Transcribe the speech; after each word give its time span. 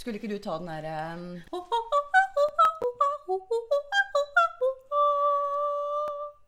Skulle 0.00 0.16
ikke 0.16 0.30
du 0.32 0.38
ta 0.40 0.54
den 0.56 0.70
derre 0.70 1.42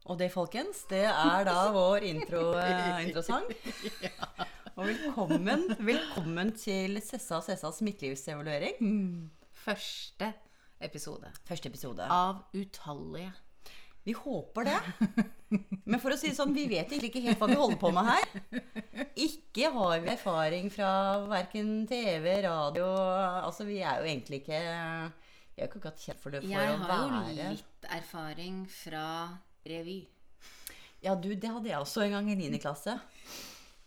Og 0.09 0.17
det, 0.19 0.31
folkens, 0.33 0.81
det 0.89 1.03
er 1.05 1.45
da 1.45 1.59
vår 1.75 2.07
intro, 2.09 2.41
eh, 2.57 3.03
introsang. 3.05 3.45
Og 4.73 4.89
velkommen, 4.89 5.67
velkommen 5.85 6.55
til 6.57 6.97
Sessa 7.05 7.43
og 7.43 7.45
Sessas 7.45 7.83
midtlivsevaluering. 7.85 8.81
Første 9.67 10.33
episode 10.81 11.31
Første 11.45 11.69
episode. 11.69 12.09
av 12.09 12.43
utallige. 12.57 13.31
Vi 14.05 14.13
håper 14.19 14.67
det. 14.67 14.79
Men 15.85 16.01
for 16.03 16.15
å 16.15 16.17
si 16.19 16.31
det 16.33 16.37
sånn, 16.39 16.55
vi 16.57 16.65
vet 16.71 16.91
egentlig 16.91 17.13
ikke 17.13 17.23
helt 17.27 17.43
hva 17.43 17.49
vi 17.51 17.59
holder 17.61 17.79
på 17.79 17.91
med 17.95 18.09
her. 18.09 19.05
Ikke 19.23 19.71
har 19.75 20.01
vi 20.03 20.11
erfaring 20.15 20.71
fra 20.75 20.91
verken 21.31 21.85
TV, 21.87 22.27
radio 22.47 22.89
Altså, 23.45 23.67
vi 23.69 23.79
er 23.85 24.01
jo 24.01 24.09
egentlig 24.09 24.41
ikke 24.43 24.61
Vi 25.53 25.63
har 25.63 25.69
ikke 25.69 25.85
hatt 25.85 26.03
kjent 26.03 26.23
for 26.23 26.35
det 26.35 26.43
for 26.43 26.51
Jeg 26.51 26.73
å 26.73 26.81
har 26.83 27.05
jo 27.05 27.13
være 27.13 27.49
litt 27.53 27.89
erfaring 28.01 28.63
fra 28.73 29.07
revy. 29.69 30.01
Ja, 31.03 31.15
du, 31.19 31.33
det 31.35 31.51
hadde 31.51 31.71
jeg 31.71 31.83
også 31.83 32.07
en 32.07 32.17
gang 32.17 32.31
i 32.33 32.39
9. 32.39 32.59
klasse. 32.63 32.97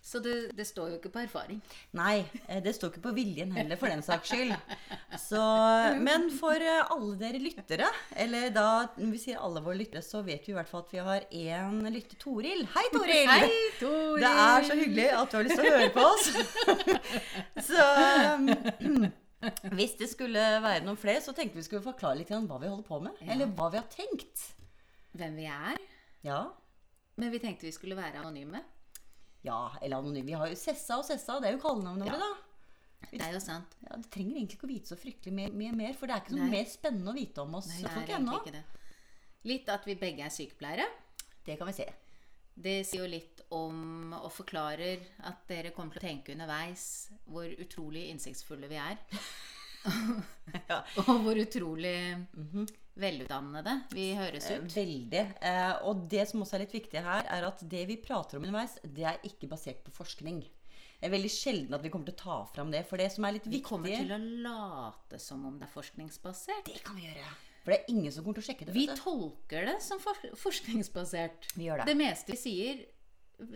Så 0.05 0.19
det, 0.21 0.51
det 0.53 0.67
står 0.69 0.91
jo 0.91 0.97
ikke 0.99 1.09
på 1.15 1.21
erfaring. 1.23 1.57
Nei, 1.97 2.19
eh, 2.45 2.59
det 2.61 2.75
står 2.77 2.91
ikke 2.91 3.07
på 3.07 3.13
viljen 3.15 3.55
heller, 3.55 3.77
for 3.81 3.89
den 3.89 4.03
saks 4.05 4.29
skyld. 4.29 4.51
Så, 5.17 5.41
men 6.07 6.27
for 6.29 6.61
eh, 6.61 6.91
alle 6.93 7.15
dere 7.17 7.41
lyttere, 7.41 7.87
eller 8.21 8.51
da 8.53 8.67
når 8.99 9.15
vi 9.15 9.21
sier 9.23 9.41
alle 9.41 9.63
våre 9.65 9.79
lyttere, 9.79 10.03
så 10.05 10.21
vet 10.27 10.45
vi 10.45 10.53
i 10.53 10.57
hvert 10.59 10.69
fall 10.69 10.83
at 10.85 10.93
vi 10.93 11.01
har 11.07 11.25
én 11.33 11.79
lytter, 11.89 12.19
Toril. 12.21 12.61
Hei, 12.75 12.83
Toril! 12.93 13.31
Hei, 13.31 13.47
Toril! 13.79 14.21
Det 14.21 14.31
er 14.43 14.67
så 14.69 14.77
hyggelig 14.83 15.07
at 15.15 15.33
du 15.33 15.39
har 15.39 15.49
lyst 15.49 15.61
til 15.63 15.71
å 15.71 15.73
høre 15.79 15.89
på 15.97 16.05
oss. 16.11 16.29
Så 17.71 17.87
um, 18.37 19.09
hvis 19.79 19.97
det 19.97 20.11
skulle 20.11 20.45
være 20.61 20.85
noen 20.85 21.01
flere, 21.01 21.25
så 21.25 21.33
tenkte 21.33 21.57
vi 21.57 21.65
skulle 21.65 21.85
forklare 21.85 22.21
litt 22.21 22.29
hva 22.29 22.61
vi 22.61 22.69
holder 22.69 22.85
på 22.85 23.01
med. 23.07 23.25
Eller 23.25 23.49
hva 23.57 23.73
vi 23.73 23.81
har 23.81 23.89
tenkt. 23.89 24.51
Hvem 25.17 25.41
vi 25.41 25.49
er. 25.49 25.81
Ja. 26.29 26.43
Men 27.17 27.33
vi 27.33 27.41
tenkte 27.41 27.65
vi 27.65 27.73
skulle 27.73 27.97
være 27.97 28.21
anonyme. 28.21 28.61
Ja, 29.45 29.59
eller 29.81 30.01
anonym. 30.01 30.25
Vi 30.25 30.35
har 30.37 30.49
jo 30.49 30.57
Sessa 30.59 30.99
og 30.99 31.05
Sessa, 31.07 31.39
det 31.41 31.51
er 31.51 31.57
jo 31.57 31.63
kallenavnet 31.63 32.09
våre, 32.09 32.19
da. 32.21 32.31
Det 33.11 33.21
er 33.21 33.35
jo 33.35 33.41
sant. 33.43 33.75
Ja, 33.85 33.97
Det 34.01 34.09
trenger 34.13 34.39
egentlig 34.39 34.57
ikke 34.57 34.67
å 34.67 34.71
vite 34.71 34.91
så 34.91 34.97
fryktelig 34.97 35.33
mye, 35.35 35.51
mye 35.53 35.75
mer, 35.77 35.93
for 35.97 36.09
det 36.09 36.15
er 36.15 36.23
ikke 36.23 36.37
noe 36.37 36.47
Nei. 36.47 36.53
mer 36.57 36.71
spennende 36.71 37.11
å 37.11 37.17
vite 37.17 37.43
om 37.43 37.59
oss 37.59 37.69
Nei, 37.75 37.91
folk 37.93 38.13
ennå. 38.17 38.39
Litt 39.45 39.69
at 39.69 39.85
vi 39.85 39.97
begge 40.01 40.25
er 40.25 40.33
sykepleiere. 40.33 40.87
Det 41.45 41.59
kan 41.59 41.69
vi 41.69 41.75
se. 41.77 41.85
Det 42.55 42.79
sier 42.87 43.03
jo 43.03 43.11
litt 43.11 43.43
om 43.53 44.13
og 44.15 44.31
forklarer 44.33 45.03
at 45.29 45.43
dere 45.49 45.73
kommer 45.75 45.93
til 45.93 46.01
å 46.01 46.07
tenke 46.07 46.33
underveis 46.33 46.85
hvor 47.27 47.51
utrolig 47.61 48.07
innsiktsfulle 48.13 48.71
vi 48.71 48.79
er. 48.81 48.97
Ja. 49.85 50.79
Og 51.03 51.19
hvor 51.21 51.37
utrolig 51.37 51.97
velutdannede 52.97 53.73
vi 53.93 54.09
høres 54.15 54.49
Eh, 54.51 54.59
ut. 54.63 54.71
Veldig. 54.75 55.23
Eh, 55.41 55.73
og 55.87 56.05
det 56.09 56.27
som 56.29 56.41
også 56.41 56.55
er 56.57 56.63
litt 56.65 56.75
viktig 56.75 57.01
her, 57.03 57.25
er 57.29 57.47
at 57.47 57.63
det 57.69 57.85
vi 57.89 57.97
prater 57.97 58.37
om 58.37 58.43
underveis, 58.45 58.77
det 58.83 59.03
er 59.05 59.19
ikke 59.23 59.49
basert 59.51 59.83
på 59.83 59.91
forskning. 59.91 60.41
Det 60.95 61.09
er 61.09 61.11
veldig 61.11 61.29
sjelden 61.31 61.73
at 61.75 61.83
vi 61.83 61.89
kommer 61.91 62.07
til 62.07 62.15
å 62.15 62.21
ta 62.23 62.37
fram 62.55 62.71
det. 62.71 62.85
For 62.87 62.97
det 62.97 63.11
som 63.11 63.25
er 63.27 63.35
litt 63.35 63.45
viktig 63.45 63.59
Vi 63.59 63.65
kommer 63.67 63.89
til 63.91 64.13
å 64.15 64.19
late 64.47 65.19
som 65.19 65.43
om 65.45 65.59
det 65.59 65.67
er 65.67 65.73
forskningsbasert. 65.73 66.65
Det 66.65 66.83
kan 66.83 66.95
vi 66.95 67.03
gjøre. 67.09 67.33
For 67.65 67.73
det 67.73 67.79
er 67.81 67.91
ingen 67.91 68.11
som 68.13 68.23
kommer 68.23 68.39
til 68.39 68.45
å 68.45 68.47
sjekke 68.47 68.65
det. 68.69 68.73
Vi 68.73 68.87
tolker 68.95 69.65
det 69.65 69.81
som 69.83 69.99
for 69.99 70.15
forskningsbasert. 70.39 71.51
Vi 71.57 71.65
gjør 71.67 71.81
det. 71.83 71.87
Det 71.91 71.97
meste 71.99 72.31
vi 72.31 72.37
sier, 72.39 72.85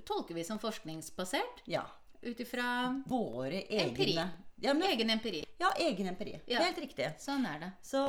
tolker 0.06 0.36
vi 0.36 0.44
som 0.44 0.60
forskningsbasert 0.60 1.64
Ja. 1.70 1.86
Ut 2.22 2.40
ifra 2.40 3.02
Våre 3.08 3.64
egne 3.68 3.90
Empiri. 3.90 4.16
Ja, 4.62 4.74
men, 4.74 4.84
egen 4.92 5.10
empiri. 5.10 5.46
ja, 5.58 5.70
egen 5.80 6.08
empiri. 6.12 6.34
Ja. 6.52 6.60
Helt 6.60 6.78
riktig. 6.84 7.06
Sånn 7.24 7.46
er 7.48 7.60
det. 7.62 7.70
Så, 7.82 8.02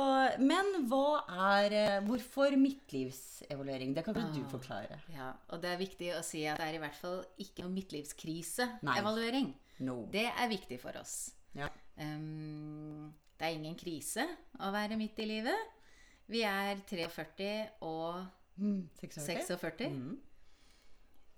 men 0.43 0.81
hva 0.91 1.21
er 1.55 1.71
eh, 1.71 1.99
Hvorfor 2.03 2.57
midtlivsevaluering? 2.59 3.93
Det 3.95 4.03
kan 4.03 4.17
Ah. 4.19 4.33
du 4.35 4.43
forklare. 4.51 4.97
Ja, 5.15 5.29
og 5.47 5.61
det 5.63 5.69
er 5.71 5.77
viktig 5.79 6.09
å 6.17 6.21
si 6.27 6.43
at 6.51 6.57
det 6.59 6.67
er 6.67 6.75
i 6.75 6.81
hvert 6.83 6.95
fall 6.99 7.21
ikke 7.39 7.63
noe 7.63 7.71
midtlivskrise-evaluering. 7.71 9.53
No. 9.79 10.05
Det 10.11 10.27
er 10.27 10.49
viktig 10.51 10.79
for 10.81 10.91
oss. 10.99 11.31
Ja. 11.55 11.69
Um, 11.97 13.13
det 13.39 13.47
er 13.47 13.55
ingen 13.55 13.75
krise 13.79 14.27
å 14.59 14.71
være 14.75 14.97
midt 14.99 15.19
i 15.23 15.25
livet. 15.25 15.71
Vi 16.27 16.43
er 16.43 16.75
43 16.87 17.69
og 17.81 18.25
Mm, 18.59 18.89
46? 18.99 19.47
46. 19.47 19.87
Mm. 19.89 20.17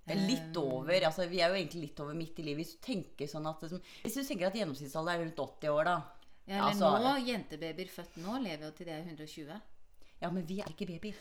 Det 0.03 0.17
litt 0.19 0.57
over, 0.59 1.05
altså 1.07 1.29
Vi 1.31 1.39
er 1.39 1.53
jo 1.53 1.55
egentlig 1.55 1.85
litt 1.85 1.99
over 2.03 2.17
midt 2.17 2.39
i 2.41 2.43
livet. 2.43 2.65
Hvis 2.65 2.75
du 2.75 2.81
tenker 2.83 3.29
sånn 3.31 3.45
at 3.47 3.61
Hvis 3.63 4.17
du 4.17 4.23
tenker 4.23 4.49
at 4.49 4.57
gjennomsnittsalder 4.59 5.13
er 5.13 5.23
rundt 5.23 5.39
80 5.39 5.71
år, 5.71 5.87
da. 5.87 5.97
Ja, 6.43 6.57
eller 6.57 6.65
altså, 6.73 6.89
nå, 6.99 7.13
jentebabyer 7.23 7.91
født 7.93 8.17
nå 8.19 8.35
lever 8.43 8.67
jo 8.67 8.71
til 8.75 8.89
de 8.89 8.97
er 8.97 9.05
120. 9.05 9.61
Ja, 10.23 10.31
men 10.31 10.43
vi 10.47 10.59
er 10.59 10.73
ikke 10.73 10.89
babyer. 10.89 11.15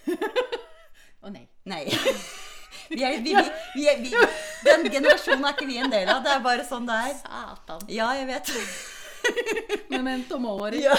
Å 1.23 1.31
nei. 1.31 1.47
Nei. 1.71 1.85
Vi 2.93 3.03
er, 3.05 3.21
vi, 3.23 3.33
vi, 3.33 3.83
vi 3.85 4.11
vi, 4.11 4.11
den 4.67 4.87
generasjonen 4.91 5.45
er 5.47 5.55
ikke 5.55 5.67
vi 5.69 5.77
en 5.81 5.93
del 5.93 6.09
av. 6.09 6.23
Det 6.25 6.33
er 6.33 6.41
bare 6.45 6.65
sånn 6.67 6.89
det 6.89 6.97
er. 7.07 7.15
Satan. 7.21 7.85
Ja, 7.93 8.09
jeg 8.17 8.27
vet. 8.29 8.51
Memento 9.93 10.39
mori. 10.43 10.83
Ja. 10.83 10.97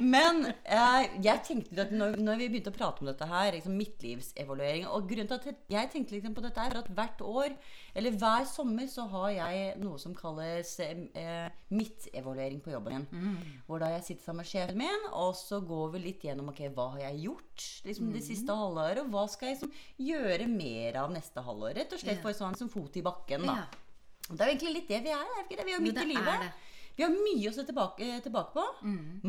Men 0.00 0.44
eh, 0.48 1.06
jeg 1.24 1.42
tenkte 1.46 1.82
at 1.84 1.92
når, 1.94 2.16
når 2.22 2.40
vi 2.40 2.48
begynte 2.52 2.72
å 2.72 2.76
prate 2.76 3.02
om 3.02 3.08
dette 3.10 3.26
her, 3.28 3.50
liksom 3.56 3.74
midtlivsevaluering 3.78 4.86
Og 4.92 5.08
grunnen 5.10 5.28
til 5.30 5.52
at 5.52 5.72
jeg 5.72 5.90
tenkte 5.92 6.16
liksom 6.16 6.36
på 6.36 6.44
dette, 6.44 6.64
er 6.64 6.78
at 6.80 6.90
hvert 6.94 7.22
år, 7.24 7.56
eller 7.98 8.18
hver 8.20 8.46
sommer, 8.48 8.86
så 8.90 9.06
har 9.12 9.32
jeg 9.36 9.72
noe 9.82 9.98
som 10.00 10.14
kalles 10.16 10.74
eh, 10.84 11.48
midtevaluering 11.74 12.62
på 12.64 12.72
jobben 12.74 13.04
min. 13.10 13.34
Hvor 13.66 13.82
da 13.82 13.90
jeg 13.96 14.06
sitter 14.06 14.28
sammen 14.28 14.44
med 14.44 14.52
sjefen 14.52 14.78
min, 14.80 15.08
og 15.10 15.34
så 15.38 15.60
går 15.64 15.96
vi 15.96 16.04
litt 16.06 16.24
gjennom 16.28 16.52
ok, 16.52 16.62
hva 16.76 16.90
har 16.94 17.04
jeg 17.08 17.26
gjort 17.26 17.66
liksom, 17.88 18.14
det 18.14 18.24
siste 18.26 18.60
halvåret, 18.62 19.02
og 19.02 19.12
hva 19.14 19.26
skal 19.30 19.50
jeg 19.50 19.58
liksom, 19.58 19.74
gjøre 20.08 20.48
mer 20.52 21.02
av 21.02 21.12
neste 21.14 21.44
halvår. 21.44 21.76
Rett 21.82 21.94
og 21.94 22.02
slett 22.02 22.18
yeah. 22.18 22.24
få 22.24 22.32
en 22.32 22.40
sånn 22.44 22.62
som 22.62 22.72
fot 22.72 22.96
i 22.98 23.04
bakken. 23.04 23.46
da. 23.48 23.60
Yeah. 23.64 23.84
Det 24.28 24.42
er 24.42 24.50
jo 24.50 24.54
egentlig 24.54 24.74
litt 24.76 24.90
det 24.90 24.98
vi 25.06 25.12
er. 25.14 25.28
er 25.38 25.46
vi 25.48 25.56
det? 25.56 25.64
Vi 25.64 25.72
er 25.72 25.78
jo 25.78 25.84
midt 25.84 26.00
i 26.00 26.04
er 26.04 26.10
livet. 26.10 26.42
det. 26.44 26.77
Mm. 26.98 27.00
Vi 27.00 27.04
har 27.06 27.12
mye 27.14 27.50
å 27.50 27.54
se 27.54 27.62
tilbake, 27.68 28.06
tilbake 28.24 28.52
på. 28.56 28.64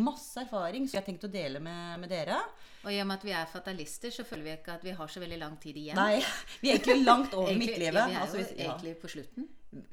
Masse 0.02 0.42
erfaring 0.42 0.88
som 0.88 0.98
jeg 0.98 1.04
har 1.04 1.06
tenkt 1.06 1.28
å 1.28 1.30
dele 1.32 1.60
med, 1.62 2.00
med 2.02 2.10
dere. 2.10 2.40
Og 2.84 2.90
i 2.96 2.98
og 3.04 3.08
med 3.10 3.20
at 3.20 3.26
vi 3.28 3.32
er 3.36 3.46
fatalister, 3.52 4.10
så 4.16 4.24
føler 4.26 4.44
vi 4.48 4.54
ikke 4.58 4.74
at 4.80 4.84
vi 4.88 4.94
har 4.98 5.08
så 5.12 5.22
veldig 5.22 5.38
lang 5.42 5.58
tid 5.62 5.78
igjen. 5.78 6.00
Nei, 6.00 6.18
vi 6.64 6.72
er 6.72 6.80
egentlig 6.80 7.04
langt 7.06 7.34
over 7.38 7.54
midtlivet. 7.62 8.10
Vi 8.10 8.16
er 8.18 8.22
Altså, 8.24 8.40
jo 8.40 8.44
hvis- 8.46 8.58
ja, 8.58 8.72
egentlig 8.74 8.96
på 9.02 9.12
slutten. 9.14 9.48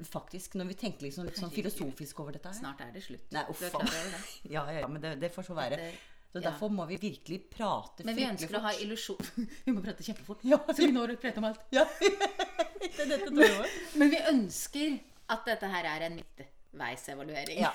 faktisk, 0.09 0.55
når 0.57 0.65
vi 0.71 0.73
tenker 0.73 1.05
liksom 1.05 1.25
litt 1.27 1.37
sånn 1.37 1.51
filosofisk 1.53 2.19
over 2.23 2.31
dette 2.33 2.49
her. 2.49 2.57
Snart 2.57 2.81
er 2.81 2.91
det 2.95 3.03
slutt. 3.05 3.27
Nei, 3.31 3.43
uff 3.51 3.61
a? 3.61 3.83
Ja, 4.55 4.63
ja, 4.71 4.79
ja, 4.79 4.87
men 4.87 5.01
det, 5.03 5.19
det 5.21 5.29
får 5.35 5.45
så 5.51 5.53
være. 5.53 5.77
Så 6.33 6.41
derfor 6.43 6.69
må 6.73 6.85
vi 6.89 6.97
virkelig 6.99 7.37
prate 7.53 8.03
Men 8.03 8.15
vi 8.17 8.25
ønsker 8.25 8.49
ønsker 8.49 8.57
å 8.57 8.63
ha 8.65 8.71
illusjon 8.83 9.29
Vi 9.67 9.71
må 9.71 9.81
prate 9.85 10.03
kjempefort. 10.03 10.41
Ja. 10.43 10.57
Så 10.67 10.81
vi 10.81 10.89
når 10.91 11.13
å 11.13 11.19
prate 11.21 11.37
om 11.39 11.45
alt. 11.51 11.61
Ja, 11.71 11.85
det 12.01 13.05
er 13.05 13.13
dette 13.13 13.31
men. 13.31 13.69
Men 14.01 14.11
vi 14.11 14.19
ønsker 14.33 14.97
at 15.29 15.45
dette 15.45 15.69
her 15.71 15.87
er 15.93 16.07
en 16.09 16.19
midtveisevaluering. 16.73 17.59
Ja. 17.61 17.73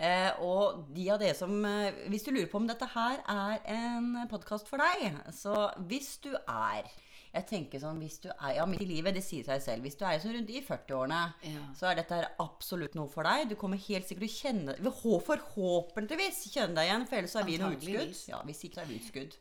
Eh, 0.00 0.32
og 0.40 0.86
de 0.96 1.10
av 1.12 1.18
dere 1.20 1.36
som 1.36 1.52
eh, 1.68 1.92
Hvis 2.08 2.22
du 2.24 2.30
lurer 2.32 2.48
på 2.48 2.56
om 2.56 2.66
dette 2.70 2.86
her 2.94 3.18
er 3.28 3.58
en 3.68 4.14
podkast 4.30 4.68
for 4.70 4.80
deg, 4.80 5.18
så 5.36 5.66
hvis 5.90 6.14
du 6.24 6.32
er 6.48 6.88
jeg 7.30 7.46
tenker 7.46 7.78
sånn, 7.78 8.00
hvis 8.02 8.16
du 8.24 8.26
er, 8.32 8.56
ja, 8.56 8.64
Midt 8.66 8.80
i 8.82 8.88
livet, 8.88 9.14
det 9.14 9.20
sier 9.22 9.44
seg 9.46 9.60
selv. 9.62 9.84
Hvis 9.86 9.94
du 9.94 10.00
er 10.02 10.16
sånn 10.18 10.32
rundt 10.34 10.48
i 10.50 10.64
40-årene, 10.66 11.18
Ja. 11.46 11.60
så 11.78 11.86
er 11.86 12.00
dette 12.00 12.16
her 12.18 12.26
absolutt 12.42 12.96
noe 12.98 13.06
for 13.06 13.22
deg. 13.22 13.44
Du 13.52 13.54
kommer 13.54 13.78
helt 13.78 14.08
sikkert 14.08 14.24
til 14.26 14.32
å 14.32 14.40
kjenne 14.40 14.74
vil 14.80 15.20
Forhåpentligvis 15.28 16.40
kjenne 16.50 16.74
deg 16.74 16.88
igjen, 16.88 17.06
for 17.06 17.20
ellers 17.20 17.36
er 17.38 17.46
vi 17.46 17.60
noe 17.62 17.76
utskudd. 17.76 18.18
Ja, 18.32 18.42
hvis 18.48 18.64
ikke 18.66 18.80
så 18.80 18.82
er 18.82 18.90
vi 18.90 18.98
utskudd. 18.98 19.36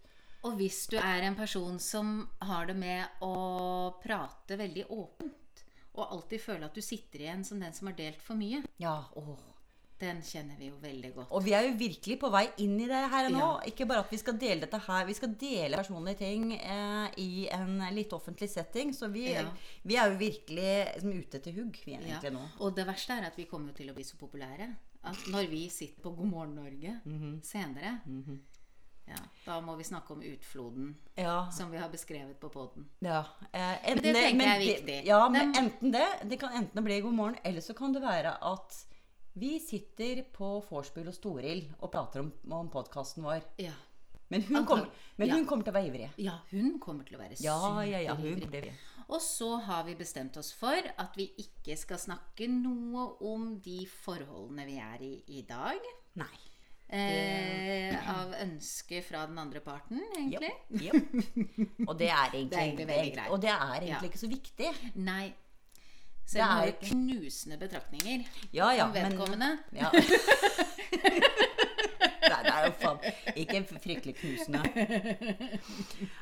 Og 0.45 0.55
hvis 0.61 0.79
du 0.91 0.97
er 1.01 1.25
en 1.31 1.35
person 1.35 1.79
som 1.81 2.13
har 2.45 2.69
det 2.69 2.77
med 2.77 3.25
å 3.25 3.33
prate 4.03 4.59
veldig 4.61 4.85
åpent, 4.93 5.33
og 5.95 6.11
alltid 6.11 6.39
føle 6.41 6.65
at 6.65 6.73
du 6.73 6.81
sitter 6.81 7.19
igjen 7.19 7.43
som 7.45 7.59
den 7.59 7.73
som 7.73 7.87
har 7.87 7.95
delt 7.95 8.21
for 8.21 8.35
mye, 8.35 8.63
Ja, 8.79 9.05
åh. 9.15 9.37
den 9.99 10.21
kjenner 10.23 10.55
vi 10.57 10.67
jo 10.69 10.77
veldig 10.79 11.13
godt. 11.15 11.31
Og 11.31 11.43
vi 11.43 11.51
er 11.51 11.65
jo 11.67 11.73
virkelig 11.75 12.19
på 12.21 12.29
vei 12.31 12.45
inn 12.63 12.79
i 12.79 12.87
det 12.87 13.01
her 13.11 13.29
nå. 13.29 13.39
Ja. 13.39 13.59
Ikke 13.67 13.85
bare 13.85 13.99
at 13.99 14.09
vi 14.13 14.17
skal 14.17 14.37
dele 14.39 14.61
dette 14.61 14.79
her, 14.79 15.05
vi 15.05 15.13
skal 15.13 15.33
dele 15.35 15.75
personlige 15.75 16.17
ting 16.21 16.53
eh, 16.55 17.09
i 17.17 17.47
en 17.51 17.81
litt 17.93 18.13
offentlig 18.15 18.47
setting. 18.49 18.93
Så 18.95 19.09
vi, 19.11 19.25
Ja. 19.33 19.43
vi 19.83 19.95
er 19.97 20.09
jo 20.13 20.17
virkelig 20.17 21.01
som, 21.01 21.11
ute 21.11 21.39
til 21.43 21.53
hugg, 21.53 21.75
vi 21.85 21.93
er 21.95 21.99
Ja. 22.01 22.07
egentlig 22.19 22.31
nå. 22.33 22.45
Og 22.61 22.75
det 22.75 22.87
verste 22.87 23.11
er 23.17 23.25
at 23.27 23.35
vi 23.35 23.43
kommer 23.45 23.69
jo 23.73 23.73
til 23.83 23.89
å 23.89 23.93
bli 23.93 24.03
så 24.03 24.15
populære 24.15 24.69
at 25.03 25.15
når 25.27 25.49
vi 25.49 25.67
sitter 25.69 26.01
på 26.01 26.15
God 26.15 26.27
morgen 26.27 26.55
Norge 26.55 27.01
Mhm. 27.05 27.41
senere, 27.43 27.99
ja, 29.09 29.19
da 29.45 29.59
må 29.61 29.75
vi 29.77 29.83
snakke 29.83 30.11
om 30.13 30.21
utfloden 30.21 30.95
Ja. 31.17 31.49
som 31.51 31.71
vi 31.71 31.77
har 31.77 31.89
beskrevet 31.89 32.39
på 32.39 32.49
poden. 32.53 32.85
ja. 33.01 33.23
Eh, 33.53 33.75
Men 33.87 34.03
det 34.03 34.13
tenker 34.15 34.45
jeg 34.45 34.55
er 34.55 34.59
det- 34.59 34.67
viktig. 34.85 35.05
Ja, 35.05 35.29
men 35.29 35.53
enten 35.55 35.91
det. 35.91 36.07
Det 36.29 36.39
kan 36.39 36.53
enten 36.53 36.83
bli 36.83 37.01
God 37.01 37.13
morgen, 37.13 37.37
eller 37.43 37.61
så 37.61 37.73
kan 37.75 37.93
det 37.93 38.01
være 38.01 38.37
at 38.41 38.85
vi 39.35 39.59
sitter 39.59 40.23
på 40.33 40.61
vorspiel 40.69 41.07
og 41.07 41.21
Toril 41.21 41.65
og 41.81 41.91
prater 41.91 42.19
om, 42.19 42.31
om 42.51 42.69
podkasten 42.69 43.23
vår. 43.23 43.41
Ja. 43.57 43.71
Men 44.29 44.43
hun, 44.43 44.57
Antall, 44.57 44.77
kommer, 44.77 44.91
men 45.17 45.29
hun 45.31 45.45
kommer 45.47 45.63
til 45.63 45.73
å 45.73 45.75
være 45.79 45.87
ivrig. 45.89 46.09
ja, 46.17 46.35
hun 46.51 46.79
kommer 46.79 47.03
til 47.03 47.17
å 47.17 47.19
være 47.19 47.41
Ja, 47.41 47.81
ja, 47.81 47.97
ja. 47.99 48.13
Hun 48.15 48.39
superivrig. 48.39 48.73
Og 49.09 49.21
så 49.21 49.59
har 49.65 49.83
vi 49.85 49.95
bestemt 49.95 50.37
oss 50.37 50.51
for 50.53 50.75
at 50.97 51.15
vi 51.17 51.31
ikke 51.39 51.75
skal 51.75 51.97
snakke 51.97 52.47
noe 52.47 53.07
om 53.25 53.59
de 53.59 53.87
forholdene 53.87 54.65
vi 54.67 54.77
er 54.77 55.01
i 55.01 55.23
i 55.39 55.41
dag. 55.41 55.79
Nei. 56.15 56.37
Eh, 56.89 57.93
av 58.09 58.31
ønske 58.41 59.03
fra 59.05 59.25
den 59.29 59.37
andre 59.37 59.59
parten, 59.61 59.99
egentlig. 60.17 60.49
Ja. 60.81 60.91
Og 61.85 61.93
det 61.99 62.07
er 62.09 62.31
egentlig, 62.33 62.49
Det 62.51 62.57
er 62.57 62.63
egentlig 62.63 62.87
veldig 62.89 63.13
greit. 63.13 63.29
Og 63.29 63.41
det 63.43 63.51
er 63.53 63.75
egentlig 63.75 63.91
Ja. 63.93 64.09
ikke 64.09 64.21
så 64.23 64.29
viktig. 64.31 64.71
Nei. 64.95 65.27
Selv 66.29 66.43
om 66.43 66.49
er 66.49 66.55
har 66.59 66.71
knusende 66.85 67.57
betraktninger 67.57 68.25
Ja, 68.53 68.71
ja, 68.71 68.85
om 68.85 68.91
men 68.93 69.17
ja. 69.73 69.89
Nei, 72.29 72.41
det 72.45 72.51
er 72.53 72.65
jo 72.67 72.73
faen 72.81 72.99
ikke 73.35 73.61
fryktelig 73.81 74.13
knusende. 74.19 74.61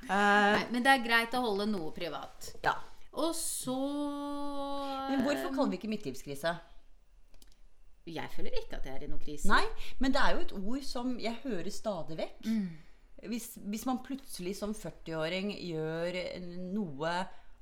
Uh, 0.07 0.11
Nei, 0.55 0.63
men 0.71 0.83
det 0.85 0.93
er 0.93 1.03
greit 1.03 1.35
å 1.35 1.43
holde 1.43 1.67
noe 1.71 1.91
privat. 1.95 2.53
ja. 2.63 2.75
Og 3.17 3.31
så 3.33 3.73
Men 5.09 5.23
hvorfor 5.25 5.49
kaller 5.55 5.71
vi 5.73 5.77
ikke 5.79 5.89
midtlivskrise? 5.89 6.51
Jeg 8.07 8.29
føler 8.33 8.55
ikke 8.61 8.77
at 8.79 8.85
jeg 8.87 8.95
er 8.95 9.05
i 9.05 9.09
noen 9.11 9.23
krise. 9.23 9.47
Nei, 9.49 9.63
men 9.99 10.13
det 10.15 10.21
er 10.21 10.35
jo 10.35 10.43
et 10.45 10.53
ord 10.57 10.85
som 10.87 11.15
jeg 11.19 11.39
hører 11.43 11.69
stadig 11.73 12.17
vekk. 12.19 12.51
Hvis, 13.27 13.47
hvis 13.65 13.85
man 13.89 14.03
plutselig 14.05 14.53
som 14.59 14.75
40-åring 14.77 15.51
gjør 15.65 16.17
noe 16.73 17.13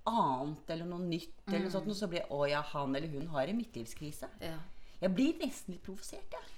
annet 0.05 0.69
eller 0.75 0.89
noe 0.89 1.01
nytt, 1.01 1.39
eller 1.47 1.65
noe 1.65 1.73
sånt, 1.73 1.89
så 1.97 2.09
blir 2.11 2.27
Å 2.29 2.43
ja, 2.49 2.61
han 2.73 2.95
eller 2.95 3.09
hun 3.13 3.31
har 3.33 3.47
en 3.49 3.57
midtlivskrise. 3.57 4.29
Ja. 4.43 4.59
Jeg 5.01 5.15
blir 5.15 5.39
nesten 5.41 5.75
litt 5.75 5.83
provosert, 5.85 6.35
jeg. 6.35 6.51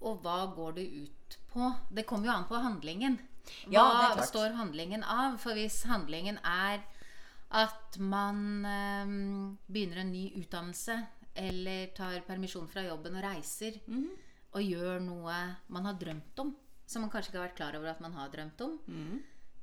Og 0.00 0.22
hva 0.24 0.46
går 0.56 0.78
det 0.78 0.86
ut 1.02 1.36
på? 1.52 1.72
Det 1.92 2.06
kommer 2.08 2.30
jo 2.30 2.36
an 2.36 2.48
på 2.48 2.60
handlingen. 2.62 3.18
Hva 3.66 3.72
Ja, 3.74 3.84
er 4.14 4.22
står 4.28 4.54
handlingen 4.56 5.02
av? 5.04 5.36
For 5.42 5.56
hvis 5.56 5.82
handlingen 5.88 6.38
er 6.44 6.80
at 7.50 7.98
man 7.98 8.64
øh, 8.64 9.14
begynner 9.66 10.04
en 10.04 10.12
ny 10.12 10.28
utdannelse, 10.38 11.00
eller 11.34 11.86
tar 11.94 12.20
permisjon 12.26 12.68
fra 12.68 12.82
jobben 12.82 13.16
og 13.16 13.22
reiser, 13.22 13.80
Mhm. 13.86 14.10
og 14.54 14.62
gjør 14.62 15.00
noe 15.00 15.56
man 15.68 15.84
har 15.84 15.94
drømt 15.94 16.38
om, 16.38 16.56
som 16.86 17.02
man 17.02 17.10
kanskje 17.10 17.28
ikke 17.30 17.38
har 17.40 17.48
vært 17.48 17.56
klar 17.56 17.76
over 17.76 17.88
at 17.90 18.00
man 18.00 18.12
har 18.12 18.28
drømt 18.30 18.60
om, 18.60 18.78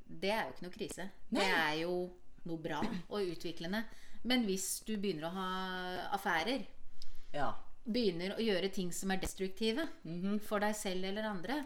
det 0.09 0.29
er 0.31 0.43
jo 0.45 0.53
ikke 0.53 0.61
noe 0.63 0.71
krise. 0.77 1.09
Nei. 1.31 1.41
Det 1.41 1.53
er 1.53 1.73
jo 1.81 2.11
noe 2.45 2.57
bra 2.57 2.81
og 3.09 3.21
utviklende. 3.21 3.83
Men 4.23 4.45
hvis 4.45 4.83
du 4.85 4.95
begynner 4.97 5.27
å 5.27 5.33
ha 5.33 6.17
affærer, 6.17 6.65
Ja. 7.33 7.53
begynner 7.85 8.35
å 8.37 8.39
gjøre 8.39 8.71
ting 8.73 8.91
som 8.91 9.11
er 9.11 9.17
destruktive 9.17 9.87
Mhm. 10.05 10.39
for 10.41 10.59
deg 10.59 10.73
selv 10.75 11.03
eller 11.05 11.23
andre, 11.23 11.65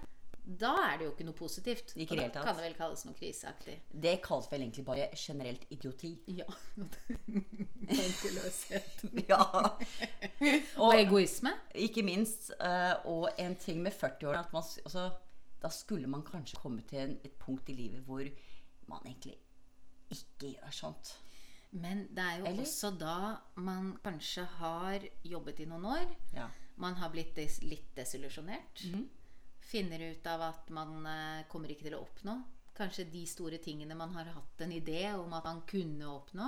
da 0.60 0.72
er 0.88 0.98
det 0.98 1.06
jo 1.06 1.12
ikke 1.12 1.26
noe 1.28 1.38
positivt. 1.38 1.94
Ikke 1.96 2.16
Og 2.16 2.20
da 2.34 2.44
kan 2.44 2.56
det 2.58 2.64
vel 2.66 2.74
kalles 2.78 3.04
noe 3.06 3.14
kriseaktig. 3.18 3.76
Det 4.04 4.16
kalles 4.26 4.48
vel 4.52 4.62
egentlig 4.66 4.86
bare 4.88 5.08
generelt 5.16 5.66
idioti. 5.70 6.12
Ja. 6.28 6.46
Tankeløshet. 7.92 9.04
Ja. 9.30 9.42
Og 10.78 10.96
egoisme. 11.00 11.54
Ikke 11.76 12.04
minst. 12.04 12.52
eh, 12.60 12.94
og 13.06 13.30
en 13.40 13.56
ting 13.56 13.82
med 13.84 13.92
40-årene 13.92 14.40
at 14.46 14.54
man 14.54 14.64
altså, 14.86 15.10
Da 15.62 15.70
skulle 15.70 16.08
man 16.10 16.24
kanskje 16.26 16.58
komme 16.58 16.82
til 16.90 16.98
en, 17.00 17.18
et 17.24 17.32
punkt 17.38 17.70
i 17.70 17.74
livet 17.78 18.02
hvor 18.08 18.24
man 18.90 19.00
egentlig 19.06 19.36
ikke 20.10 20.56
gjør 20.56 20.72
sånt. 20.74 21.12
Men 21.72 22.08
det 22.10 22.24
er 22.24 22.40
jo 22.40 22.46
Eller? 22.50 22.62
også 22.66 22.90
da 23.00 23.36
man 23.62 23.94
kanskje 24.04 24.44
har 24.58 25.06
jobbet 25.24 25.60
i 25.60 25.66
noen 25.70 25.86
år. 25.86 26.10
Ja. 26.34 26.48
Man 26.82 26.94
har 26.98 27.12
blitt 27.14 27.36
des 27.38 27.60
litt 27.64 27.94
desillusjonert. 27.96 28.82
Mhm. 28.90 29.10
Finner 29.72 30.10
ut 30.12 30.26
av 30.28 30.50
at 30.52 30.74
man 30.76 31.06
eh, 31.08 31.46
kommer 31.52 31.72
ikke 31.72 31.88
til 31.88 31.96
å 31.96 32.04
oppnå 32.04 32.42
kanskje 32.82 33.06
de 33.12 33.26
store 33.28 33.60
tingene 33.62 33.96
man 33.96 34.14
har 34.16 34.32
hatt 34.34 34.62
en 34.66 34.72
idé 34.72 35.06
om 35.14 35.34
at 35.34 35.46
man 35.46 35.62
kunne 35.68 36.08
oppnå. 36.10 36.48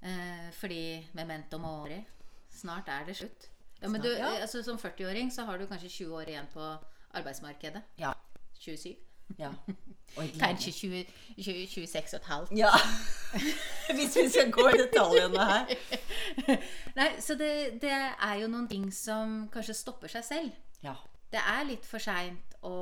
Eh, 0.00 0.50
fordi 0.52 1.06
memento 1.18 1.58
mori. 1.58 1.98
Snart 2.52 2.88
er 2.88 3.06
det 3.06 3.16
slutt. 3.16 3.48
Ja, 3.80 3.88
men 3.88 4.00
du, 4.00 4.12
eh, 4.12 4.42
altså, 4.42 4.62
som 4.62 4.78
40-åring 4.78 5.32
så 5.32 5.44
har 5.44 5.58
du 5.58 5.66
kanskje 5.66 5.88
20 5.88 6.14
år 6.14 6.28
igjen 6.28 6.46
på 6.52 6.76
arbeidsmarkedet. 7.12 7.82
Ja. 7.98 8.12
27. 8.60 8.94
ja. 9.38 9.50
Kanskje 10.16 10.72
20, 10.72 11.04
20, 11.42 11.66
26 11.66 12.14
og 12.14 12.20
et 12.20 12.26
halvt. 12.26 12.52
Ja. 12.56 12.70
Hvis 13.96 14.16
vi 14.16 14.28
skal 14.30 14.52
gå 14.52 14.68
i 14.68 14.78
detaljene 14.78 15.44
her. 15.44 15.74
Nei, 16.98 17.10
så 17.20 17.34
det, 17.34 17.82
det 17.82 17.92
er 17.92 18.38
jo 18.40 18.48
noen 18.48 18.68
ting 18.70 18.86
som 18.94 19.48
kanskje 19.52 19.74
stopper 19.74 20.12
seg 20.12 20.24
selv. 20.24 20.56
Ja. 20.84 20.94
Det 21.36 21.42
er 21.44 21.66
litt 21.68 21.84
for 21.84 22.00
seint 22.00 22.54
å 22.64 22.76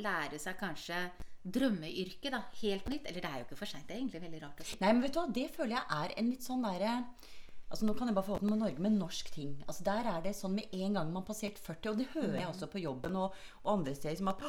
lære 0.00 0.38
seg 0.40 0.56
kanskje 0.56 1.00
drømmeyrket 1.44 2.32
da, 2.32 2.40
helt 2.62 2.86
nytt. 2.88 3.08
Eller 3.08 3.24
det 3.24 3.30
er 3.30 3.42
jo 3.42 3.48
ikke 3.48 3.58
for 3.60 3.68
seint. 3.70 3.84
Det 3.88 3.96
er 3.96 4.00
egentlig 4.00 4.22
veldig 4.22 4.40
rart 4.46 4.62
å 4.62 4.68
si. 4.68 4.78
Nei, 4.80 4.92
men 4.94 5.04
vet 5.04 5.12
du 5.12 5.20
hva, 5.20 5.26
det 5.36 5.48
føler 5.52 5.76
jeg 5.76 5.98
er 5.98 6.14
en 6.16 6.32
litt 6.32 6.46
sånn 6.46 6.64
derre 6.66 6.94
Altså 7.68 7.84
Nå 7.84 7.92
kan 7.98 8.08
jeg 8.08 8.16
bare 8.16 8.24
få 8.24 8.36
med 8.40 8.62
Norge 8.62 8.80
med 8.80 8.94
norsk 8.96 9.26
ting. 9.28 9.50
Altså 9.68 9.84
Der 9.84 10.06
er 10.08 10.22
det 10.24 10.30
sånn 10.38 10.54
med 10.56 10.70
en 10.72 10.94
gang 10.96 11.10
man 11.12 11.20
har 11.20 11.26
passert 11.28 11.58
40, 11.60 11.90
og 11.90 11.98
det 12.00 12.06
hører 12.14 12.38
jeg 12.38 12.48
også 12.48 12.68
på 12.72 12.80
jobben 12.80 13.18
og, 13.20 13.34
og 13.60 13.72
andre 13.74 13.92
steder, 13.92 14.16
som 14.16 14.30
at 14.32 14.40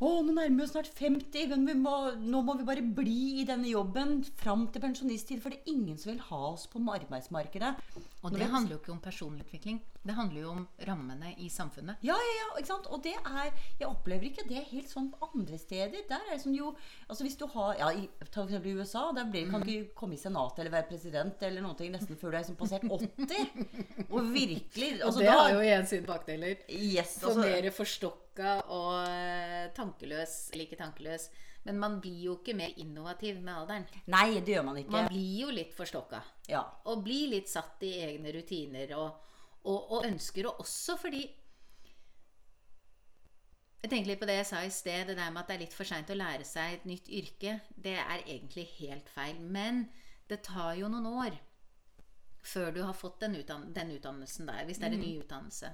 å, 0.00 0.08
nå 0.24 0.32
nærmer 0.32 0.56
vi 0.56 0.64
oss 0.64 0.72
snart 0.72 0.88
50, 0.88 1.50
men 1.52 1.68
vi 1.68 1.74
må, 1.78 1.92
nå 2.24 2.40
må 2.46 2.56
vi 2.56 2.64
bare 2.66 2.86
bli 2.96 3.42
i 3.42 3.44
denne 3.46 3.68
jobben 3.68 4.22
fram 4.40 4.64
til 4.72 4.82
pensjonisttid. 4.82 5.42
For 5.44 5.52
det 5.52 5.60
er 5.60 5.74
ingen 5.74 6.00
som 6.00 6.14
vil 6.14 6.24
ha 6.30 6.40
oss 6.54 6.64
på 6.72 6.80
arbeidsmarkedet. 6.96 7.74
Og 8.24 8.32
det 8.32 8.48
handler 8.48 8.78
jo 8.78 8.80
ikke 8.80 8.94
om 8.96 9.04
personlig 9.04 9.44
utvikling. 9.44 9.84
Det 10.04 10.14
handler 10.16 10.40
jo 10.42 10.50
om 10.52 10.64
rammene 10.84 11.30
i 11.40 11.48
samfunnet. 11.48 12.02
Ja, 12.04 12.16
ja, 12.20 12.32
ja, 12.38 12.48
ikke 12.60 12.68
sant? 12.68 12.88
Og 12.92 13.00
det 13.04 13.14
er 13.16 13.52
Jeg 13.80 13.88
opplever 13.88 14.28
ikke 14.28 14.44
det 14.48 14.66
helt 14.68 14.90
sånn 14.90 15.08
på 15.12 15.30
andre 15.30 15.58
steder. 15.60 16.04
Der 16.08 16.26
er 16.26 16.34
det 16.34 16.42
som 16.42 16.54
jo 16.54 16.74
Altså 17.08 17.24
hvis 17.24 17.38
du 17.40 17.46
har 17.54 17.78
Ja, 17.80 17.88
i, 17.92 18.04
for 18.28 18.44
eksempel 18.44 18.74
i 18.74 18.76
USA. 18.80 19.06
Der 19.16 19.30
blir, 19.30 19.48
kan 19.50 19.64
du 19.64 19.70
ikke 19.72 19.96
komme 20.02 20.18
i 20.18 20.20
senatet 20.20 20.60
eller 20.60 20.76
være 20.76 20.90
president 20.90 21.46
eller 21.48 21.64
noe 21.64 21.88
nesten 21.94 22.18
før 22.20 22.34
du 22.34 22.38
er 22.38 22.46
sånn 22.48 22.60
passert 22.60 22.84
80. 22.84 23.64
Og 24.14 24.28
virkelig 24.34 24.90
altså, 25.00 25.24
da, 25.24 25.38
har 25.40 25.54
jo 25.54 25.64
igjen 25.64 25.88
sine 25.88 26.08
bakdeler. 26.08 26.60
Yes, 26.68 27.16
altså, 27.22 27.40
mer 27.40 27.70
forstokka 27.74 28.54
og 28.74 29.74
tankeløs, 29.76 30.36
eller 30.52 30.66
ikke 30.66 30.80
tankeløs. 30.80 31.28
Men 31.64 31.78
man 31.80 31.98
blir 32.02 32.20
jo 32.26 32.36
ikke 32.36 32.54
mer 32.56 32.72
innovativ 32.80 33.38
med 33.40 33.54
alderen. 33.56 33.86
Nei, 34.12 34.40
det 34.44 34.52
gjør 34.52 34.66
man 34.66 34.80
ikke. 34.80 34.92
Man 34.92 35.08
blir 35.08 35.44
jo 35.46 35.52
litt 35.54 35.72
forstokka. 35.76 36.20
Ja. 36.50 36.60
Og 36.92 37.04
blir 37.06 37.30
litt 37.32 37.48
satt 37.48 37.80
i 37.88 37.94
egne 38.04 38.34
rutiner 38.36 38.92
og, 38.98 39.22
og, 39.64 39.90
og 39.96 40.06
ønsker, 40.06 40.48
og 40.50 40.60
også 40.64 40.98
fordi 41.00 41.24
Jeg 43.84 43.90
tenker 43.92 44.08
litt 44.08 44.20
på 44.22 44.26
det 44.30 44.38
jeg 44.38 44.46
sa 44.48 44.60
i 44.64 44.70
sted, 44.72 45.10
det 45.10 45.14
der 45.18 45.28
med 45.28 45.42
at 45.42 45.50
det 45.50 45.54
er 45.58 45.62
litt 45.66 45.74
for 45.76 45.84
seint 45.84 46.08
å 46.08 46.14
lære 46.16 46.44
seg 46.48 46.72
et 46.72 46.84
nytt 46.88 47.08
yrke. 47.12 47.58
Det 47.76 47.92
er 48.00 48.22
egentlig 48.22 48.64
helt 48.78 49.10
feil. 49.12 49.36
Men 49.44 49.82
det 50.30 50.38
tar 50.46 50.70
jo 50.78 50.88
noen 50.88 51.04
år 51.10 51.36
før 52.40 52.72
du 52.72 52.80
har 52.80 52.96
fått 52.96 53.20
den, 53.20 53.36
utdann 53.36 53.66
den 53.76 53.92
utdannelsen 53.92 54.48
der, 54.48 54.64
hvis 54.64 54.80
det 54.80 54.88
er 54.88 54.96
en 54.96 55.04
ny 55.04 55.10
utdannelse. 55.20 55.68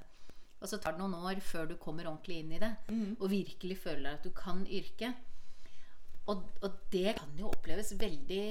Og 0.59 0.69
så 0.73 0.81
tar 0.83 0.97
det 0.97 1.05
noen 1.05 1.15
år 1.23 1.39
før 1.39 1.71
du 1.71 1.77
kommer 1.79 2.11
ordentlig 2.11 2.41
inn 2.43 2.51
i 2.53 2.59
det 2.59 2.73
og 3.21 3.31
virkelig 3.31 3.79
føler 3.79 4.19
at 4.19 4.27
du 4.27 4.31
kan 4.35 4.67
yrket. 4.67 5.15
Og, 6.27 6.43
og 6.67 6.83
det 6.91 7.15
kan 7.19 7.39
jo 7.39 7.49
oppleves 7.55 7.95
veldig 7.99 8.43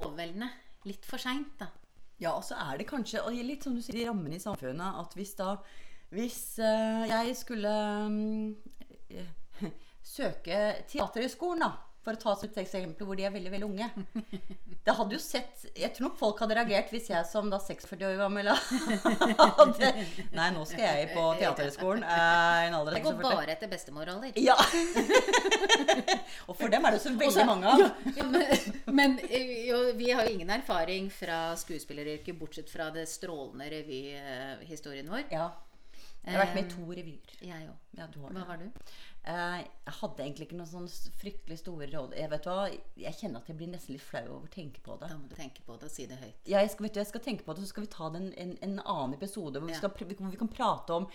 overveldende. 0.00 0.48
Litt 0.88 1.04
for 1.04 1.20
seint, 1.20 1.52
da. 1.60 1.68
Ja, 2.18 2.34
og 2.34 2.42
så 2.44 2.56
er 2.58 2.80
det 2.80 2.88
kanskje 2.88 3.22
og 3.22 3.34
litt 3.46 3.66
som 3.66 3.76
du 3.76 3.82
sier, 3.82 4.00
de 4.00 4.08
rammene 4.08 4.38
i 4.38 4.42
samfunnet 4.42 5.02
at 5.02 5.14
hvis 5.18 5.36
da 5.38 5.56
Hvis 6.08 6.58
eh, 6.64 7.02
jeg 7.10 7.34
skulle 7.36 7.72
um, 8.08 8.56
søke 10.16 10.60
Teaterhøgskolen, 10.88 11.60
da, 11.60 11.87
for 12.08 12.16
å 12.16 12.20
ta 12.22 12.34
et 12.46 12.60
eksempel 12.64 13.06
hvor 13.08 13.18
de 13.18 13.26
er 13.28 13.32
veldig 13.34 13.52
veldig 13.52 13.68
unge 13.68 13.88
Det 14.86 14.94
hadde 14.96 15.16
jo 15.16 15.20
sett 15.20 15.66
Jeg 15.76 15.92
tror 15.94 16.08
nok 16.08 16.16
folk 16.20 16.40
hadde 16.42 16.56
reagert 16.56 16.92
hvis 16.94 17.10
jeg 17.12 17.28
som 17.28 17.50
da 17.52 17.58
46 17.60 18.04
år 18.08 18.16
gammel 18.22 18.48
hadde 18.54 19.92
Nei, 20.32 20.48
nå 20.56 20.64
skal 20.68 20.84
jeg 20.86 21.10
på 21.12 21.24
Teaterhøgskolen. 21.40 22.04
eh, 22.08 22.78
Det 22.94 23.02
går 23.04 23.20
bare 23.22 23.54
etter 23.54 23.70
bestemoralder. 23.70 24.32
Ja! 24.40 24.56
og 26.48 26.56
for 26.56 26.72
dem 26.72 26.86
er 26.88 26.96
det 26.96 27.02
så 27.04 27.12
veldig 27.12 27.46
mange 27.48 27.72
av. 27.74 27.84
Ja, 28.16 28.26
men 28.32 28.98
men 28.98 29.16
eh, 29.28 29.68
jo, 29.68 29.80
vi 29.98 30.10
har 30.10 30.26
jo 30.26 30.34
ingen 30.38 30.50
erfaring 30.54 31.10
fra 31.12 31.52
skuespilleryrket, 31.60 32.36
bortsett 32.38 32.70
fra 32.72 32.88
det 32.94 33.06
strålende 33.10 33.68
revyhistorien 33.72 35.10
vår. 35.12 35.26
Ja. 35.34 35.50
Jeg 36.28 36.36
har 36.36 36.44
vært 36.46 36.54
med 36.58 36.64
i 36.66 36.72
to 36.74 36.86
revyer. 36.92 37.36
Jeg 37.48 37.68
òg. 37.70 37.76
Ja. 37.98 38.06
Hva 38.14 38.44
var 38.46 38.60
du? 38.60 38.66
Eh, 39.28 39.64
Jeg 39.88 39.94
hadde 40.00 40.22
egentlig 40.22 40.46
ikke 40.46 40.58
noen 40.60 40.70
sånn 40.70 40.88
fryktelig 41.18 41.58
store 41.58 41.88
råd. 41.90 42.14
Jeg 42.16 42.30
vet 42.30 42.44
hva, 42.48 42.56
jeg 43.00 43.14
kjenner 43.18 43.42
at 43.42 43.48
jeg 43.50 43.56
blir 43.58 43.70
nesten 43.72 43.96
litt 43.96 44.04
flau 44.04 44.22
over 44.36 44.46
å 44.46 44.52
tenke 44.54 44.80
på 44.84 44.96
det. 45.00 45.08
Da 45.10 45.16
må 45.18 45.28
du 45.28 45.34
tenke 45.38 45.64
på 45.66 45.76
det 45.80 45.88
og 45.88 45.94
si 45.94 46.06
det 46.06 46.20
høyt. 46.20 46.38
Ja, 46.46 46.60
jeg, 46.62 46.70
skal, 46.74 46.86
vet 46.86 46.94
du, 46.94 47.00
jeg 47.02 47.10
skal 47.10 47.24
tenke 47.24 47.44
på 47.48 47.56
det, 47.56 47.64
så 47.64 47.72
skal 47.72 47.86
vi 47.88 47.92
ta 47.96 48.08
det 48.14 48.22
en, 48.22 48.30
en, 48.44 48.54
en 48.68 48.78
annen 48.84 49.16
episode 49.18 49.58
hvor 49.58 49.68
vi, 49.68 49.74
skal, 49.80 49.90
hvor 49.90 50.30
vi 50.36 50.40
kan 50.44 50.52
prate 50.52 51.00
om, 51.00 51.08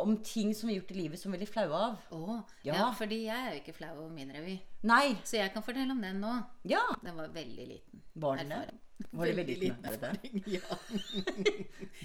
om 0.00 0.16
ting 0.24 0.54
som 0.54 0.68
vi 0.68 0.74
har 0.74 0.80
gjort 0.82 0.90
i 0.94 0.94
livet 0.98 1.20
som 1.20 1.30
vi 1.32 1.36
er 1.36 1.40
veldig 1.40 1.52
flaue 1.52 1.80
av. 1.86 1.96
Oh, 2.16 2.40
Ja. 2.64 2.74
ja. 2.74 2.88
fordi 2.96 3.24
jeg 3.26 3.36
er 3.48 3.52
jo 3.56 3.60
ikke 3.62 3.74
flau 3.76 3.90
over 3.98 4.10
min 4.14 4.30
revy. 4.34 4.56
Nei! 4.82 5.16
Så 5.24 5.36
jeg 5.36 5.52
kan 5.54 5.62
fortelle 5.62 5.92
om 5.92 6.00
den 6.02 6.20
nå. 6.20 6.32
Ja! 6.64 6.82
Den 7.02 7.16
var 7.16 7.28
veldig 7.34 7.66
liten. 7.68 8.02
Var 8.14 8.36
den 8.42 8.48
det? 8.48 8.56
erfaring. 8.56 8.78
Var 9.12 9.26
det 9.26 9.36
veldig 9.36 9.56
liten 9.58 9.84
erfaring? 9.84 10.42
Ja. 10.46 10.60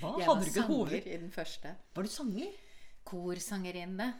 Hva? 0.02 0.14
Jeg 0.20 0.28
Hadde 0.28 0.28
var 0.28 0.50
sanger 0.54 0.96
i 0.98 1.18
den 1.18 1.32
første. 1.32 1.76
Var 1.96 2.04
du 2.04 2.10
sanger? 2.10 2.56
Korsangerinne. 3.08 4.14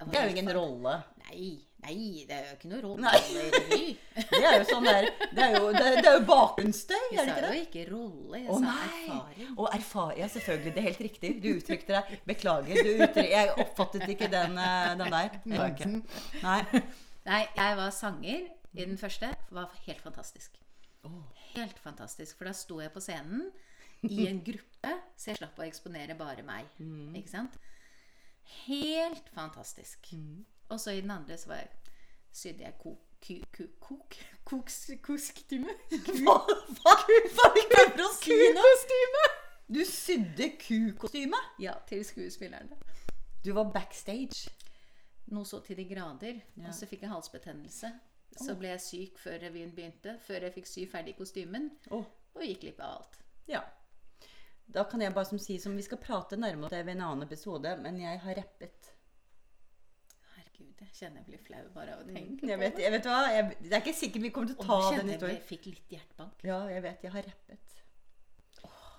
Jeg 0.00 0.08
Det 0.12 0.18
er 0.18 0.24
jo 0.28 0.32
ingen 0.36 0.52
rolle. 0.56 0.94
Nei, 1.22 1.48
nei, 1.84 1.96
det 2.28 2.34
er 2.36 2.46
jo 2.48 2.54
ikke 2.56 2.68
noe 2.72 2.80
rolle 2.82 3.02
Nei. 3.02 3.82
Det 4.32 4.40
er 4.42 4.56
jo 4.58 4.64
sånn 4.68 4.84
der 4.86 5.06
Det 5.32 5.44
er 5.44 5.54
jo, 5.56 5.68
det 5.72 5.82
er, 5.82 5.96
det 6.02 6.08
er 6.10 6.16
jo 6.18 6.24
bakgrunnsstøy, 6.28 7.04
Jeg 7.14 7.20
er 7.22 7.28
det 7.28 7.28
sa 7.28 7.36
ikke 7.36 7.44
det? 7.46 7.52
jo 7.52 7.66
ikke 7.66 7.84
rolle, 7.92 8.40
jeg 8.42 8.48
Å 8.50 8.58
sa 8.64 8.72
erfaring. 8.88 9.52
Og 9.56 9.68
erfaring. 9.78 10.18
Ja, 10.22 10.28
selvfølgelig. 10.34 10.72
Det 10.74 10.82
er 10.82 10.88
helt 10.88 11.04
riktig. 11.06 11.30
Du 11.44 11.48
uttrykte 11.52 11.96
deg. 11.96 12.12
Beklager. 12.32 12.82
Du 12.82 12.90
uttrykte, 12.96 13.24
jeg 13.30 13.52
oppfattet 13.66 14.08
ikke 14.16 14.28
den, 14.32 14.58
eh, 14.58 14.90
den 15.00 15.14
der. 15.16 15.38
Ikke. 15.68 15.90
Nei. 16.42 16.82
Nei, 17.28 17.42
jeg 17.56 17.76
var 17.78 17.90
sanger 17.94 18.40
i 18.72 18.84
den 18.84 18.98
første. 18.98 19.30
Det 19.48 19.56
Var 19.60 19.78
helt 19.86 20.02
fantastisk. 20.02 20.58
Helt 21.54 21.78
fantastisk. 21.84 22.36
For 22.38 22.48
da 22.50 22.54
sto 22.56 22.80
jeg 22.82 22.92
på 22.94 23.00
scenen 23.04 23.48
i 24.08 24.24
en 24.26 24.40
gruppe, 24.42 24.92
så 25.16 25.30
jeg 25.30 25.38
slapp 25.38 25.58
å 25.60 25.66
eksponere 25.66 26.16
bare 26.18 26.42
meg. 26.46 26.66
Mm. 26.82 27.12
Ikke 27.20 27.30
sant? 27.30 27.58
Helt 28.64 29.28
fantastisk. 29.34 30.12
Mm. 30.12 30.44
Og 30.68 30.80
så 30.80 30.90
i 30.90 31.00
den 31.00 31.10
andre 31.10 31.38
så 31.38 31.48
var 31.52 31.62
jeg, 31.62 31.68
sydde 32.32 32.64
jeg 32.64 32.78
kok... 32.78 33.08
Kok? 33.80 34.16
Koks, 34.44 34.90
kostyme? 35.02 35.70
Hva, 36.24 36.34
hva, 36.42 36.94
er 37.06 37.28
prøver 37.70 38.00
å 38.02 38.08
si 38.16 38.34
nå? 38.34 38.64
Kukostyme! 38.64 39.26
Du 39.72 39.78
sydde 39.86 40.48
kukostyme? 40.58 41.38
Ja, 41.62 41.76
til 41.86 42.02
skuespillerne. 42.04 42.80
Du 43.44 43.52
var 43.54 43.70
backstage. 43.70 44.50
Noe 45.30 45.46
så 45.46 45.60
til 45.62 45.78
de 45.78 45.86
grader. 45.86 46.40
Ja. 46.56 46.66
Og 46.66 46.74
så 46.74 46.88
fikk 46.90 47.06
jeg 47.06 47.12
halsbetennelse. 47.12 47.92
Så 48.42 48.56
ble 48.58 48.72
jeg 48.72 48.82
syk 48.82 49.22
før 49.22 49.38
revyen 49.44 49.70
begynte. 49.76 50.16
Før 50.26 50.48
jeg 50.48 50.56
fikk 50.56 50.68
sy 50.72 50.88
ferdig 50.90 51.14
kostymen. 51.20 51.70
Oh. 51.94 52.02
Og 52.34 52.44
gikk 52.48 52.66
glipp 52.66 52.82
av 52.82 52.98
alt. 52.98 53.22
ja. 53.54 53.62
Da 54.66 54.84
kan 54.88 55.00
jeg 55.04 55.12
bare 55.14 55.28
som 55.28 55.38
si 55.42 55.58
som 55.60 55.74
vi 55.76 55.82
skal 55.84 55.98
prate 56.00 56.36
nærmere 56.36 56.68
om 56.68 56.72
det 56.72 56.84
ved 56.86 56.94
en 56.96 57.04
annen 57.08 57.26
episode, 57.26 57.74
men 57.82 57.98
jeg 58.00 58.20
har 58.22 58.38
rappet. 58.38 58.92
Herregud, 60.36 60.78
jeg 60.80 60.94
kjenner 60.96 61.20
jeg 61.20 61.26
blir 61.28 61.42
flau 61.44 61.66
bare 61.74 61.96
av 61.98 62.04
å 62.04 62.06
tenke 62.08 62.46
Jeg 62.48 62.58
vet, 62.62 62.78
jeg 62.80 62.92
vet 62.94 63.08
hva, 63.10 63.18
jeg, 63.34 63.50
det 63.66 63.74
er 63.76 63.82
ikke 63.84 63.98
sikkert 63.98 64.22
vi 64.22 64.30
kommer 64.32 64.52
til 64.52 64.56
å 64.62 64.66
ta 64.70 64.78
den 64.96 65.12
historien. 65.12 65.36
jeg 65.36 65.42
jeg 65.42 65.48
fikk 65.50 65.68
litt 65.72 65.94
hjertebank. 65.98 66.46
Ja, 66.48 66.62
jeg 66.72 66.82
vet. 66.86 67.04
Jeg 67.08 67.12
har 67.18 67.28
rappet. 67.28 67.68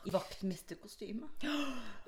I 0.03 0.11
vaktmesterkostyme. 0.11 1.29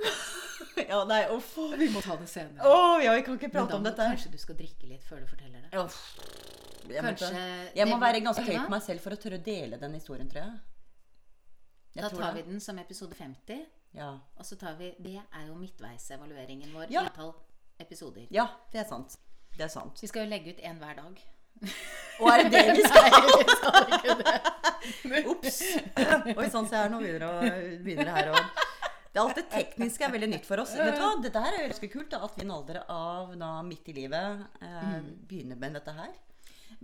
ja, 0.92 0.98
nei, 1.08 1.22
uff. 1.32 1.54
Vi 1.80 1.88
må 1.94 2.02
ta 2.04 2.18
det 2.20 2.28
senere. 2.28 2.60
Å, 2.68 3.00
ja, 3.00 3.14
vi 3.16 3.24
kan 3.24 3.38
ikke 3.40 3.48
Men 3.48 3.56
prate 3.56 3.72
da 3.72 3.78
om 3.80 3.86
må 3.86 3.90
dette. 3.90 4.08
kanskje 4.12 4.32
du 4.34 4.38
skal 4.42 4.58
drikke 4.60 4.90
litt 4.90 5.06
før 5.08 5.24
du 5.24 5.30
forteller 5.32 5.64
det. 5.64 5.72
Uff. 5.80 6.02
Jeg, 6.86 7.02
Kanskje 7.02 7.32
det. 7.34 7.72
jeg 7.80 7.88
må 7.90 7.98
være 8.04 8.20
ganske 8.22 8.44
høy 8.46 8.58
på 8.60 8.70
meg 8.76 8.84
selv 8.86 9.02
for 9.02 9.16
å 9.16 9.18
tørre 9.18 9.40
å 9.40 9.46
dele 9.48 9.80
den 9.82 9.96
historien, 9.98 10.28
tror 10.30 10.44
jeg. 10.44 10.58
Jeg 11.96 12.04
Da 12.04 12.10
tar 12.10 12.34
det. 12.34 12.44
vi 12.46 12.52
den 12.52 12.60
som 12.60 12.80
episode 12.80 13.16
50. 13.16 13.66
Ja. 13.96 14.10
Og 14.38 14.46
så 14.46 14.58
tar 14.60 14.76
vi 14.80 14.94
Det 15.00 15.16
er 15.18 15.46
jo 15.48 15.56
midtveisevalueringen 15.56 16.74
vår 16.76 16.92
Ja. 16.92 17.04
i 17.04 17.06
antall 17.08 17.34
episoder. 17.80 18.28
ja, 18.32 18.48
det 18.72 18.80
er 18.82 18.90
sant. 18.90 19.18
Det 19.58 19.64
er 19.64 19.72
sant. 19.72 20.00
Vi 20.02 20.08
skal 20.08 20.26
jo 20.26 20.30
legge 20.30 20.52
ut 20.52 20.60
én 20.60 20.78
hver 20.80 20.96
dag. 20.96 21.22
Og 22.20 22.28
er 22.30 22.44
det 22.44 22.52
det 22.52 22.76
vi 22.76 22.84
skal? 22.90 23.10
Nei, 23.12 23.22
vi 23.40 23.56
skal 23.56 23.94
ikke 23.96 24.16
det. 24.24 25.26
Ops. 25.32 25.60
Oi 26.38 26.50
sann, 26.52 26.68
se 26.68 26.76
her, 26.76 26.90
nå 26.92 27.00
begynner 27.00 27.24
det 27.24 27.84
begynner 27.86 28.06
det 28.12 28.16
her 28.20 28.32
å 28.34 28.46
det 29.16 29.22
alt 29.22 29.36
det 29.40 29.46
tekniske 29.50 30.04
er 30.04 30.12
veldig 30.12 30.28
nytt 30.28 30.44
for 30.46 30.60
oss. 30.60 30.74
Vet 30.76 30.98
du 30.98 31.00
hva? 31.00 31.14
Dette 31.24 31.40
her 31.40 31.54
er 31.56 31.70
ganske 31.70 31.88
kult, 31.88 32.10
da, 32.12 32.18
at 32.26 32.34
vi 32.36 32.42
i 32.42 32.46
en 32.46 32.52
alder 32.52 32.82
av 32.92 33.30
da, 33.40 33.62
midt 33.64 33.88
i 33.88 33.94
livet 33.96 34.42
eh, 34.60 34.98
begynner 35.30 35.56
med 35.56 35.78
dette 35.78 35.94
her. 35.96 36.12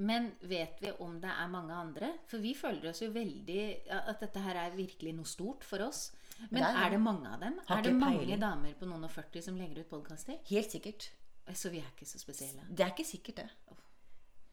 Men 0.02 0.32
vet 0.50 0.80
vi 0.82 0.92
om 1.06 1.20
det 1.22 1.30
er 1.30 1.48
mange 1.54 1.76
andre? 1.78 2.08
For 2.32 2.42
vi 2.42 2.56
føler 2.58 2.90
oss 2.90 3.02
jo 3.04 3.12
veldig 3.14 3.60
At 4.00 4.20
dette 4.24 4.42
her 4.42 4.58
er 4.64 4.76
virkelig 4.76 5.14
noe 5.18 5.30
stort 5.30 5.64
for 5.68 5.84
oss. 5.86 6.12
Men 6.50 6.64
Det 6.64 6.70
er- 6.72 6.86
er 6.86 6.90
det 6.96 7.00
mange 7.02 7.28
av 7.30 7.40
dem? 7.40 7.60
Er 7.70 7.82
det 7.86 7.94
mange 7.96 8.20
peiling. 8.26 8.40
damer 8.42 8.74
på 8.80 8.88
noen 8.90 9.04
og 9.06 9.12
40 9.12 9.42
som 9.44 9.58
legger 9.58 9.84
ut 9.84 9.90
podkaster? 9.90 10.40
Helt 10.50 10.72
sikkert. 10.74 11.10
Så 11.54 11.70
vi 11.70 11.78
er 11.80 11.90
ikke 11.92 12.08
så 12.08 12.18
spesielle. 12.20 12.62
Det 12.70 12.80
er 12.86 12.90
ikke 12.96 13.06
sikkert, 13.06 13.36
det. 13.36 13.50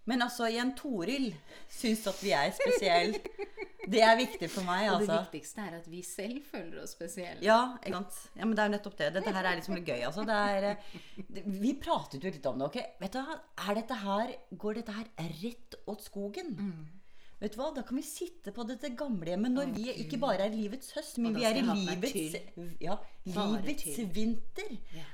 Men 0.09 0.25
altså, 0.25 0.49
Jen 0.49 0.73
Toril 0.79 1.31
syns 1.69 2.07
at 2.09 2.21
vi 2.25 2.33
er 2.37 2.53
spesielle. 2.57 3.21
Det 3.89 4.03
er 4.05 4.19
viktig 4.19 4.49
for 4.53 4.67
meg, 4.69 4.89
altså. 4.89 4.97
Og 4.97 5.01
det 5.01 5.13
altså. 5.15 5.33
viktigste 5.33 5.65
er 5.65 5.77
at 5.79 5.87
vi 5.89 6.03
selv 6.05 6.49
føler 6.51 6.83
oss 6.83 6.93
spesielle. 6.97 7.41
Ja? 7.45 7.61
Ja, 7.89 8.45
men 8.45 8.53
det 8.57 8.65
er 8.65 8.73
nettopp 8.75 8.99
det. 8.99 9.11
Dette 9.15 9.33
her 9.33 9.49
er 9.49 9.57
liksom 9.57 9.79
gøy. 9.81 10.03
Altså. 10.11 10.27
Det 10.29 10.37
er, 10.37 10.67
eh, 10.75 11.39
vi 11.47 11.73
pratet 11.81 12.25
jo 12.25 12.33
litt 12.35 12.49
om 12.51 12.61
det. 12.61 12.69
ok? 12.69 12.79
Vet 13.01 13.17
du? 13.17 13.33
Er 13.65 13.79
dette 13.79 14.01
her, 14.03 14.35
går 14.65 14.81
dette 14.83 14.97
her 14.99 15.09
rett 15.41 15.79
åt 15.89 16.05
skogen? 16.05 16.53
Vet 17.39 17.53
du 17.55 17.59
hva? 17.61 17.69
Da 17.75 17.85
kan 17.87 17.97
vi 17.97 18.03
sitte 18.03 18.51
på 18.55 18.65
dette 18.67 18.91
gamlehjemmet 18.99 19.53
når 19.55 19.71
vi 19.77 19.85
ikke 20.03 20.19
bare 20.19 20.49
er 20.49 20.51
livets 20.57 20.91
høst, 20.97 21.21
men 21.23 21.37
vi 21.37 21.45
er 21.47 21.61
i 21.61 21.63
livets, 21.63 22.35
ja, 22.83 22.97
livets 23.31 24.01
vinter. 24.17 24.73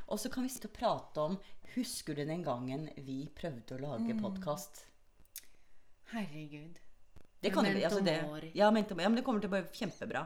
Og 0.09 0.19
så 0.23 0.31
kan 0.33 0.47
vi 0.47 0.53
sitte 0.55 0.71
og 0.73 0.79
prate 0.79 1.27
om 1.29 1.37
Husker 1.75 2.15
du 2.15 2.23
den 2.25 2.43
gangen 2.47 2.87
vi 3.03 3.25
prøvde 3.35 3.75
å 3.75 3.81
lage 3.83 4.15
podkast? 4.21 4.85
Herregud. 6.13 6.79
Det 7.43 7.51
kan 7.53 7.67
jo 7.67 7.73
altså 7.85 8.01
det, 8.05 8.15
ja, 8.57 8.71
men 8.73 8.87
det 9.19 9.25
kommer 9.27 9.43
til 9.43 9.51
å 9.51 9.57
bli 9.59 9.63
kjempebra. 9.77 10.23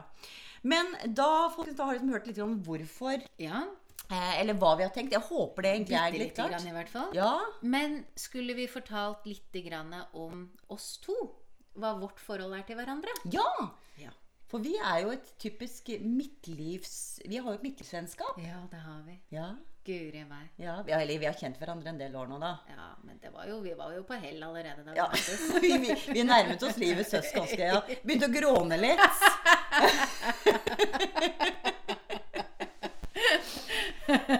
Men 0.69 0.93
da, 1.15 1.49
folkens, 1.51 1.75
da 1.79 1.87
har 1.89 1.97
liksom 1.97 2.13
hørt 2.13 2.27
litt 2.29 2.39
om 2.43 2.55
hvorfor, 2.63 3.25
Ja. 3.41 3.65
eh, 4.11 4.39
eller 4.39 4.53
hva 4.53 4.75
vi 4.77 4.83
har 4.83 4.91
tenkt. 4.95 5.11
Jeg 5.11 5.21
håper 5.27 5.61
det 5.63 5.73
egentlig 5.73 5.97
er 5.99 6.11
litt 6.11 6.35
klart. 6.35 6.51
grann 6.51 6.67
i 6.67 6.71
hvert 6.77 6.89
fall. 6.89 7.11
Ja, 7.13 7.39
Men 7.61 8.05
skulle 8.15 8.53
vi 8.55 8.67
fortalt 8.67 9.25
litt 9.25 9.51
grann 9.65 9.93
om 10.13 10.49
oss 10.69 10.97
to? 10.97 11.15
Hva 11.79 11.93
vårt 11.99 12.19
forhold 12.19 12.55
er 12.57 12.65
til 12.67 12.79
hverandre? 12.79 13.13
ja! 13.31 13.49
Ja. 13.99 14.11
For 14.49 14.63
vi 14.65 14.71
er 14.81 15.03
jo 15.03 15.11
et 15.13 15.27
typisk 15.37 15.91
midtlivs... 16.01 17.19
Vi 17.29 17.37
har 17.37 17.51
jo 17.51 17.57
et 17.59 17.65
midtlivsvennskap. 17.67 18.39
Ja, 18.41 18.63
det 18.71 18.79
har 18.81 19.03
vi. 19.05 19.13
Ja, 19.35 19.51
Guri 19.85 20.23
meg. 20.25 20.47
ja. 20.57 20.81
Vi, 20.85 20.91
har, 20.91 21.05
vi 21.05 21.25
har 21.25 21.37
kjent 21.37 21.57
hverandre 21.61 21.89
en 21.93 21.99
del 22.01 22.15
år 22.17 22.27
nå, 22.31 22.39
da. 22.41 22.55
Ja, 22.69 22.87
men 23.05 23.19
det 23.21 23.29
var 23.33 23.45
jo, 23.49 23.59
vi 23.61 23.75
var 23.77 23.93
jo 23.93 24.01
på 24.09 24.17
hell 24.17 24.41
allerede 24.43 24.83
da 24.87 24.95
Ja. 24.97 25.05
vi, 25.63 25.77
vi, 25.85 25.93
vi 26.13 26.23
nærmet 26.25 26.63
oss 26.65 26.77
livets 26.81 27.13
høst 27.13 27.35
ganske 27.37 27.61
ja. 27.61 27.79
Begynte 28.03 28.25
å 28.25 28.33
gråne 28.33 28.77
litt. 28.81 28.99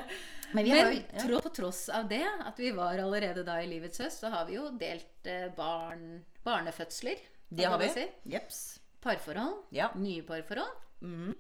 Men 0.53 0.65
Men 0.65 0.68
jo 0.68 0.91
ja. 0.98 1.22
tro, 1.22 1.41
på 1.46 1.50
tross 1.53 1.84
av 1.94 2.08
det, 2.10 2.25
at 2.25 2.60
vi 2.60 2.72
var 2.74 2.98
allerede 2.98 3.44
da 3.46 3.60
i 3.62 3.68
livets 3.70 4.01
høst, 4.01 4.24
så 4.24 4.32
har 4.34 4.48
vi 4.48 4.58
jo 4.58 4.70
delt 4.82 5.27
eh, 5.29 5.50
barn, 5.56 6.24
barnefødsler. 6.44 7.22
Det 7.50 7.65
har 7.65 7.77
vi. 7.82 7.89
si. 7.94 8.06
Jeps. 8.29 8.79
Parforhold. 9.01 9.68
Ja. 9.74 9.91
Nye 9.96 10.24
parforhold. 10.25 10.74
Mm. 11.01 11.36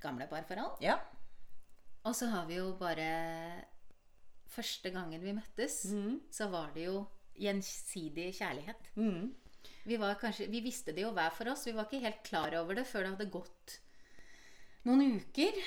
Gamle 0.00 0.28
parforhold. 0.30 0.78
Ja. 0.84 0.98
Og 2.04 2.16
så 2.16 2.30
har 2.32 2.46
vi 2.48 2.60
jo 2.60 2.72
bare 2.80 3.10
Første 4.50 4.90
gangen 4.90 5.22
vi 5.22 5.30
møttes, 5.30 5.84
mm. 5.94 6.14
så 6.34 6.48
var 6.50 6.72
det 6.74 6.88
jo 6.88 7.04
gjensidig 7.38 8.32
kjærlighet. 8.34 8.88
Mm. 8.98 9.28
Vi, 9.86 9.98
var 10.00 10.16
kanskje, 10.18 10.48
vi 10.50 10.62
visste 10.64 10.90
det 10.96 11.04
jo 11.04 11.12
hver 11.14 11.30
for 11.36 11.52
oss. 11.52 11.62
Vi 11.68 11.74
var 11.76 11.86
ikke 11.86 12.02
helt 12.02 12.24
klar 12.26 12.56
over 12.58 12.74
det 12.74 12.82
før 12.90 13.06
det 13.06 13.12
hadde 13.12 13.28
gått 13.30 13.76
noen 14.88 15.20
uker. 15.20 15.60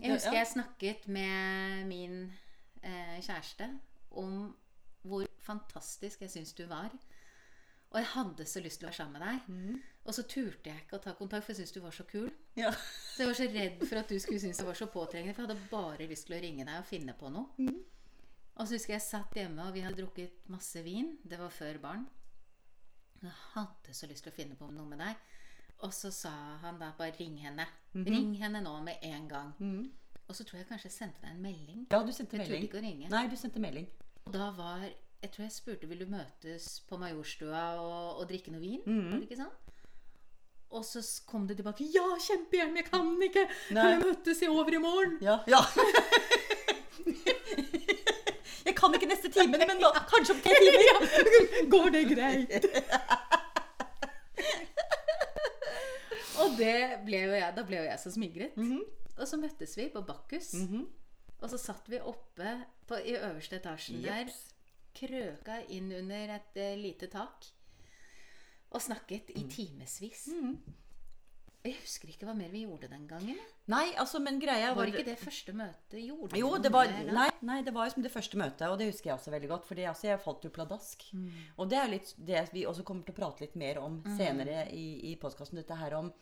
Jeg 0.00 0.16
husker 0.16 0.36
jeg 0.36 0.50
snakket 0.50 1.08
med 1.12 1.84
min 1.86 2.16
eh, 2.82 3.18
kjæreste 3.22 3.68
om 4.18 4.52
hvor 5.02 5.26
fantastisk 5.42 6.22
jeg 6.22 6.30
syns 6.30 6.54
du 6.54 6.64
var. 6.70 6.90
Og 7.92 7.98
jeg 8.00 8.08
hadde 8.14 8.44
så 8.48 8.60
lyst 8.64 8.80
til 8.80 8.86
å 8.86 8.90
være 8.90 8.96
sammen 8.96 9.18
med 9.18 9.24
deg. 9.26 9.48
Mm. 9.52 9.80
Og 10.08 10.16
så 10.16 10.24
turte 10.26 10.70
jeg 10.70 10.82
ikke 10.82 10.96
å 10.96 11.02
ta 11.04 11.12
kontakt, 11.18 11.44
for 11.44 11.52
jeg 11.52 11.60
syntes 11.60 11.74
du 11.76 11.82
var 11.84 11.94
så 11.94 12.06
kul. 12.08 12.30
ja. 12.58 12.72
Så 13.12 13.22
jeg 13.22 13.28
var 13.28 13.38
så 13.38 13.48
redd 13.52 13.82
for 13.84 14.00
at 14.00 14.08
du 14.08 14.16
skulle 14.22 14.40
synes 14.40 14.62
jeg 14.62 14.68
var 14.68 14.78
så 14.78 14.88
påtrengende. 14.90 15.34
For 15.36 15.44
jeg 15.44 15.52
hadde 15.52 15.70
bare 15.70 16.08
lyst 16.10 16.26
til 16.28 16.38
å 16.38 16.40
ringe 16.42 16.64
deg 16.64 16.78
og 16.78 16.88
finne 16.88 17.14
på 17.18 17.30
noe. 17.34 17.52
Mm. 17.60 17.82
Og 18.52 18.66
så 18.68 18.76
husker 18.76 18.94
jeg 18.94 19.00
jeg 19.00 19.08
satt 19.08 19.36
hjemme, 19.36 19.66
og 19.66 19.76
vi 19.76 19.84
hadde 19.84 20.00
drukket 20.00 20.48
masse 20.52 20.82
vin. 20.84 21.14
Det 21.24 21.38
var 21.40 21.52
før 21.52 21.78
barn. 21.82 22.08
Jeg 23.22 23.36
hadde 23.52 23.94
så 23.94 24.08
lyst 24.10 24.26
til 24.26 24.32
å 24.32 24.36
finne 24.36 24.56
på 24.58 24.70
noe 24.72 24.88
med 24.88 25.02
deg. 25.04 25.20
Og 25.82 25.90
så 25.94 26.10
sa 26.14 26.30
han 26.62 26.78
da 26.78 26.92
bare 26.98 27.12
'ring 27.18 27.38
henne'. 27.42 27.66
Ring 27.94 28.34
henne 28.38 28.60
nå 28.62 28.82
med 28.82 28.96
en 29.02 29.28
gang. 29.28 29.52
Mhm. 29.58 29.90
Og 30.28 30.36
så 30.36 30.44
tror 30.44 30.56
jeg 30.58 30.66
kanskje 30.68 30.84
jeg 30.86 30.92
sendte 30.92 31.20
deg 31.22 31.30
en 31.30 31.42
melding. 31.42 31.86
Ja, 31.90 31.98
du 32.06 32.12
sendte 32.12 32.36
Jeg 32.36 32.46
turte 32.46 32.50
melding. 32.52 32.68
ikke 32.70 32.78
å 32.78 32.82
ringe. 32.82 33.08
Nei, 33.10 33.26
du 33.28 33.36
sendte 33.36 33.60
melding. 33.60 33.86
Og 34.26 34.32
da 34.32 34.50
var 34.50 34.88
Jeg 35.22 35.30
tror 35.30 35.42
jeg 35.44 35.52
spurte 35.52 35.86
vil 35.88 35.98
du 35.98 36.06
møtes 36.06 36.80
på 36.88 36.96
Majorstua 36.98 37.78
og, 37.78 38.20
og 38.20 38.28
drikke 38.28 38.50
noe 38.50 38.60
vin. 38.60 38.80
Mm. 38.86 39.10
Var 39.10 39.18
det 39.20 39.28
ikke 39.30 39.36
sånn? 39.42 39.52
Og 40.72 40.84
så 40.84 41.02
kom 41.26 41.46
det 41.46 41.56
tilbake. 41.58 41.84
Ja, 41.94 42.16
kjempegjerne! 42.18 42.76
Jeg 42.76 42.84
kan 42.90 43.22
ikke! 43.22 43.46
Nei. 43.70 43.82
Kan 43.82 44.00
vi 44.00 44.06
møtes 44.08 44.42
i 44.42 44.46
over 44.48 44.72
i 44.74 44.78
morgen? 44.78 45.18
Ja. 45.20 45.38
ja. 45.46 45.60
Jeg 48.66 48.74
kan 48.76 48.94
ikke 48.94 49.06
neste 49.10 49.28
timen, 49.30 49.58
men 49.68 49.78
da, 49.82 49.90
kanskje 50.10 50.34
om 50.34 50.40
tre 50.40 50.54
timer. 50.64 51.70
Går 51.70 51.88
det 51.94 52.02
greit? 52.16 52.66
og 56.52 56.58
det 56.60 56.74
ble 57.06 57.22
jo 57.24 57.32
jeg, 57.34 57.54
da 57.56 57.64
ble 57.66 57.80
jo 57.80 57.86
jeg 57.88 58.00
så 58.02 58.12
smigret. 58.14 58.58
Og 59.18 59.24
så 59.28 59.38
møttes 59.40 59.74
vi 59.78 59.88
på 59.92 60.04
Bakkus. 60.08 60.52
Mhm. 60.62 60.84
Og 61.42 61.50
så 61.50 61.58
satt 61.58 61.88
vi 61.90 61.98
oppe 61.98 62.52
på, 62.86 63.00
i 63.02 63.16
øverste 63.18 63.56
etasjen 63.58 63.98
der, 64.04 64.28
krøka 64.94 65.56
inn 65.74 65.88
under 65.96 66.36
et 66.36 66.60
uh, 66.60 66.76
lite 66.78 67.08
tak, 67.10 67.48
og 68.70 68.80
snakket 68.80 69.32
i 69.34 69.42
timevis. 69.50 70.28
Jeg 71.62 71.76
husker 71.78 72.10
ikke 72.10 72.26
hva 72.26 72.32
mer 72.34 72.50
vi 72.50 72.64
gjorde 72.64 72.88
den 72.90 73.04
gangen. 73.10 73.36
Nei, 73.70 73.84
altså, 73.98 74.18
men 74.22 74.40
greia 74.42 74.72
Var 74.74 74.90
ikke 74.90 75.04
det 75.06 75.18
første 75.20 75.52
møtet? 75.54 75.98
Gjorde 76.02 76.38
Jo, 76.38 76.56
det 76.58 76.72
var, 76.74 76.90
mer 76.90 77.12
nei, 77.14 77.28
nei, 77.46 77.58
det 77.62 77.74
var 77.74 77.86
liksom 77.86 78.02
det 78.02 78.10
første 78.10 78.38
møtet, 78.40 78.64
og 78.66 78.78
det 78.80 78.88
husker 78.90 79.10
jeg 79.10 79.18
også 79.18 79.30
veldig 79.34 79.50
godt. 79.52 79.68
For 79.68 79.82
altså, 79.92 80.08
jeg 80.08 80.22
falt 80.24 80.46
jo 80.46 80.50
pladask. 80.54 81.04
Mm. 81.14 81.28
Og 81.62 81.70
det 81.70 81.78
er 81.78 81.92
litt 81.92 82.14
det 82.18 82.42
vi 82.54 82.64
også 82.66 82.82
kommer 82.86 83.06
til 83.06 83.14
å 83.14 83.18
prate 83.20 83.44
litt 83.46 83.54
mer 83.58 83.78
om 83.82 84.00
Mm. 84.02 84.16
senere 84.18 84.64
i, 84.74 85.12
i 85.12 85.16
podkasten. 85.16 85.58
Dette 85.62 85.78
her 85.78 85.94
om 86.00 86.12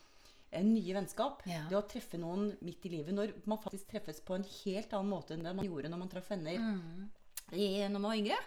nye 0.53 0.95
vennskap. 0.97 1.43
Ja. 1.47 1.63
Det 1.71 1.77
å 1.79 1.87
treffe 1.87 2.19
noen 2.19 2.57
midt 2.67 2.85
i 2.87 2.91
livet 2.97 3.15
når 3.15 3.33
man 3.47 3.59
faktisk 3.63 3.89
treffes 3.93 4.21
på 4.27 4.35
en 4.35 4.45
helt 4.65 4.93
annen 4.93 5.11
måte 5.13 5.37
enn 5.37 5.45
det 5.47 5.55
man 5.55 5.65
gjorde 5.65 5.89
når 5.93 5.99
man 5.99 6.09
traff 6.09 6.31
venner 6.31 6.59
Mm. 6.59 7.11
i, 7.53 7.69
når 7.87 7.99
man 8.01 8.11
var 8.11 8.17
yngre. 8.19 8.39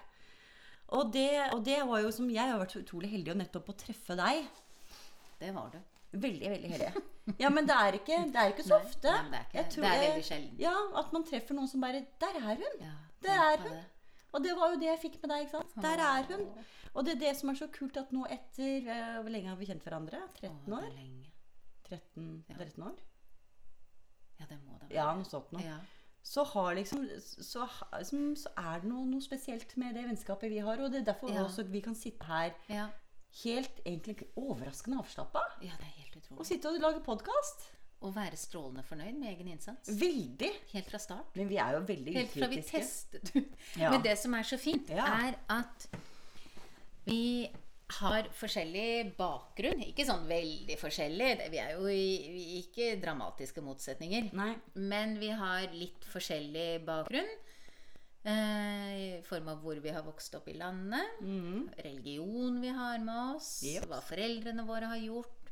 Og 0.94 1.12
det, 1.14 1.30
og 1.54 1.64
det 1.66 1.80
var 1.88 2.02
jo 2.04 2.12
som 2.12 2.30
Jeg 2.30 2.52
har 2.52 2.60
vært 2.60 2.76
utrolig 2.84 3.10
heldig 3.10 3.32
å 3.34 3.38
nettopp 3.40 3.70
å 3.72 3.78
treffe 3.78 4.16
deg. 4.20 4.46
Det 5.40 5.54
var 5.56 5.70
du. 5.72 5.80
Veldig, 6.14 6.50
veldig 6.52 6.70
heldig. 6.76 7.04
Ja, 7.40 7.50
men 7.50 7.66
det 7.66 7.74
er 7.74 7.94
ikke, 7.98 8.18
det 8.30 8.36
er 8.38 8.52
ikke 8.52 8.66
så 8.68 8.76
ofte. 8.84 9.10
nei, 9.10 9.30
det 9.32 9.40
er 9.40 9.46
ikke- 9.48 9.58
Jeg 9.58 9.70
tror 9.72 9.82
det 9.84 9.92
er 9.94 10.04
veldig 10.12 10.26
sjelden. 10.28 10.60
Ja, 10.60 10.76
At 11.00 11.14
man 11.14 11.24
treffer 11.24 11.56
noen 11.56 11.68
som 11.68 11.82
bare 11.82 12.06
Der 12.20 12.36
er 12.36 12.56
hun! 12.56 12.80
Ja, 12.82 12.94
Det 13.22 13.32
er 13.32 13.58
hun. 13.64 13.80
Og 14.34 14.44
det 14.44 14.56
var 14.58 14.74
jo 14.74 14.80
det 14.80 14.88
jeg 14.92 15.00
fikk 15.12 15.22
med 15.22 15.30
deg. 15.30 15.48
ikke 15.48 15.52
sant? 15.52 15.82
Der 15.82 15.98
er 16.00 16.24
hun. 16.24 16.48
Og 16.96 17.06
det 17.06 17.16
er 17.16 17.20
det 17.20 17.36
som 17.38 17.50
er 17.50 17.54
så 17.56 17.68
kult 17.72 17.98
at 17.98 18.12
nå 18.12 18.26
etter 18.30 18.88
eh, 18.88 19.22
Hvor 19.24 19.30
lenge 19.32 19.48
har 19.48 19.56
vi 19.56 19.66
kjent 19.66 19.82
hverandre? 19.84 20.20
13 20.36 20.52
Å, 20.52 20.66
det 20.66 20.74
år? 20.74 20.94
lenge. 20.94 21.26
13, 21.94 22.30
Ja. 22.50 22.56
13 22.60 22.84
år? 22.90 22.96
Ja, 24.40 24.46
det 24.50 24.58
må 24.64 24.74
det 24.80 24.90
være. 24.90 24.96
Ja, 24.98 25.08
noe 25.16 25.28
sånt 25.30 25.52
noe. 25.56 25.62
Ja. 25.64 25.78
Så, 26.24 26.44
har 26.54 26.74
liksom, 26.78 27.04
så, 27.20 27.66
så 28.08 28.50
er 28.58 28.80
det 28.84 28.88
noe, 28.90 29.06
noe 29.10 29.22
spesielt 29.24 29.74
med 29.78 29.96
det 29.98 30.06
vennskapet 30.08 30.50
vi 30.54 30.62
har. 30.64 30.80
Og 30.80 30.92
det 30.94 31.02
er 31.02 31.10
derfor 31.14 31.32
Ja. 31.34 31.44
også 31.44 31.66
vi 31.70 31.82
kan 31.84 31.96
sitte 32.00 32.24
her 32.26 32.54
Ja. 32.70 32.88
helt 33.44 33.82
egentlig 33.86 34.28
overraskende 34.40 35.00
avslappa 35.04 35.42
ja, 35.62 35.72
det 35.80 35.88
er 35.90 35.96
helt 36.00 36.16
utrolig. 36.22 36.40
og 36.40 36.46
sitte 36.46 36.70
og 36.72 36.80
lage 36.80 37.04
podkast. 37.04 37.70
Og 38.04 38.12
være 38.16 38.36
strålende 38.36 38.84
fornøyd 38.84 39.16
med 39.16 39.30
egen 39.30 39.48
innsats. 39.48 39.90
Veldig. 40.00 40.50
Helt 40.74 40.90
fra 40.92 40.98
start. 41.00 41.36
Men 41.36 41.48
vi 41.48 41.56
er 41.56 41.72
jo 41.78 41.86
veldig 41.88 42.14
Helt 42.18 42.34
fra 42.34 42.48
vi 42.52 42.62
testet 42.62 43.32
ut. 43.36 43.54
Ja. 43.80 43.92
Men 43.94 44.02
det 44.04 44.18
som 44.20 44.34
er 44.34 44.44
så 44.44 44.58
fint, 44.60 44.90
er 44.92 45.38
at 45.50 45.88
vi 47.06 47.48
har 48.00 48.28
forskjellig 48.38 49.14
bakgrunn. 49.18 49.82
Ikke 49.88 50.06
sånn 50.08 50.26
veldig 50.30 50.78
forskjellig. 50.82 51.32
Vi 51.54 51.60
er 51.62 51.74
jo 51.78 51.88
i, 51.92 52.06
vi 52.34 52.44
er 52.44 52.60
ikke 52.62 52.90
dramatiske 53.02 53.64
motsetninger. 53.66 54.32
Nei. 54.38 54.54
Men 54.76 55.18
vi 55.22 55.30
har 55.36 55.68
litt 55.74 56.06
forskjellig 56.12 56.84
bakgrunn. 56.88 57.32
Eh, 58.24 58.92
I 59.20 59.22
form 59.28 59.50
av 59.52 59.64
hvor 59.64 59.80
vi 59.84 59.92
har 59.92 60.06
vokst 60.06 60.36
opp 60.40 60.48
i 60.48 60.56
landet. 60.56 61.20
Religion 61.84 62.62
vi 62.64 62.72
har 62.72 63.00
med 63.04 63.36
oss. 63.36 63.58
Yep. 63.68 63.88
Hva 63.92 64.02
foreldrene 64.06 64.66
våre 64.68 64.92
har 64.94 65.02
gjort. 65.04 65.52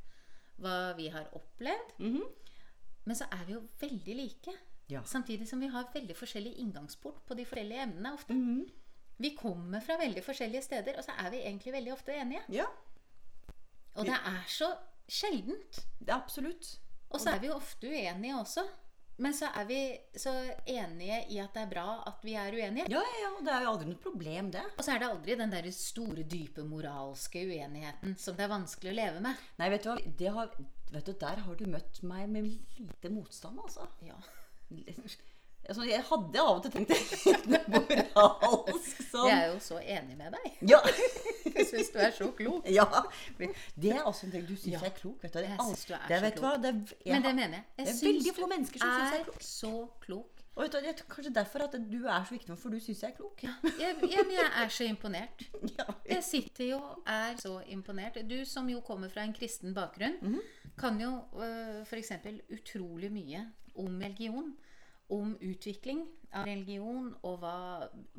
Hva 0.62 0.76
vi 0.98 1.10
har 1.12 1.28
opplevd. 1.38 1.98
Mhm. 2.00 2.22
Men 3.04 3.18
så 3.18 3.26
er 3.34 3.46
vi 3.48 3.54
jo 3.56 3.64
veldig 3.82 4.16
like. 4.16 4.54
Ja. 4.92 5.02
Samtidig 5.04 5.48
som 5.50 5.60
vi 5.60 5.68
har 5.74 5.88
veldig 5.94 6.16
forskjellig 6.16 6.52
inngangsport 6.62 7.24
på 7.26 7.36
de 7.36 7.46
forskjellige 7.50 7.88
emnene 7.88 8.14
ofte. 8.14 8.34
Mhm. 8.34 8.66
Vi 9.22 9.34
kommer 9.38 9.84
fra 9.86 9.98
veldig 10.02 10.24
forskjellige 10.26 10.66
steder, 10.66 10.98
og 10.98 11.06
så 11.06 11.16
er 11.22 11.30
vi 11.34 11.44
egentlig 11.46 11.74
veldig 11.76 11.94
ofte 11.94 12.16
enige. 12.18 12.44
Ja, 12.58 12.66
Og 13.96 14.06
det 14.08 14.16
er 14.16 14.44
så 14.48 14.72
sjeldent. 15.12 15.82
det 16.00 16.10
er 16.10 16.16
absolutt. 16.18 16.78
Og 17.12 17.20
så 17.20 17.34
er 17.34 17.42
vi 17.44 17.50
jo 17.52 17.58
ofte 17.60 17.90
uenige 17.92 18.38
også. 18.40 18.64
Men 19.22 19.34
så 19.38 19.52
er 19.54 19.66
vi 19.70 19.78
så 20.18 20.32
enige 20.66 21.18
i 21.30 21.38
at 21.44 21.54
det 21.54 21.62
er 21.66 21.70
bra 21.70 21.88
at 22.10 22.24
vi 22.26 22.34
er 22.40 22.56
uenige. 22.56 22.88
Ja, 22.90 23.02
ja, 23.04 23.18
ja. 23.26 23.32
Det 23.46 23.52
er 23.54 23.66
jo 23.66 23.74
aldri 23.76 23.90
noe 23.92 24.00
problem, 24.02 24.48
det. 24.56 24.64
Og 24.78 24.86
så 24.86 24.96
er 24.96 25.04
det 25.04 25.10
aldri 25.12 25.36
den 25.38 25.52
der 25.54 25.68
store, 25.76 26.24
dype 26.24 26.64
moralske 26.66 27.44
uenigheten 27.46 28.16
som 28.18 28.40
det 28.40 28.48
er 28.48 28.54
vanskelig 28.56 28.94
å 28.94 28.98
leve 28.98 29.22
med. 29.28 29.44
Nei, 29.60 29.70
vet 29.76 29.84
du 29.86 29.92
hva? 29.92 29.98
Det 30.24 30.32
har, 30.38 30.56
vet 30.96 31.12
du, 31.12 31.14
der 31.26 31.44
har 31.46 31.60
du 31.60 31.66
møtt 31.70 32.02
meg 32.08 32.32
med 32.32 32.48
lite 32.80 33.12
motstand, 33.14 33.60
altså. 33.62 33.86
Ja. 34.08 34.18
altså 35.72 35.86
jeg 35.90 36.04
hadde 36.10 36.42
av 36.44 36.58
og 36.58 36.64
til 36.66 36.72
tenkt 36.72 36.92
det 37.52 37.62
moralsk 37.72 39.02
sånn. 39.12 39.28
Jeg 39.30 39.38
er 39.38 39.48
jo 39.54 39.60
så 39.64 39.80
enig 39.82 40.18
med 40.20 40.36
deg. 40.38 40.58
Ja. 40.74 40.80
Jeg 41.52 41.66
syns 41.68 41.90
du 41.92 41.98
er 42.00 42.12
så 42.16 42.28
klok. 42.38 42.68
ja. 42.72 42.86
Det 43.76 43.92
er 43.92 44.04
også 44.08 44.28
en 44.28 44.32
ting 44.36 44.46
du 44.48 44.54
syns 44.56 44.76
Ja. 44.76 44.84
er 44.88 44.94
klok. 44.96 45.18
Vet 45.24 45.34
du. 45.36 45.40
Jeg 45.44 45.58
syns 45.60 45.82
du 45.90 45.94
er 45.98 46.06
det, 46.08 46.20
så 46.22 46.30
du 46.38 46.42
hva? 46.46 46.52
Det 46.64 46.72
jeg, 47.06 47.12
Men 47.16 47.26
det 47.26 47.34
mener 47.36 47.58
jeg. 47.58 47.66
Jeg 47.78 47.86
Det 47.86 47.92
er 47.94 47.98
syns 47.98 48.06
veldig 48.08 48.34
få 48.38 48.46
du 48.48 48.54
mennesker 48.54 48.80
som 48.84 48.94
jeg 48.94 49.20
er 49.20 49.26
klok. 49.26 49.42
så 49.48 49.74
klok. 50.06 50.38
Og 50.52 50.64
vet 50.66 50.74
du, 50.74 50.88
tror 51.00 51.10
kanskje 51.16 51.34
derfor 51.36 51.64
at 51.66 51.76
du 51.92 51.98
er 52.12 52.26
så 52.28 52.34
viktig, 52.36 52.56
for 52.60 52.74
du 52.76 52.80
syns 52.84 53.02
jeg 53.04 53.12
er 53.12 53.16
klok. 53.18 53.44
Ja, 53.44 53.54
jeg, 53.80 54.00
jeg, 54.12 54.26
jeg 54.36 54.50
er 54.64 54.74
så 54.78 54.88
imponert. 54.88 55.46
Jeg 56.12 56.24
sitter 56.28 56.66
jo 56.74 56.80
og 56.82 57.06
er 57.08 57.38
så 57.40 57.54
imponert. 57.72 58.18
Du 58.28 58.38
som 58.46 58.68
jo 58.70 58.82
kommer 58.84 59.10
fra 59.14 59.24
en 59.28 59.34
kristen 59.38 59.74
bakgrunn, 59.78 60.18
Mhm. 60.22 60.42
kan 60.78 61.00
jo 61.02 61.12
øh, 61.40 61.82
f.eks. 61.86 62.12
utrolig 62.52 63.12
mye 63.12 63.46
om 63.76 64.00
religion. 64.02 64.54
Om 65.12 65.34
utvikling 65.44 66.06
av 66.32 66.46
religion 66.48 67.10
og 67.28 67.42
hva, 67.42 67.56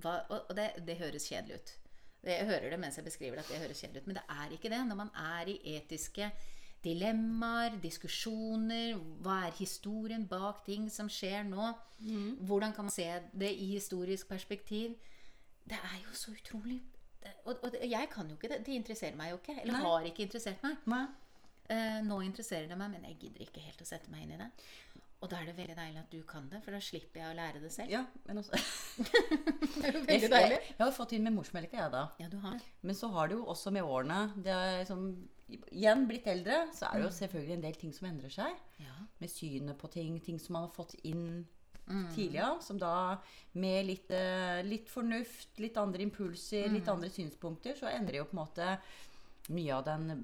hva 0.05 0.17
Og 0.37 0.51
det, 0.57 0.73
det 0.85 0.99
høres 1.01 1.29
kjedelig 1.31 1.61
ut. 1.61 1.77
Jeg 2.23 2.47
hører 2.47 2.71
det 2.71 2.79
mens 2.79 2.99
jeg 2.99 3.07
beskriver 3.07 3.39
det, 3.39 3.47
at 3.47 3.55
det 3.55 3.63
høres 3.65 3.81
kjedelig 3.83 4.03
ut. 4.03 4.11
Men 4.11 4.19
det 4.21 4.25
er 4.31 4.53
ikke 4.55 4.71
det. 4.71 4.83
Når 4.87 4.99
man 4.99 5.15
er 5.19 5.49
i 5.51 5.57
etiske 5.77 6.29
dilemmaer, 6.85 7.79
diskusjoner, 7.83 8.99
hva 9.23 9.39
er 9.47 9.57
historien 9.59 10.27
bak 10.31 10.65
ting 10.67 10.89
som 10.91 11.11
skjer 11.11 11.47
nå? 11.49 11.73
Hvordan 12.47 12.75
kan 12.75 12.89
man 12.89 12.95
se 12.95 13.09
det 13.33 13.51
i 13.55 13.73
historisk 13.75 14.29
perspektiv? 14.29 14.95
Det 15.65 15.79
er 15.79 15.99
jo 16.03 16.15
så 16.19 16.33
utrolig 16.35 16.81
Og, 17.45 17.55
og 17.63 17.75
jeg 17.87 18.09
kan 18.11 18.27
jo 18.27 18.35
ikke 18.35 18.49
det. 18.51 18.65
Det 18.67 18.75
interesserer 18.75 19.15
meg 19.17 19.31
jo 19.31 19.37
ikke. 19.39 19.61
Eller 19.63 19.77
Nei. 19.77 19.83
har 19.83 20.07
ikke 20.09 20.25
interessert 20.27 20.63
meg. 20.63 20.81
Nei. 20.91 21.05
Eh, 21.71 22.01
nå 22.03 22.19
interesserer 22.27 22.67
det 22.69 22.79
meg, 22.79 22.91
men 22.91 23.05
jeg 23.07 23.19
gidder 23.21 23.45
ikke 23.47 23.63
helt 23.63 23.83
å 23.83 23.87
sette 23.87 24.11
meg 24.11 24.25
inn 24.25 24.35
i 24.35 24.41
det. 24.41 24.49
Og 25.23 25.31
da 25.31 25.39
er 25.39 25.47
det 25.47 25.57
veldig 25.57 25.77
deilig 25.79 26.01
at 26.01 26.11
du 26.11 26.23
kan 26.27 26.49
det, 26.51 26.59
for 26.65 26.75
da 26.75 26.81
slipper 26.83 27.21
jeg 27.23 27.31
å 27.31 27.37
lære 27.39 27.61
det 27.63 27.71
selv. 27.73 27.91
Ja, 27.95 28.01
men 28.27 28.41
også 28.43 28.53
Det 29.03 29.85
er 29.87 29.95
jo 29.97 30.03
veldig 30.09 30.31
deilig. 30.33 30.59
jeg 30.67 30.79
har 30.81 30.89
jo 30.91 30.97
fått 30.97 31.13
inn 31.17 31.23
med 31.29 31.37
morsmelka, 31.37 31.79
jeg, 31.79 31.93
da. 31.95 32.03
Ja, 32.19 32.27
du 32.33 32.37
har. 32.43 32.59
Men 32.83 32.99
så 32.99 33.11
har 33.15 33.31
det 33.31 33.37
jo 33.39 33.45
også 33.53 33.71
med 33.75 33.87
årene 33.87 34.19
det 34.43 34.53
er 34.57 34.81
liksom, 34.83 35.07
Igjen 35.71 36.07
blitt 36.09 36.27
eldre, 36.33 36.63
så 36.73 36.87
er 36.89 36.99
det 37.03 37.05
jo 37.11 37.15
selvfølgelig 37.19 37.55
en 37.59 37.65
del 37.67 37.75
ting 37.77 37.91
som 37.93 38.07
endrer 38.09 38.33
seg. 38.33 38.55
Ja. 38.81 38.95
Med 39.21 39.29
synet 39.29 39.77
på 39.77 39.91
ting. 39.93 40.15
Ting 40.25 40.39
som 40.41 40.55
man 40.57 40.65
har 40.69 40.73
fått 40.77 40.95
inn 41.05 41.45
Mm. 41.83 42.05
tidligere. 42.15 42.63
Som 42.63 42.79
da 42.79 43.19
med 43.59 43.85
litt, 43.89 44.11
eh, 44.15 44.61
litt 44.63 44.87
fornuft, 44.89 45.59
litt 45.59 45.77
andre 45.77 46.05
impulser, 46.07 46.69
litt 46.71 46.87
Mm. 46.87 46.93
andre 46.95 47.09
synspunkter, 47.11 47.75
så 47.75 47.91
endrer 47.91 48.21
jo 48.21 48.25
på 48.25 48.37
en 48.39 48.47
måte 48.47 48.69
mye 49.49 49.75
av 49.75 49.85
den 49.85 50.23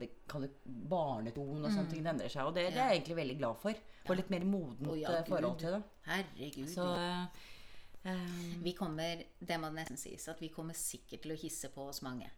barnetonen 0.65 1.65
og 1.65 1.73
sånne 1.73 1.91
ting. 1.91 2.03
Det 2.05 2.13
endrer 2.13 2.33
seg. 2.33 2.49
Og 2.49 2.55
det, 2.55 2.69
det 2.75 2.83
er 2.83 2.93
jeg 2.93 3.01
egentlig 3.01 3.19
veldig 3.19 3.39
glad 3.41 3.63
for. 3.63 3.85
Og 4.09 4.19
litt 4.21 4.33
mer 4.33 4.47
modent 4.49 4.91
oh, 4.93 4.99
ja, 4.99 5.15
eh, 5.19 5.25
forhold 5.29 5.59
til 5.61 5.75
det. 5.77 5.81
Herregud. 6.09 6.69
Så 6.73 6.87
eh, 8.05 8.37
Vi 8.65 8.75
kommer, 8.79 9.25
det 9.39 9.59
må 9.61 9.73
nesten 9.75 10.01
sies, 10.01 10.29
at 10.31 10.43
vi 10.43 10.53
kommer 10.55 10.77
sikkert 10.79 11.27
til 11.27 11.35
å 11.35 11.41
hisse 11.41 11.73
på 11.75 11.89
oss 11.91 12.03
mange. 12.07 12.31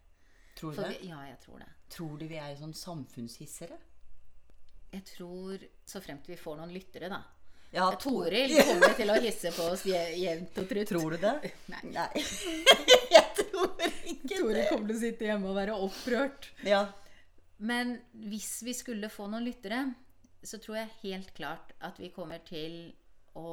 Tror 0.57 0.75
du 0.75 0.81
det? 0.81 0.89
vi, 0.97 1.11
ja, 1.11 1.21
jeg 1.29 1.39
tror 1.45 1.61
det. 1.61 1.69
Tror 1.93 2.17
du 2.19 2.25
vi 2.27 2.39
er 2.41 2.57
sånn 2.59 2.75
samfunnshissere? 2.75 3.77
Jeg 4.91 5.05
tror, 5.07 5.61
så 5.87 6.01
fremt 6.03 6.27
vi 6.27 6.35
får 6.39 6.57
noen 6.59 6.73
lyttere, 6.73 7.07
da. 7.11 7.21
Ja, 7.71 7.85
Toril 7.95 8.51
kommer 8.67 8.91
til 8.97 9.13
å 9.13 9.15
hisse 9.23 9.53
på 9.55 9.69
oss 9.71 9.85
jevnt 9.87 10.57
og 10.59 10.67
trutt. 10.67 10.89
Tror 10.89 11.15
du 11.15 11.21
det? 11.21 11.53
Nei. 11.95 12.09
jeg 13.15 13.40
Toril 14.31 14.65
kommer 14.69 14.91
til 14.91 14.95
å 14.95 15.01
sitte 15.01 15.27
hjemme 15.27 15.49
og 15.51 15.57
være 15.57 15.77
opprørt. 15.77 16.49
Ja. 16.67 16.85
Men 17.61 17.99
hvis 18.29 18.61
vi 18.65 18.73
skulle 18.73 19.11
få 19.13 19.27
noen 19.29 19.45
lyttere, 19.45 19.83
så 20.43 20.57
tror 20.61 20.79
jeg 20.79 20.95
helt 21.03 21.33
klart 21.37 21.75
at 21.85 21.99
vi 22.01 22.09
kommer 22.13 22.41
til 22.45 22.93
å 23.37 23.51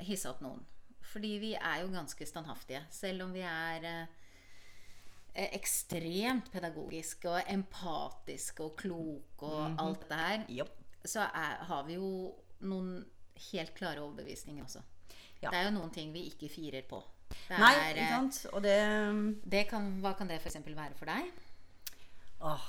hisse 0.00 0.30
opp 0.30 0.40
noen. 0.44 0.62
Fordi 1.10 1.34
vi 1.42 1.52
er 1.58 1.82
jo 1.82 1.92
ganske 1.92 2.26
standhaftige. 2.28 2.84
Selv 2.94 3.26
om 3.26 3.34
vi 3.34 3.42
er 3.44 3.86
eh, 3.88 5.50
ekstremt 5.50 6.50
pedagogiske 6.52 7.30
og 7.30 7.52
empatiske 7.52 8.64
og 8.64 8.76
kloke 8.80 9.48
og 9.48 9.80
alt 9.82 10.06
det 10.10 10.20
her, 10.20 10.44
yep. 10.60 10.72
så 11.04 11.26
er, 11.28 11.60
har 11.68 11.84
vi 11.88 11.98
jo 11.98 12.30
noen 12.64 13.00
helt 13.50 13.74
klare 13.76 14.04
overbevisninger 14.04 14.64
også. 14.64 14.82
Ja. 15.40 15.48
Det 15.48 15.56
er 15.56 15.68
jo 15.68 15.76
noen 15.78 15.92
ting 15.92 16.12
vi 16.12 16.26
ikke 16.30 16.50
firer 16.52 16.84
på. 16.88 17.00
Det 17.30 17.58
Nei, 17.58 17.72
er, 17.76 17.94
ikke 17.94 18.04
eh, 18.04 18.12
sant? 18.16 18.40
Og 18.54 18.62
det 18.64 18.76
det 19.54 19.64
kan, 19.70 19.88
hva 20.02 20.14
kan 20.18 20.30
det 20.30 20.40
f.eks. 20.40 20.58
være 20.66 20.96
for 20.98 21.10
deg? 21.10 21.30
Åh, 22.46 22.66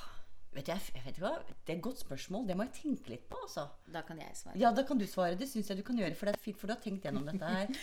vet 0.55 0.71
jeg, 0.71 0.91
jeg 0.95 1.05
vet 1.05 1.15
ikke 1.15 1.25
hva, 1.25 1.33
Det 1.53 1.73
er 1.73 1.77
et 1.77 1.85
godt 1.85 2.03
spørsmål. 2.03 2.47
Det 2.49 2.57
må 2.57 2.67
jeg 2.67 2.77
tenke 2.81 3.13
litt 3.13 3.27
på, 3.31 3.39
altså. 3.45 3.67
Da 3.91 4.03
kan 4.07 4.19
jeg 4.21 4.37
svare. 4.37 4.59
Ja, 4.59 4.73
da 4.75 4.85
kan 4.87 4.99
du 5.01 5.07
svare. 5.09 5.39
Det 5.39 5.49
syns 5.49 5.71
jeg 5.71 5.79
du 5.79 5.85
kan 5.87 5.99
gjøre, 5.99 6.15
for 6.19 6.29
det 6.29 6.35
er 6.35 6.43
fint, 6.43 6.59
for 6.59 6.69
du 6.69 6.75
har 6.75 6.83
tenkt 6.83 7.07
gjennom 7.07 7.27
dette 7.29 7.57
her. 7.57 7.75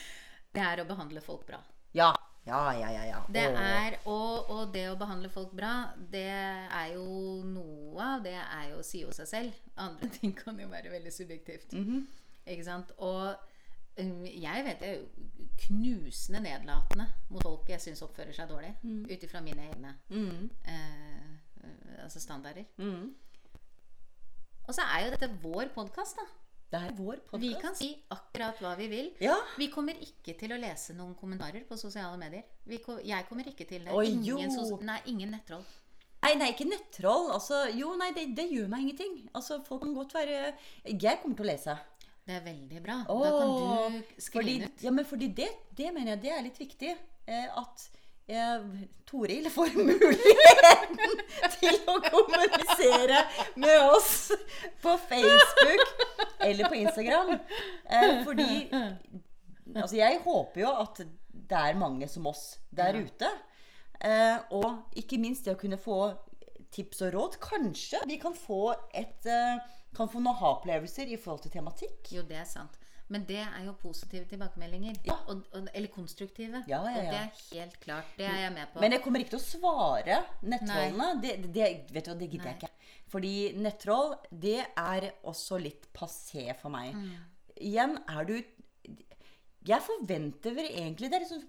Det 0.49 0.63
er 0.65 0.81
å 0.81 0.87
behandle 0.89 1.21
folk 1.21 1.43
bra. 1.45 1.59
Ja. 1.93 2.09
Ja, 2.49 2.73
ja, 2.73 2.89
ja. 2.89 3.03
ja. 3.05 3.19
Det 3.29 3.43
er, 3.45 3.99
og, 4.09 4.49
og 4.49 4.71
det 4.73 4.87
å 4.89 4.95
behandle 4.97 5.29
folk 5.29 5.51
bra, 5.53 5.91
det 6.09 6.25
er 6.25 6.95
jo 6.95 7.43
noe 7.45 8.01
av 8.01 8.23
det 8.25 8.33
er 8.39 8.71
jo 8.71 8.79
å 8.81 8.87
si 8.87 9.03
jo 9.03 9.13
seg 9.13 9.29
selv. 9.29 9.59
Andre 9.77 10.09
ting 10.17 10.33
kan 10.37 10.57
jo 10.57 10.71
være 10.73 10.95
veldig 10.95 11.13
subjektivt. 11.13 11.77
Mhm. 11.77 12.07
Ikke 12.49 12.65
sant? 12.65 12.95
Og 13.05 13.35
um, 13.37 13.58
jeg 13.99 14.65
vet 14.65 14.81
jeg 14.81 14.97
er 14.97 15.07
knusende 15.59 16.41
nedlatende 16.45 17.07
mot 17.31 17.43
folk 17.43 17.69
jeg 17.69 17.81
syns 17.83 18.03
oppfører 18.07 18.33
seg 18.37 18.49
dårlig. 18.51 18.75
Ut 18.85 19.23
ifra 19.27 19.41
mine 19.43 19.69
egne 19.71 19.95
Mhm. 20.11 20.51
eh, 20.65 22.03
altså 22.05 22.21
standarder. 22.21 22.65
Mhm. 22.79 23.15
Og 24.69 24.75
så 24.77 24.83
er 24.85 25.05
jo 25.07 25.11
dette 25.15 25.31
vår 25.43 25.71
podkast, 25.75 26.17
da. 26.21 26.27
Det 26.71 26.81
er 26.91 26.93
vår 26.99 27.17
podkast. 27.25 27.41
Vi 27.41 27.55
kan 27.61 27.75
si 27.75 27.87
akkurat 28.13 28.59
hva 28.61 28.75
vi 28.77 28.87
vil. 28.93 29.11
Ja. 29.25 29.37
Vi 29.57 29.71
kommer 29.73 29.95
ikke 30.05 30.35
til 30.39 30.53
å 30.53 30.59
lese 30.61 30.93
noen 30.95 31.15
kommentarer 31.17 31.65
på 31.69 31.79
sosiale 31.81 32.19
medier. 32.21 32.43
Vi, 32.67 32.77
ko- 32.85 33.01
jeg 33.03 33.25
kommer 33.29 33.45
ikke 33.49 33.65
til 33.67 33.85
det. 33.87 33.93
Oi, 33.97 34.05
ingen, 34.11 34.51
nei, 34.85 35.01
ingen 35.07 35.31
nettroll. 35.31 35.65
Nei, 36.23 36.35
nei, 36.35 36.51
ikke 36.53 36.67
nettroll. 36.69 37.31
Altså, 37.33 37.63
jo, 37.79 37.95
nei, 37.97 38.11
det, 38.13 38.27
det 38.37 38.51
gjør 38.53 38.69
meg 38.69 38.81
ingenting. 38.85 39.31
Altså, 39.35 39.63
folk 39.65 39.81
kan 39.83 39.95
godt 39.95 40.13
være 40.15 40.53
Jeg 40.85 41.19
kommer 41.23 41.37
til 41.37 41.47
å 41.47 41.49
lese. 41.49 41.79
Det 42.29 42.35
er 42.37 42.43
veldig 42.45 42.81
bra. 42.85 42.99
Oh, 43.09 43.23
da 43.25 43.31
kan 43.33 43.53
du 43.97 44.21
skrive 44.21 44.67
ut. 44.69 44.83
Ja, 44.85 44.91
men 44.93 45.07
fordi 45.09 45.31
det, 45.33 45.49
det 45.79 45.93
mener 45.95 46.13
jeg 46.13 46.21
det 46.27 46.33
er 46.35 46.43
litt 46.45 46.59
viktig. 46.61 46.91
Eh, 47.25 47.47
at 47.57 47.85
eh, 48.29 48.67
Toril 49.09 49.49
får 49.55 49.73
muligheten 49.89 51.23
til 51.55 51.79
å 51.89 51.97
kommunisere 52.05 53.23
med 53.57 53.87
oss 53.95 54.13
på 54.85 54.99
Facebook 55.09 55.87
eller 56.45 56.69
på 56.69 56.83
Instagram. 56.83 57.39
Eh, 57.89 58.21
fordi 58.29 58.69
Altså, 59.69 59.99
jeg 59.99 60.21
håper 60.25 60.63
jo 60.63 60.71
at 60.81 61.01
det 61.49 61.59
er 61.59 61.77
mange 61.77 62.07
som 62.09 62.27
oss 62.27 62.59
der 62.73 62.97
ute. 62.97 63.29
Eh, 64.01 64.37
og 64.57 64.97
ikke 64.97 65.19
minst 65.21 65.45
det 65.45 65.53
å 65.53 65.61
kunne 65.61 65.77
få 65.81 65.99
tips 66.75 67.03
og 67.07 67.15
råd. 67.15 67.39
Kanskje 67.43 68.03
vi 68.09 68.19
kan 68.23 68.37
få 68.37 68.75
et 68.97 69.29
eh, 69.29 69.63
kan 69.97 70.11
få 70.11 70.21
noen 70.21 70.35
aha-opplevelser 70.35 71.11
i 71.11 71.17
forhold 71.21 71.47
til 71.47 71.55
tematikk. 71.55 72.13
Jo, 72.15 72.25
det 72.29 72.39
er 72.43 72.49
sant. 72.49 72.77
Men 73.09 73.25
det 73.25 73.39
er 73.41 73.63
jo 73.65 73.73
positive 73.81 74.27
tilbakemeldinger. 74.29 74.99
Ja. 75.09 75.17
Og, 75.33 75.47
og, 75.57 75.71
eller 75.73 75.89
konstruktive. 75.89 76.61
Ja, 76.69 76.83
ja, 76.85 76.91
Og 76.91 77.07
det 77.07 77.21
er 77.23 77.31
helt 77.55 77.79
klart. 77.81 78.11
Det 78.19 78.27
er 78.29 78.43
jeg 78.43 78.53
med 78.53 78.69
på. 78.73 78.83
Men 78.85 78.95
jeg 78.95 79.03
kommer 79.05 79.25
ikke 79.25 79.33
til 79.37 79.41
å 79.41 79.47
svare 79.47 80.19
nettrollene. 80.45 81.09
Det, 81.23 81.33
det, 81.55 81.71
vet 81.95 82.11
du, 82.11 82.13
det 82.21 82.29
gidder 82.29 82.51
jeg 82.51 82.61
ikke. 82.61 82.93
Fordi 83.09 83.33
nettroll, 83.57 84.13
det 84.29 84.61
er 84.61 85.09
også 85.25 85.57
litt 85.63 85.89
passé 85.97 86.51
for 86.61 86.75
meg. 86.75 86.99
Igjen 87.57 87.97
er 88.07 88.29
du 88.29 88.37
Jeg 89.67 89.83
forventer 89.83 90.55
vel 90.55 90.69
egentlig 90.71 91.09
Det 91.11 91.17
er 91.17 91.25
liksom 91.25 91.41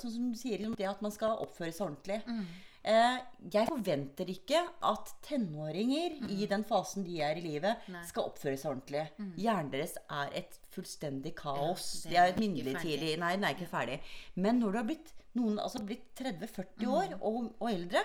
som 0.00 0.30
du 0.32 0.38
sier, 0.38 0.56
liksom 0.56 0.78
det 0.78 0.86
at 0.88 1.02
man 1.04 1.12
skal 1.12 1.34
oppføre 1.42 1.74
seg 1.74 1.90
ordentlig. 1.90 2.22
Eh, 2.22 2.46
jeg 2.84 3.68
forventer 3.68 4.30
ikke 4.32 4.60
at 4.86 5.10
tenåringer 5.26 6.14
i 6.32 6.46
den 6.48 6.64
fasen 6.68 7.04
de 7.04 7.18
er 7.24 7.36
i 7.40 7.44
livet, 7.44 7.88
Nei. 7.92 8.02
skal 8.08 8.30
oppføre 8.30 8.56
seg 8.60 8.70
ordentlig. 8.72 9.04
Hjernen 9.40 9.72
deres 9.72 9.96
er 10.06 10.32
et 10.40 10.58
fullstendig 10.72 11.34
kaos. 11.38 12.06
Ja, 12.06 12.10
det 12.10 12.18
er 12.22 12.32
et 12.32 12.42
midlertidig. 12.42 13.14
Nei, 13.20 13.34
den 13.36 13.48
er 13.48 13.56
ikke 13.56 13.70
ferdig. 13.70 14.00
Men 14.36 14.62
når 14.62 14.72
du 14.72 14.80
har 14.80 14.88
blitt 14.88 15.12
noen 15.38 15.58
altså 15.62 15.82
blitt 15.86 16.06
30-40 16.18 16.88
år 16.90 17.12
og, 17.18 17.50
og 17.60 17.68
eldre, 17.70 18.02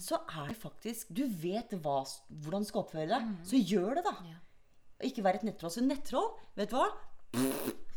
så 0.00 0.22
er 0.32 0.50
det 0.50 0.58
faktisk 0.58 1.12
Du 1.14 1.24
vet 1.42 1.74
hva, 1.84 2.00
hvordan 2.28 2.64
du 2.64 2.70
skal 2.70 2.84
oppføre 2.86 3.10
deg. 3.12 3.30
Så 3.46 3.60
gjør 3.60 4.00
det, 4.00 4.06
da. 4.08 4.16
Ja. 4.32 4.40
Ikke 5.08 5.24
være 5.26 5.42
et 5.42 5.48
nettroll. 5.50 5.74
Så 5.74 5.84
nettroll, 5.84 6.30
vet 6.58 6.72
du 6.72 6.78
hva? 6.78 6.88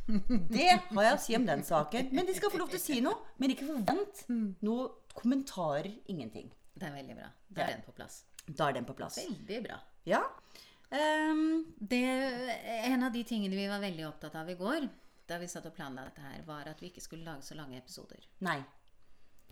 Det 0.07 0.67
har 0.69 1.07
jeg 1.07 1.15
å 1.15 1.21
si 1.21 1.35
om 1.37 1.45
den 1.47 1.63
saken. 1.65 2.11
Men 2.13 2.27
de 2.27 2.35
skal 2.37 2.51
få 2.53 2.59
lov 2.61 2.69
til 2.73 2.79
å 2.79 2.83
si 2.83 2.99
noe. 3.01 3.17
Men 3.41 3.53
ikke 3.55 3.67
forvent 3.69 4.23
noe 4.65 4.87
kommentarer. 5.15 5.89
Ingenting. 6.13 6.51
Det 6.75 6.89
er 6.89 6.93
veldig 6.97 7.15
bra. 7.17 7.29
Da 7.49 7.65
er 7.65 7.77
den 7.77 7.85
på 7.87 7.95
plass. 7.97 8.19
Da 8.45 8.69
er 8.69 8.77
den 8.77 8.85
på 8.85 8.93
plass. 8.97 9.17
Veldig 9.23 9.61
bra. 9.65 9.79
Ja. 10.05 10.21
Um, 10.91 11.65
Det, 11.79 12.03
en 12.85 13.03
av 13.03 13.11
de 13.15 13.23
tingene 13.25 13.57
vi 13.57 13.67
var 13.67 13.81
veldig 13.81 14.05
opptatt 14.07 14.35
av 14.37 14.49
i 14.49 14.55
går, 14.59 14.85
da 15.25 15.39
vi 15.41 15.47
satt 15.49 15.65
og 15.65 15.73
planla 15.73 16.05
dette 16.05 16.21
her, 16.21 16.43
var 16.45 16.69
at 16.69 16.81
vi 16.83 16.91
ikke 16.91 17.01
skulle 17.01 17.25
lage 17.25 17.41
så 17.47 17.57
lange 17.57 17.77
episoder. 17.81 18.27
nei. 18.45 18.61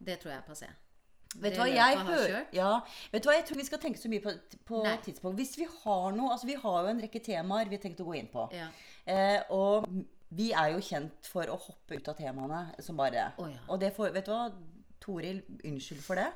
Det 0.03 0.17
tror 0.19 0.31
jeg 0.33 0.41
er 0.41 0.47
passé. 0.47 0.67
Vet 1.39 1.53
du 1.55 1.59
hva, 1.61 1.67
jeg 1.69 1.97
hører 2.05 2.45
ja, 2.53 2.69
Vet 3.13 3.23
du 3.23 3.27
hva, 3.29 3.35
jeg 3.37 3.45
tror 3.47 3.57
vi 3.57 3.65
skal 3.65 3.79
tenke 3.81 3.99
så 4.01 4.09
mye 4.09 4.21
på, 4.21 4.33
på 4.67 4.81
tidspunkt. 5.05 5.37
Hvis 5.39 5.53
vi 5.57 5.65
har 5.65 6.11
noe 6.13 6.33
Altså, 6.33 6.47
vi 6.49 6.57
har 6.59 6.79
jo 6.83 6.91
en 6.91 7.01
rekke 7.01 7.21
temaer 7.25 7.69
vi 7.71 7.77
har 7.77 7.83
tenkt 7.85 8.01
å 8.03 8.07
gå 8.09 8.15
inn 8.19 8.27
på. 8.33 8.43
Ja. 8.53 8.67
Eh, 9.05 9.39
og 9.53 9.87
vi 10.37 10.51
er 10.51 10.73
jo 10.73 10.83
kjent 10.83 11.29
for 11.29 11.49
å 11.51 11.57
hoppe 11.59 11.97
ut 11.99 12.07
av 12.11 12.17
temaene 12.17 12.61
som 12.83 12.97
bare 12.99 13.15
det. 13.15 13.25
Å, 13.37 13.49
ja. 13.51 13.63
Og 13.69 13.81
det 13.81 13.93
får 13.95 14.13
Vet 14.15 14.29
du 14.29 14.33
hva, 14.33 14.47
Toril, 15.03 15.41
unnskyld 15.67 16.01
for 16.03 16.19
det. 16.19 16.29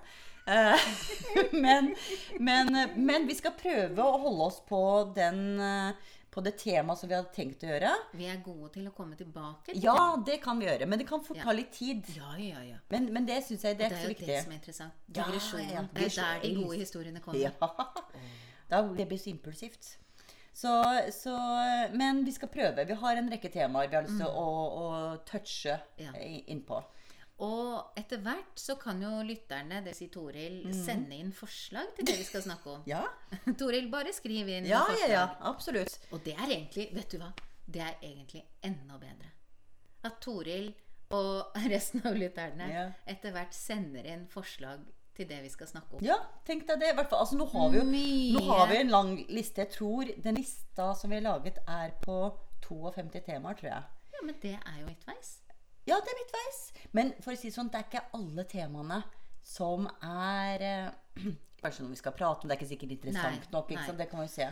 Eh, 0.47 0.85
men, 1.65 1.93
men, 2.39 2.71
men 2.95 3.27
vi 3.27 3.35
skal 3.35 3.55
prøve 3.59 4.03
å 4.03 4.19
holde 4.25 4.47
oss 4.47 4.61
på, 4.67 4.79
den, 5.15 5.41
eh, 5.63 6.15
på 6.31 6.43
det 6.45 6.53
temaet 6.61 6.99
som 7.01 7.09
vi 7.11 7.15
hadde 7.17 7.33
tenkt 7.35 7.63
å 7.63 7.71
gjøre. 7.71 7.91
Vi 8.19 8.27
er 8.31 8.39
gode 8.45 8.71
til 8.77 8.87
å 8.87 8.93
komme 8.95 9.19
tilbake 9.19 9.73
til 9.73 9.83
Ja, 9.87 10.15
det 10.27 10.39
kan 10.43 10.59
vi 10.59 10.67
gjøre. 10.69 10.87
Men 10.87 11.01
det 11.01 11.07
kan 11.09 11.23
fort 11.23 11.39
ta 11.43 11.55
litt 11.55 11.71
tid. 11.75 12.07
Ja, 12.15 12.33
ja, 12.39 12.63
ja. 12.73 12.81
Men, 12.93 13.09
men 13.15 13.27
det 13.27 13.41
syns 13.47 13.67
jeg 13.67 13.79
det 13.79 13.89
er 13.89 13.95
Det 13.95 13.99
er 13.99 14.03
så 14.03 14.09
jo 14.09 14.15
viktig. 14.15 14.31
det 14.31 14.41
som 14.43 14.51
er 14.55 14.59
interessant. 14.61 15.05
Digresjonen. 15.19 15.71
ja, 15.75 15.85
Det 15.95 16.09
er 16.09 16.17
der 16.19 16.43
de 16.47 16.55
gode 16.61 16.81
historiene 16.83 17.23
kommer. 17.23 17.47
Ja. 17.47 17.55
Da, 18.67 18.81
det 18.83 19.05
blir 19.07 19.15
så 19.15 19.29
impulsivt. 19.31 19.93
Så, 20.57 20.71
så, 21.13 21.33
men 21.93 22.23
vi 22.25 22.31
skal 22.33 22.49
prøve. 22.49 22.85
Vi 22.89 22.95
har 22.97 23.19
en 23.19 23.27
rekke 23.29 23.49
temaer 23.53 23.91
vi 23.91 23.97
har 23.99 24.05
lyst 24.07 24.17
til 24.17 24.29
å, 24.29 24.45
å 24.81 24.85
touche 25.29 25.75
Mm. 25.99 26.05
Ja. 26.07 26.13
innpå. 26.53 26.79
Og 27.45 27.91
etter 28.01 28.17
hvert 28.25 28.57
så 28.57 28.73
kan 28.81 28.97
jo 29.03 29.11
lytterne, 29.21 29.83
det 29.85 29.91
sier 29.93 30.09
Toril, 30.09 30.63
sende 30.73 31.13
inn 31.21 31.29
forslag 31.37 31.91
til 31.99 32.07
det 32.09 32.15
vi 32.17 32.25
skal 32.25 32.41
snakke 32.47 32.71
om. 32.73 32.81
Mm. 32.81 32.89
Ja, 32.95 33.03
Toril, 33.61 33.91
bare 33.93 34.13
skriv 34.17 34.49
inn 34.49 34.65
ja, 34.65 34.81
ja, 35.03 35.11
ja 35.11 35.25
absolutt. 35.45 35.99
Og 36.09 36.23
det 36.25 36.33
er 36.33 36.47
egentlig, 36.49 36.87
vet 36.97 37.13
du 37.13 37.19
hva? 37.21 37.29
Det 37.67 37.83
er 37.85 37.93
egentlig 38.01 38.41
enda 38.65 38.97
bedre. 38.97 39.29
At 40.09 40.17
Toril 40.25 40.71
og 41.13 41.53
resten 41.73 42.01
av 42.09 42.17
lytterne 42.17 42.71
Ja. 42.73 42.87
etter 43.05 43.35
hvert 43.37 43.53
sender 43.53 44.09
inn 44.09 44.25
forslag 44.33 44.81
til 45.17 45.27
det 45.29 45.39
vi 45.43 45.49
skal 45.53 45.67
snakke 45.69 45.97
om. 45.97 46.03
Ja, 46.05 46.17
tenk 46.47 46.67
deg 46.69 46.79
det. 46.83 46.91
i 46.93 46.97
hvert 46.97 47.09
fall. 47.11 47.23
Altså, 47.25 47.37
nå, 47.39 47.47
har 47.51 47.69
vi 47.73 47.79
jo, 47.81 48.37
nå 48.37 48.43
har 48.51 48.67
vi 48.71 48.79
en 48.83 48.93
lang 48.93 49.11
liste. 49.33 49.65
Jeg 49.65 49.73
tror 49.75 50.11
den 50.23 50.37
lista 50.39 50.91
som 50.97 51.11
vi 51.11 51.19
har 51.19 51.25
laget, 51.27 51.59
er 51.67 51.93
på 52.03 52.17
52 52.67 53.21
temaer, 53.25 53.57
tror 53.59 53.71
jeg. 53.71 53.83
Ja, 54.13 54.23
men 54.25 54.35
det 54.41 54.55
er 54.57 54.79
jo 54.81 54.87
midtveis. 54.89 55.33
Ja, 55.87 55.97
det 56.03 56.11
er 56.13 56.19
midtveis. 56.21 56.61
Men 56.97 57.13
for 57.23 57.33
å 57.33 57.39
si 57.39 57.51
sånn, 57.53 57.69
det 57.73 57.79
er 57.81 57.87
ikke 57.89 58.05
alle 58.17 58.43
temaene 58.49 59.01
som 59.47 59.87
er 60.03 60.63
eh, 60.67 61.23
Kanskje 61.61 61.81
noe 61.85 61.93
vi 61.95 61.97
skal 61.97 62.13
prate 62.13 62.43
om. 62.45 62.49
Det 62.49 62.53
er 62.53 62.59
ikke 62.59 62.69
sikkert 62.69 62.91
interessant 62.99 63.39
Nei, 63.47 63.53
nok. 63.55 63.71
Ikke 63.73 63.85
sant? 63.87 63.97
Det 63.97 64.05
kan 64.11 64.21
vi 64.21 64.27
se. 64.29 64.49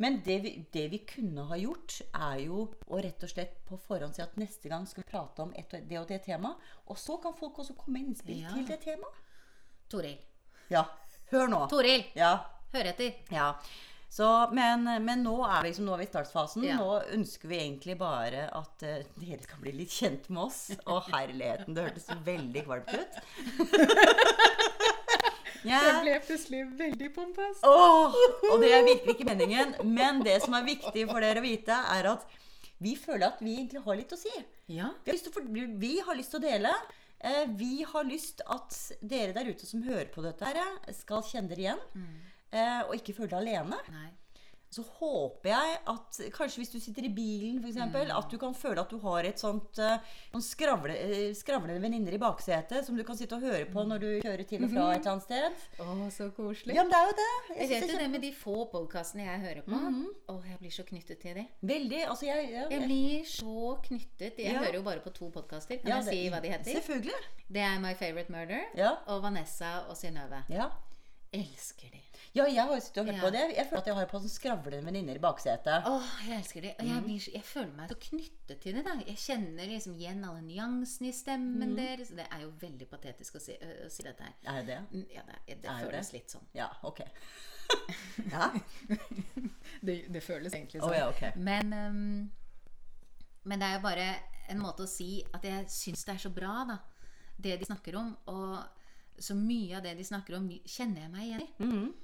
Men 0.00 0.20
det 0.24 0.36
vi, 0.44 0.50
det 0.72 0.84
vi 0.92 1.00
kunne 1.04 1.42
ha 1.50 1.56
gjort, 1.60 1.96
er 2.16 2.38
jo 2.46 2.62
å 2.88 3.00
rett 3.04 3.24
og 3.26 3.32
slett 3.32 3.58
på 3.68 3.76
forhånd 3.84 4.14
si 4.16 4.22
at 4.24 4.36
neste 4.40 4.70
gang 4.70 4.86
skal 4.88 5.02
vi 5.02 5.10
prate 5.10 5.42
om 5.44 5.50
et, 5.58 5.74
det 5.90 5.98
og 6.00 6.06
det 6.08 6.22
temaet. 6.24 6.62
Og 6.86 6.96
så 7.02 7.18
kan 7.20 7.34
folk 7.36 7.58
også 7.60 7.74
komme 7.76 7.98
med 7.98 8.12
innspill 8.12 8.38
Ja. 8.44 8.54
til 8.54 8.64
det 8.70 8.78
temaet. 8.86 9.18
Toril. 9.90 10.18
Ja. 10.70 10.84
Hør 11.32 11.48
nå. 11.50 11.64
Toril, 11.70 12.04
Ja. 12.18 12.34
hør 12.74 12.92
etter. 12.94 13.14
ja. 13.34 13.52
Så, 14.10 14.26
men, 14.50 14.82
men 15.04 15.20
nå 15.22 15.36
er 15.46 15.60
vi 15.62 15.68
liksom, 15.68 15.84
nå 15.86 15.92
er 15.94 16.00
vi 16.00 16.06
i 16.08 16.10
startfasen. 16.10 16.64
Ja. 16.66 16.80
Nå 16.80 16.96
ønsker 17.14 17.46
vi 17.46 17.60
egentlig 17.60 17.94
bare 18.00 18.48
at 18.58 18.82
uh, 18.82 18.96
dere 19.22 19.38
skal 19.44 19.60
bli 19.62 19.74
litt 19.76 19.94
kjent 19.94 20.26
med 20.34 20.48
oss. 20.48 20.58
Og 20.82 21.06
herligheten, 21.12 21.76
det 21.76 21.84
hørtes 21.86 22.08
veldig 22.26 22.64
kvalmt 22.66 22.90
ut. 22.90 23.20
ja. 25.70 25.78
ble 26.02 26.16
plutselig 26.26 26.64
veldig 26.80 27.12
pompøs. 27.14 27.62
Oh, 27.62 28.18
og 28.50 28.58
det 28.64 28.72
er 28.74 28.82
virkelig 28.88 29.14
ikke 29.14 29.28
meningen. 29.30 29.76
Men 29.94 30.24
det 30.26 30.40
som 30.42 30.58
er 30.58 30.66
viktig 30.66 31.06
for 31.10 31.22
dere 31.22 31.38
å 31.38 31.46
vite, 31.46 31.78
er 31.94 32.10
at 32.16 32.26
vi 32.82 32.96
føler 32.98 33.28
at 33.28 33.42
vi 33.44 33.60
egentlig 33.60 33.84
har 33.84 33.98
litt 34.00 34.16
å 34.16 34.18
si. 34.18 34.32
Ja. 34.74 34.90
Vi 35.04 35.14
har 35.14 35.20
å, 35.38 35.46
vi 35.86 35.94
har 36.02 36.18
lyst 36.18 36.34
til 36.34 36.42
å 36.42 36.48
dele. 36.48 36.74
Eh, 37.22 37.46
Vi 37.48 37.82
har 37.84 38.04
lyst 38.04 38.40
at 38.48 38.92
dere 39.02 39.32
der 39.36 39.50
ute 39.52 39.66
som 39.66 39.82
hører 39.82 40.06
på 40.12 40.22
dette, 40.24 40.44
skal 40.96 41.22
kjenne 41.22 41.48
dere 41.52 41.58
igjen. 41.66 41.82
eh, 42.52 42.80
Og 42.88 42.94
ikke 42.96 43.14
føle 43.14 43.28
dere 43.28 43.40
alene. 43.40 43.76
Nei. 43.92 44.10
Så 44.70 44.84
håper 45.00 45.50
jeg 45.50 45.78
at 45.90 46.18
kanskje 46.30 46.60
hvis 46.60 46.70
du 46.70 46.76
sitter 46.78 47.02
i 47.02 47.08
bilen, 47.10 47.56
f.eks., 47.58 47.74
eksempel 47.74 48.12
at 48.14 48.28
du 48.30 48.36
kan 48.38 48.52
føle 48.54 48.78
at 48.84 48.92
du 48.92 49.00
har 49.02 49.26
et 49.26 49.40
sånt 49.42 49.80
eh, 49.82 49.96
sånn 50.30 50.44
skravle, 50.46 50.94
eh, 50.94 51.32
skravlende 51.34 51.82
venninner 51.82 52.14
i 52.14 52.20
baksetet 52.22 52.86
som 52.86 52.94
du 52.94 53.02
kan 53.02 53.18
sitte 53.18 53.34
og 53.34 53.42
høre 53.42 53.66
på 53.66 53.82
når 53.82 53.98
du 54.04 54.06
kjører 54.22 54.44
til 54.46 54.62
og 54.62 54.70
fra 54.70 54.84
et 54.94 55.00
eller 55.00 55.10
annet 55.16 55.24
sted. 55.26 55.64
Å, 55.82 55.96
så 56.14 56.28
koselig. 56.36 56.76
Ja, 56.78 56.84
men 56.86 56.92
det 56.94 57.00
er 57.00 57.08
jo 57.10 57.16
det. 57.18 57.26
Jeg 57.56 57.70
vet 57.72 57.90
jo 57.90 57.98
det 58.04 58.06
med 58.12 58.22
de 58.22 58.30
få 58.44 58.54
podkastene 58.70 59.26
jeg 59.26 59.42
hører 59.48 59.66
på. 59.66 59.80
Å, 60.30 60.36
jeg 60.52 60.60
blir 60.62 60.76
så 60.78 60.84
knyttet 60.86 61.18
til 61.24 61.34
de. 61.40 61.44
Veldig. 61.72 62.00
Altså, 62.06 62.28
jeg, 62.30 62.50
ja, 62.54 62.68
Jeg 62.70 62.84
blir 62.86 63.24
så 63.32 63.72
knyttet. 63.88 64.38
Jeg 64.38 64.52
Ja. 64.54 64.62
hører 64.62 64.78
jo 64.78 64.84
bare 64.86 65.02
på 65.02 65.10
to 65.18 65.32
podkaster. 65.34 65.80
Kan 65.82 65.90
ja, 65.96 65.98
jeg 65.98 66.14
si 66.14 66.30
hva 66.30 66.38
de 66.46 66.54
heter? 66.54 66.78
Selvfølgelig. 66.78 67.18
Det 67.50 67.66
er 67.66 67.82
My 67.82 67.96
Favorite 67.98 68.30
Murder 68.30 68.62
Ja. 68.78 68.94
og 69.10 69.22
Vanessa 69.26 69.80
og 69.90 69.98
Synnøve. 69.98 70.44
Ja. 70.48 70.70
Elsker 71.34 71.90
de. 71.90 72.02
Ja, 72.34 72.44
jeg 72.46 72.62
har 72.62 72.74
jo 72.74 72.80
sittet 72.80 72.98
og 73.02 73.06
hørt 73.06 73.16
Ja. 73.16 73.22
på 73.24 73.30
det. 73.34 73.56
Jeg 73.56 73.66
føler 73.66 73.80
at 73.80 73.86
jeg 73.86 73.94
har 73.96 74.06
på 74.06 74.20
sånn 74.22 74.30
skravlende 74.30 74.84
venninner 74.86 75.16
i 75.16 75.22
baksetet. 75.22 75.82
Åh, 75.86 76.10
jeg 76.28 76.36
elsker 76.38 76.60
det. 76.62 76.74
Og 76.78 76.84
Mm. 76.84 76.90
jeg, 76.94 77.02
blir, 77.04 77.28
jeg 77.34 77.42
føler 77.44 77.72
meg 77.76 77.88
så 77.90 77.96
knyttet 78.00 78.60
til 78.60 78.74
det. 78.74 78.84
da. 78.84 78.94
Jeg 79.06 79.16
kjenner 79.16 79.66
liksom 79.66 79.94
igjen 79.96 80.24
alle 80.24 80.42
nyansene 80.42 81.06
i 81.08 81.10
Mm. 81.10 81.18
stemmen 81.22 81.76
deres. 81.76 82.08
Det 82.08 82.26
er 82.30 82.40
jo 82.40 82.50
veldig 82.60 82.86
patetisk 82.88 83.34
å 83.34 83.40
si, 83.40 83.52
å 83.52 83.90
si 83.90 84.02
dette 84.02 84.22
her. 84.22 84.34
Er 84.46 84.62
det 84.62 84.66
det? 84.66 84.78
Mm, 84.92 85.06
Ja, 85.14 85.22
det, 85.26 85.38
det 85.46 85.62
det 85.62 85.70
føles 85.70 86.10
det? 86.10 86.12
litt 86.20 86.30
sånn. 86.30 86.46
Ja, 86.54 86.68
ok. 86.82 87.00
ja. 88.32 88.52
Det, 89.82 90.22
føles 90.22 90.52
egentlig 90.54 90.82
Å 90.82 90.92
ja, 90.94 91.08
okay. 91.08 91.32
Men, 91.36 91.72
um, 91.72 92.30
men 93.44 93.58
det 93.58 93.66
er 93.68 93.74
jo 93.78 93.82
bare 93.82 94.16
en 94.50 94.58
måte 94.58 94.82
å 94.84 94.88
si 94.88 95.24
at 95.34 95.42
jeg 95.46 95.66
syns 95.66 96.04
det 96.04 96.14
er 96.14 96.18
så 96.28 96.30
bra, 96.34 96.64
da. 96.68 96.78
Det 97.40 97.58
de 97.58 97.64
snakker 97.64 97.96
om. 97.96 98.16
Og 98.26 98.64
så 99.18 99.34
mye 99.34 99.76
av 99.76 99.82
det 99.82 99.96
de 99.96 100.04
snakker 100.04 100.36
om, 100.36 100.48
kjenner 100.66 101.02
jeg 101.02 101.10
meg 101.10 101.22
igjen 101.28 101.42
i. 101.42 101.50
Mhm. 101.64 101.94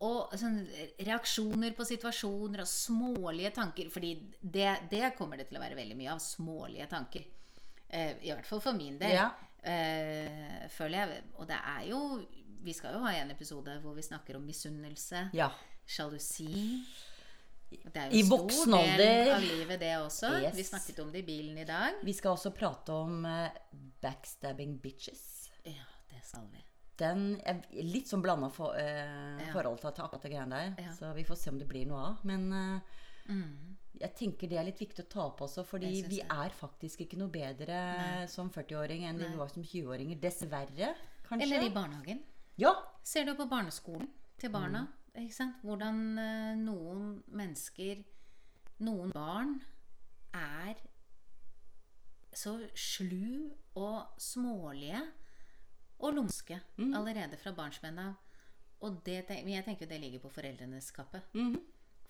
Og 0.00 0.32
sånn 0.40 0.62
reaksjoner 1.04 1.74
på 1.76 1.84
situasjoner 1.84 2.62
og 2.64 2.68
smålige 2.70 3.50
tanker. 3.58 3.90
Fordi 3.92 4.14
det, 4.40 4.70
det 4.90 5.10
kommer 5.18 5.36
det 5.36 5.48
til 5.50 5.58
å 5.58 5.62
være 5.64 5.76
veldig 5.76 5.96
mye 5.98 6.14
av. 6.14 6.22
Smålige 6.24 6.86
tanker. 6.88 7.26
Eh, 7.88 8.14
I 8.24 8.32
hvert 8.32 8.48
fall 8.48 8.62
for 8.64 8.72
min 8.78 8.96
del. 9.00 9.12
Ja. 9.18 9.26
Eh, 9.60 10.64
føler 10.72 11.02
jeg. 11.04 11.22
Og 11.36 11.48
det 11.50 11.58
er 11.60 11.82
jo 11.90 11.98
Vi 12.64 12.72
skal 12.76 12.92
jo 12.96 13.02
ha 13.04 13.12
en 13.16 13.30
episode 13.32 13.74
hvor 13.80 13.94
vi 13.96 14.02
snakker 14.04 14.36
om 14.36 14.44
misunnelse. 14.48 15.26
Ja. 15.36 15.50
Sjalusi. 15.88 16.80
Det 17.70 17.96
er 17.96 18.10
I 18.12 18.20
jo 18.20 18.26
en 18.26 18.30
voksen 18.32 18.72
stor 18.72 18.88
del 18.98 19.04
alder. 19.04 19.34
av 19.36 19.44
livet, 19.44 19.80
det 19.80 19.92
også. 20.00 20.32
Yes. 20.42 20.56
Vi 20.58 20.64
snakket 20.66 20.98
om 21.04 21.12
det 21.12 21.22
i 21.22 21.26
bilen 21.28 21.58
i 21.62 21.64
dag. 21.68 22.00
Vi 22.04 22.12
skal 22.16 22.34
også 22.34 22.50
prate 22.56 22.92
om 22.92 23.24
eh, 23.28 23.60
backstabbing 24.02 24.78
bitches. 24.82 25.22
Ja, 25.64 25.86
det 26.10 26.20
skal 26.26 26.48
vi. 26.52 26.64
Den 27.00 27.22
er 27.48 27.62
litt 27.80 28.08
sånn 28.10 28.22
blanda 28.22 28.50
for, 28.52 28.74
eh, 28.76 29.38
Ja. 29.40 29.52
forhold 29.54 29.80
til 29.80 29.90
akkurat 30.04 30.22
det 30.22 30.30
greiene 30.32 30.50
der. 30.50 30.82
Ja. 30.84 30.92
Så 30.92 31.14
vi 31.16 31.24
får 31.24 31.36
se 31.40 31.50
om 31.50 31.58
det 31.58 31.68
blir 31.68 31.86
noe 31.88 32.02
av. 32.10 32.24
Men 32.24 32.52
eh, 32.52 32.80
Mm. 33.30 33.76
jeg 34.00 34.14
tenker 34.16 34.48
det 34.48 34.58
er 34.58 34.64
litt 34.64 34.78
viktig 34.80 35.04
å 35.04 35.08
ta 35.08 35.30
på 35.30 35.44
også, 35.46 35.64
fordi 35.64 36.02
vi 36.08 36.16
det. 36.20 36.26
er 36.30 36.50
faktisk 36.50 37.00
ikke 37.04 37.16
noe 37.18 37.28
bedre 37.30 37.68
Nei. 37.68 38.26
som 38.26 38.50
40-åring 38.50 39.04
enn 39.04 39.18
Nei. 39.18 39.28
vi 39.28 39.36
var 39.36 39.48
som 39.48 39.62
20-åringer. 39.62 40.18
Dessverre, 40.20 40.94
kanskje. 41.28 41.42
Eller 41.42 41.62
i 41.68 41.70
barnehagen. 41.70 42.22
Ja. 42.58 42.74
Ser 43.04 43.24
du 43.24 43.34
på 43.34 43.48
barneskolen 43.48 44.08
til 44.38 44.50
barna? 44.50 44.88
Mm. 45.14 45.24
Ikke 45.26 45.34
sant? 45.34 45.56
Hvordan 45.62 46.18
eh, 46.18 46.54
noen 46.56 47.22
mennesker, 47.30 48.04
noen 48.80 49.12
barn, 49.12 49.60
er 50.34 50.74
så 52.32 52.58
slu 52.74 53.50
og 53.76 54.06
smålige 54.18 55.00
og 56.00 56.14
lumske 56.14 56.60
Mm. 56.78 56.94
allerede 56.96 57.36
fra 57.38 57.52
barnsben 57.52 57.98
av. 57.98 58.14
Og 58.82 59.02
det, 59.04 59.24
men 59.28 59.48
jeg 59.54 59.64
tenker 59.64 59.86
det 59.86 60.00
ligger 60.00 60.18
på 60.20 60.30
foreldrenes 60.32 60.90
kappe. 60.96 61.20
Mhm. 61.34 61.60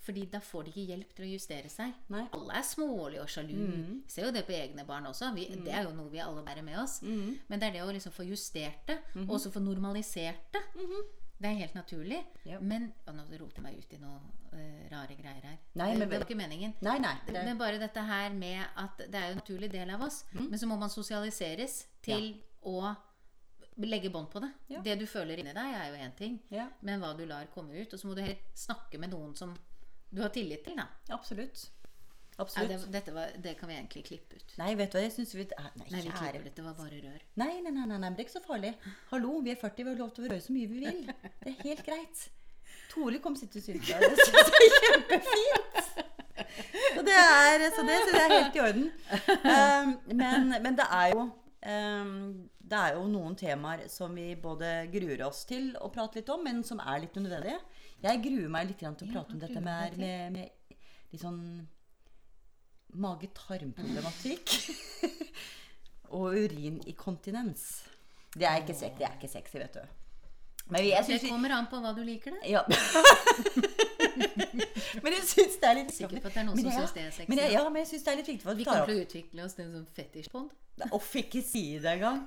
Fordi 0.01 0.23
da 0.33 0.39
får 0.41 0.65
de 0.65 0.71
ikke 0.71 0.87
hjelp 0.95 1.11
til 1.15 1.25
å 1.27 1.33
justere 1.35 1.69
seg. 1.69 1.93
Nei. 2.09 2.23
Alle 2.33 2.55
er 2.57 2.63
smålige 2.65 3.21
og 3.21 3.29
sjalu. 3.29 3.53
Mm. 3.53 4.03
Ser 4.09 4.25
jo 4.25 4.31
det 4.33 4.47
på 4.47 4.53
egne 4.57 4.87
barn 4.87 5.05
også. 5.07 5.35
Vi, 5.35 5.45
Det 5.47 5.69
er 5.75 5.83
jo 5.85 5.91
noe 5.93 6.09
vi 6.09 6.19
alle 6.19 6.43
bærer 6.43 6.63
med 6.65 6.79
oss. 6.79 7.03
Mm. 7.03 7.39
Men 7.49 7.61
det 7.61 7.67
er 7.69 7.73
det 7.73 7.83
å 7.83 7.93
liksom 7.93 8.13
få 8.13 8.25
justert 8.27 8.87
det, 8.87 8.97
og 9.15 9.29
også 9.37 9.51
få 9.53 9.61
normalisert 9.61 10.41
det. 10.55 10.63
Det 11.41 11.49
er 11.51 11.55
helt 11.55 11.75
naturlig. 11.75 12.25
Yep. 12.47 12.63
Men 12.63 12.93
og 13.07 13.15
Nå 13.15 13.23
roter 13.41 13.57
jeg 13.57 13.63
meg 13.63 13.77
ut 13.79 13.93
i 13.93 13.99
noen 13.99 14.21
uh, 14.55 14.89
rare 14.91 15.15
greier 15.17 15.43
her. 15.43 15.59
Nei, 15.75 15.91
det, 15.91 15.99
men- 15.99 16.09
det 16.09 16.19
var 16.19 16.27
ikke 16.27 16.37
meningen. 16.37 16.75
Nei, 16.81 16.99
nei. 16.99 17.15
Det, 17.27 17.45
Men 17.45 17.59
bare 17.59 17.79
dette 17.79 18.01
her 18.01 18.31
med 18.33 18.67
at 18.77 18.97
det 18.99 19.15
er 19.15 19.27
jo 19.29 19.33
en 19.33 19.37
naturlig 19.43 19.71
del 19.71 19.91
av 19.91 20.01
oss. 20.03 20.25
Mm. 20.33 20.49
Men 20.51 20.59
så 20.59 20.67
må 20.67 20.79
man 20.79 20.89
sosialiseres 20.89 21.87
til 22.03 22.41
å 22.65 22.97
legge 23.89 24.11
bånd 24.13 24.31
på 24.33 24.43
det. 24.43 24.51
Ja. 24.73 24.81
Det 24.85 24.97
du 25.01 25.07
føler 25.09 25.41
inni 25.41 25.55
deg, 25.57 25.75
er 25.81 25.91
jo 25.91 25.99
én 26.05 26.15
ting. 26.19 26.39
ja, 26.51 26.69
Men 26.87 27.01
hva 27.01 27.15
du 27.17 27.25
lar 27.29 27.49
komme 27.55 27.77
ut. 27.77 27.93
Og 27.93 28.01
så 28.01 28.09
må 28.09 28.17
du 28.17 28.23
heller 28.25 28.41
snakke 28.55 28.99
med 29.01 29.15
noen 29.15 29.37
som 29.37 29.55
du 30.11 30.23
har 30.23 30.33
tillit 30.35 30.65
til. 30.67 30.77
da. 30.77 30.89
absolutt. 31.15 31.71
Absolutt. 32.41 32.71
Ja, 32.71 33.01
det, 33.01 33.13
var, 33.13 33.27
det 33.37 33.55
kan 33.59 33.69
vi 33.69 33.75
egentlig 33.75 34.05
klippe 34.05 34.37
ut. 34.37 34.53
Nei, 34.57 34.73
vet 34.79 34.93
du 34.93 34.97
hva, 34.97 35.05
jeg 35.05 35.13
syns 35.13 35.35
vi 35.37 35.45
Nei, 35.45 35.71
Nei, 35.77 36.01
vi 36.07 36.13
klipper 36.15 36.39
det. 36.41 36.53
Det 36.57 36.65
var 36.65 36.77
bare 36.79 37.01
rør. 37.05 37.25
Nei, 37.43 37.53
nei, 37.61 37.73
nei, 37.73 37.85
nei, 37.85 37.97
nei, 37.97 37.99
men 38.07 38.17
det 38.17 38.25
er 38.25 38.29
ikke 38.29 38.39
så 38.39 38.45
farlig. 38.47 38.71
Hallo, 39.11 39.35
vi 39.45 39.53
er 39.53 39.59
40, 39.61 39.85
vi 39.85 39.93
har 39.93 39.99
lov 40.01 40.15
til 40.17 40.25
å 40.25 40.31
røre 40.31 40.45
så 40.45 40.55
mye 40.57 40.71
vi 40.71 40.85
vil. 40.87 41.03
Det 41.45 41.53
er 41.53 41.59
helt 41.67 41.85
greit. 41.85 42.23
Tore 42.91 43.21
kom 43.23 43.37
sitt 43.39 43.55
og 43.55 43.63
syntes 43.63 43.91
det 43.91 44.25
synes 44.25 44.49
jeg 44.49 44.71
er 44.71 44.79
kjempefint. 44.87 45.91
Så 46.97 47.05
det, 47.07 47.15
er, 47.15 47.67
så 47.77 47.85
det 47.87 47.99
så 48.07 48.15
det 48.15 48.23
er 48.23 48.33
helt 48.35 48.57
i 48.57 48.63
orden. 48.65 48.89
Um, 49.45 49.93
men, 50.23 50.55
men 50.65 50.79
det 50.79 50.87
er 50.97 51.13
jo 51.13 51.27
um, 51.29 52.25
det 52.71 52.79
er 52.79 52.95
jo 52.95 53.07
noen 53.11 53.35
temaer 53.39 53.89
som 53.91 54.15
vi 54.15 54.29
både 54.39 54.87
gruer 54.93 55.25
oss 55.27 55.43
til 55.49 55.73
å 55.81 55.91
prate 55.91 56.21
litt 56.21 56.31
om, 56.31 56.43
men 56.47 56.63
som 56.67 56.79
er 56.83 57.03
litt 57.03 57.17
nødvendige. 57.19 57.59
Jeg 58.05 58.23
gruer 58.25 58.53
meg 58.53 58.71
litt 58.71 58.79
til 58.79 58.91
å 58.91 59.13
prate 59.13 59.35
om 59.35 59.43
dette 59.43 59.63
med, 59.65 59.97
med, 59.99 60.37
med 60.37 60.77
litt 61.11 61.23
sånn 61.25 61.41
mage-tarm-problematikk. 63.01 64.55
og 66.17 66.35
urininkontinens. 66.35 67.65
Det 68.35 68.47
er 68.47 68.63
ikke 68.63 68.75
sexy, 68.75 68.99
det 68.99 69.07
er 69.09 69.19
ikke 69.19 69.31
sexy, 69.31 69.59
vet 69.59 69.75
du. 69.81 69.97
Men 70.71 70.87
jeg 70.87 71.07
Det 71.09 71.19
kommer 71.27 71.51
an 71.57 71.67
på 71.67 71.81
hva 71.83 71.91
du 71.95 72.03
liker 72.07 72.37
det. 72.37 72.55
ja. 72.55 72.63
Men 75.03 75.15
jeg 75.15 75.27
syns 75.27 75.59
det 75.61 75.69
er 75.69 75.77
litt 75.79 75.93
Sikker 75.95 76.21
på 76.23 76.29
at 76.31 76.35
det 76.35 76.41
er 76.43 76.47
noen 76.47 76.59
som 76.59 76.71
syns 76.71 76.95
det 76.95 77.03
er 77.03 77.13
sexy. 77.15 77.29
Men 77.31 77.41
jeg, 77.43 77.53
ja, 77.55 77.63
men 77.69 77.79
jeg 77.83 77.89
syns 77.93 78.05
det 78.07 78.11
er 78.13 78.19
litt 78.21 78.31
viktig 78.31 78.55
Vi 78.59 78.65
kan 78.67 78.73
kommer 78.73 78.91
til 78.91 78.99
å 78.99 79.05
utvikle 79.05 79.45
oss 79.45 79.55
til 79.57 79.65
en 79.67 79.75
sånn 79.75 79.87
fetisjpod. 79.97 80.49
Uff, 80.97 81.11
ikke 81.21 81.43
si 81.47 81.65
det 81.83 81.93
engang. 81.97 82.25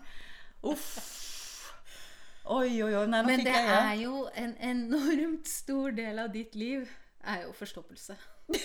Uff. 0.63 1.73
Oi, 2.45 2.83
oi, 2.83 2.91
oi. 2.95 3.05
Nei, 3.07 3.21
nå 3.21 3.27
Men 3.27 3.39
fikk 3.39 3.47
det 3.47 3.55
jeg 3.55 3.79
er 3.79 3.95
jo 4.03 4.25
en 4.35 4.53
enormt 4.69 5.47
stor 5.47 5.91
del 5.95 6.19
av 6.19 6.31
ditt 6.33 6.55
liv 6.59 6.89
er 7.23 7.45
jo 7.45 7.53
forstoppelse. 7.55 8.15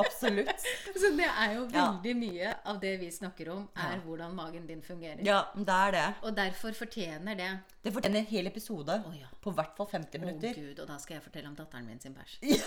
Absolutt. 0.00 0.62
Så 0.94 1.10
det 1.18 1.26
er 1.26 1.54
jo 1.56 1.64
veldig 1.72 2.12
mye 2.16 2.52
av 2.70 2.78
det 2.82 2.92
vi 3.00 3.08
snakker 3.12 3.48
om, 3.52 3.64
er 3.76 3.96
Ja. 3.96 4.00
hvordan 4.04 4.34
magen 4.36 4.66
din 4.68 4.82
fungerer. 4.82 5.20
Ja, 5.26 5.40
det 5.56 5.68
er 5.76 5.90
det. 5.96 6.04
Og 6.22 6.36
derfor 6.36 6.72
fortjener 6.78 7.34
det 7.36 7.50
Det 7.84 7.92
fortjener 7.92 8.18
en 8.20 8.26
hel 8.26 8.46
episode 8.46 8.92
Å, 9.06 9.12
ja. 9.18 9.26
på 9.42 9.50
hvert 9.56 9.76
fall 9.76 9.86
50 9.90 10.18
Å 10.20 10.20
minutter. 10.24 10.54
gud, 10.54 10.78
og 10.80 10.86
da 10.88 10.96
skal 10.98 11.14
jeg 11.16 11.22
fortelle 11.24 11.48
om 11.48 11.56
datteren 11.58 11.86
min 11.86 12.00
sin 12.00 12.14
bæsj. 12.14 12.38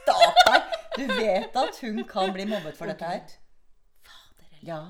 Stakkar! 0.00 0.62
Du 0.96 1.06
vet 1.06 1.56
at 1.56 1.78
hun 1.82 2.02
kan 2.08 2.32
bli 2.32 2.44
mobbet 2.48 2.76
for 2.78 2.86
dette 2.86 3.04
her. 3.04 3.22
Fader 4.02 4.48
eller? 4.50 4.66
Ja. 4.66 4.80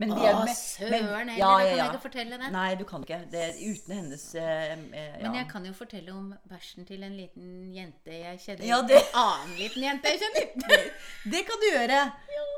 Men 0.00 0.14
vi 0.16 0.24
er 0.24 0.38
med- 0.44 0.56
søren 0.56 1.28
heller, 1.28 1.36
ja, 1.36 1.48
da 1.50 1.64
kan 1.68 1.76
jeg 1.76 1.86
ikke 1.90 2.02
fortelle 2.06 2.38
det. 2.40 2.50
Nei, 2.54 2.68
du 2.80 2.84
kan 2.88 3.02
ikke. 3.04 3.18
Det 3.30 3.40
er 3.44 3.58
uten 3.60 3.94
hennes 3.98 4.22
eh, 4.34 4.44
eh, 4.72 4.76
ja. 4.96 5.26
Men 5.26 5.34
jeg 5.36 5.48
kan 5.50 5.66
jo 5.68 5.72
fortelle 5.76 6.14
om 6.16 6.30
bæsjen 6.48 6.86
til 6.88 7.02
en 7.04 7.16
liten 7.18 7.50
jente 7.74 8.14
jeg 8.22 8.38
kjenner. 8.46 8.64
Ja, 8.70 8.78
det- 8.88 9.02
En 9.02 9.18
annen 9.20 9.56
liten 9.58 9.82
jente 9.84 10.08
jeg 10.14 10.22
kjenner. 10.22 10.86
Det 11.34 11.42
kan 11.50 11.60
du 11.60 11.66
gjøre! 11.68 12.00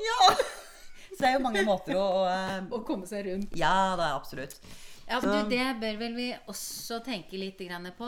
Ja! 0.07 0.29
Så 1.13 1.19
det 1.19 1.27
er 1.29 1.33
jo 1.35 1.43
mange 1.43 1.61
måter 1.67 1.93
å, 1.99 2.05
å 2.23 2.23
eh, 2.31 2.79
komme 2.87 3.05
seg 3.11 3.27
rundt. 3.27 3.51
Ja, 3.59 3.73
det 3.99 4.05
er 4.07 4.15
absolutt. 4.15 4.55
Ja, 5.09 5.19
du, 5.19 5.49
Det 5.51 5.65
bør 5.83 5.99
vel 5.99 6.15
vi 6.15 6.29
også 6.47 7.01
tenke 7.05 7.37
litt 7.37 7.59
grann 7.59 7.91
på. 7.97 8.07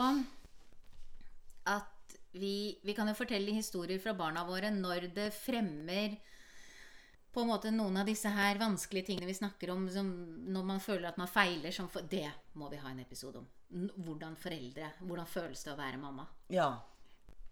At 1.66 2.16
vi, 2.36 2.78
vi 2.84 2.94
kan 2.96 3.08
jo 3.10 3.14
fortelle 3.16 3.52
historier 3.56 4.00
fra 4.02 4.12
barna 4.16 4.42
våre 4.48 4.70
når 4.74 5.10
det 5.14 5.28
fremmer 5.34 6.16
på 7.36 7.42
en 7.44 7.50
måte 7.52 7.70
noen 7.74 8.00
av 8.00 8.08
disse 8.08 8.30
her 8.32 8.56
vanskelige 8.60 9.10
tingene 9.10 9.28
vi 9.28 9.34
snakker 9.36 9.70
om, 9.74 9.84
som 9.92 10.08
når 10.48 10.64
man 10.72 10.80
føler 10.80 11.10
at 11.10 11.18
man 11.20 11.28
feiler. 11.28 11.70
Som 11.76 11.88
for, 11.92 12.06
det 12.08 12.24
må 12.56 12.70
vi 12.72 12.80
ha 12.80 12.88
en 12.94 13.00
episode 13.04 13.42
om. 13.42 13.46
Hvordan 14.06 14.36
foreldre 14.40 14.88
Hvordan 15.02 15.26
føles 15.28 15.64
det 15.66 15.72
å 15.74 15.76
være 15.78 15.98
mamma? 16.00 16.24
Ja. 16.54 16.70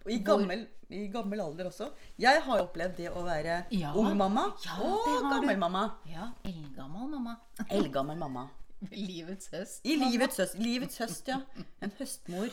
Og 0.04 0.10
i 0.12 0.18
Hvor- 0.18 0.40
gammel, 0.40 0.66
i 0.90 1.06
gammel 1.12 1.40
alder 1.40 1.68
også. 1.70 1.90
Jeg 2.20 2.42
har 2.44 2.60
opplevd 2.60 2.96
det 2.96 3.10
å 3.10 3.22
være 3.24 3.64
Ja. 3.72 3.92
ung 3.96 4.16
mamma 4.16 4.46
Ja, 4.64 4.76
og 4.80 5.30
gammel 5.30 5.54
du. 5.54 5.60
mamma. 5.60 5.84
Ja, 6.06 6.28
eldgammel 6.44 7.08
mamma. 7.08 7.36
Eldgammel 7.70 8.16
mamma. 8.18 8.48
Livets 8.90 9.48
høst. 9.52 9.80
I 9.84 9.96
livets 9.96 10.36
høst, 10.38 10.58
livets 10.60 10.98
høst, 11.00 11.28
ja. 11.28 11.40
En 11.80 11.90
høstmor. 11.98 12.50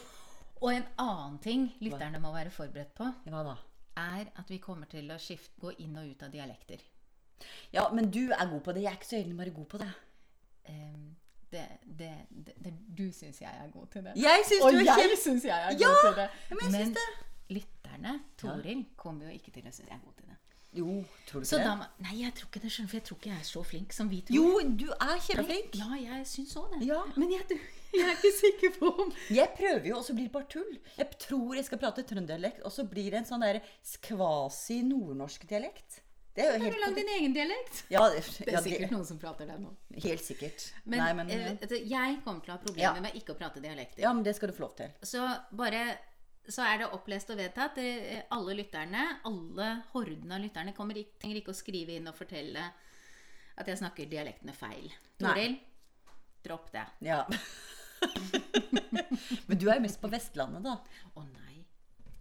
Og 0.61 0.69
en 0.73 0.85
annen 0.97 1.39
ting 1.43 1.73
lytterne 1.81 2.19
må 2.21 2.31
være 2.33 2.51
forberedt 2.51 2.93
på, 2.95 3.09
er 3.97 4.27
at 4.39 4.47
vi 4.49 4.57
kommer 4.59 4.87
til 4.87 5.09
å 5.11 5.17
skifte, 5.19 5.59
gå 5.59 5.73
inn 5.79 5.97
og 5.97 6.07
ut 6.07 6.23
av 6.23 6.31
dialekter. 6.31 6.79
Ja, 7.73 7.87
men 7.93 8.11
du 8.11 8.21
er 8.31 8.45
god 8.51 8.61
på 8.61 8.71
det. 8.75 8.83
Jeg 8.85 8.91
er 8.93 8.99
ikke 8.99 9.11
så 9.13 9.19
innmari 9.21 9.53
god 9.55 9.65
på 9.73 9.77
det. 9.81 9.89
Um, 10.69 11.07
det, 11.51 11.65
det, 11.99 12.11
det, 12.63 12.73
du 12.97 13.07
syns 13.11 13.41
jeg 13.41 13.51
er 13.63 13.71
god 13.73 13.87
til 13.91 14.03
det. 14.05 14.13
Jeg 14.15 14.45
syns 14.47 14.63
Og 14.63 14.71
du 14.73 14.77
er 14.77 14.85
jeg 14.87 15.09
kjem... 15.09 15.17
syns 15.23 15.45
jeg 15.49 15.57
er 15.67 15.75
Ja, 15.79 15.87
god 15.91 16.05
til 16.05 16.21
det. 16.21 16.29
men 16.49 16.75
jeg 16.75 16.85
syns 16.85 16.97
det. 17.01 17.07
lytterne, 17.57 18.13
Toril, 18.37 18.85
kommer 18.95 19.25
jo 19.27 19.31
ikke 19.35 19.51
til 19.51 19.67
å 19.67 19.73
synes 19.73 19.89
jeg 19.89 19.97
er 19.97 20.05
god 20.05 20.13
til 20.21 20.29
det. 20.29 20.37
Jo, 20.71 21.03
tror 21.27 21.41
du 21.43 21.45
Så 21.49 21.57
ikke 21.59 21.71
det? 21.81 21.87
nei, 22.05 22.13
jeg 22.21 22.33
tror 22.37 22.47
ikke 22.47 22.59
det, 22.63 22.69
for 22.71 22.95
jeg 22.95 23.03
tror 23.03 23.17
ikke 23.19 23.29
jeg 23.33 23.39
er 23.41 23.47
så 23.49 23.63
flink 23.67 23.91
som 23.93 24.07
vi 24.11 24.21
tror. 24.23 24.35
Jo, 24.37 24.61
du 24.79 24.85
er 24.93 25.17
kjempeflink. 25.25 25.73
Ja, 25.81 25.89
jeg 25.99 26.27
syns 26.31 26.53
òg 26.61 26.69
det. 26.77 26.85
Ja. 26.87 27.01
Men 27.17 27.33
jeg, 27.35 27.57
jeg 27.97 28.05
er 28.07 28.13
ikke 28.15 28.31
sikker 28.37 28.77
på 28.77 28.91
om 29.03 29.11
Jeg 29.35 29.51
prøver 29.57 29.89
jo, 29.89 29.97
og 29.97 30.05
så 30.07 30.15
blir 30.15 30.29
det 30.29 30.31
bare 30.37 30.47
tull. 30.53 30.77
Jeg 30.95 31.09
tror 31.25 31.57
jeg 31.59 31.67
skal 31.67 31.81
prate 31.83 32.05
trønderdialekt, 32.07 32.63
og 32.63 32.71
så 32.71 32.87
blir 32.87 33.11
det 33.11 33.19
en 33.19 33.27
sånn 33.33 33.43
der 33.43 33.59
kvasi 34.07 34.79
nordnorsk 34.87 35.43
dialekt. 35.51 35.99
Det 36.33 36.45
er 36.45 36.47
jo 36.47 36.51
Har 36.51 36.59
du 36.59 36.65
helt 36.65 36.79
lagd 36.85 36.95
din 36.95 37.09
egen 37.17 37.33
dialekt? 37.35 37.81
ja, 37.91 38.03
Det 38.09 38.21
er 38.47 38.53
ja, 38.53 38.61
sikkert 38.63 38.91
noen 38.93 39.05
som 39.05 39.17
prater 39.19 39.45
det 39.49 39.57
nå. 39.59 39.73
Helt 40.03 40.23
sikkert. 40.23 40.69
Men, 40.85 40.99
Nei, 41.03 41.09
men, 41.17 41.29
eh, 41.29 41.73
jeg 41.83 42.21
kommer 42.23 42.39
til 42.45 42.53
å 42.53 42.55
ha 42.55 42.61
problemer 42.63 42.95
Ja. 42.95 43.01
med 43.03 43.13
ikke 43.19 43.33
å 43.35 43.37
prate 43.37 43.59
dialekter. 43.59 43.99
ja, 44.01 44.13
men 44.13 44.23
det 44.23 44.35
skal 44.37 44.49
du 44.49 44.53
få 44.55 44.63
lov 44.67 44.75
til. 44.77 44.91
Så 45.03 45.25
bare 45.51 45.97
så 46.49 46.63
er 46.65 46.77
det 46.79 46.87
opplest 46.91 47.29
og 47.29 47.37
vedtatt. 47.37 47.77
Eh, 47.77 48.23
Alle 48.31 48.55
lytterne, 48.55 49.19
alle 49.25 49.83
horden 49.91 50.31
av 50.31 50.39
lytterne, 50.41 50.73
kommer 50.73 50.95
ikke, 50.95 51.19
trenger 51.19 51.41
ikke 51.41 51.51
å 51.51 51.59
skrive 51.59 51.95
inn 51.97 52.07
og 52.07 52.15
fortelle 52.15 52.63
at 53.57 53.67
jeg 53.67 53.77
snakker 53.77 54.09
dialektene 54.09 54.53
feil. 54.55 54.89
Toril, 55.19 55.59
dropp 56.43 56.71
det. 56.71 56.85
Ja. 57.01 57.25
men 59.47 59.57
du 59.59 59.67
er 59.69 59.77
jo 59.77 59.83
mest 59.85 60.01
på 60.01 60.09
Vestlandet, 60.11 60.63
da. 60.63 60.77
Å 61.15 61.23
nei. 61.27 61.63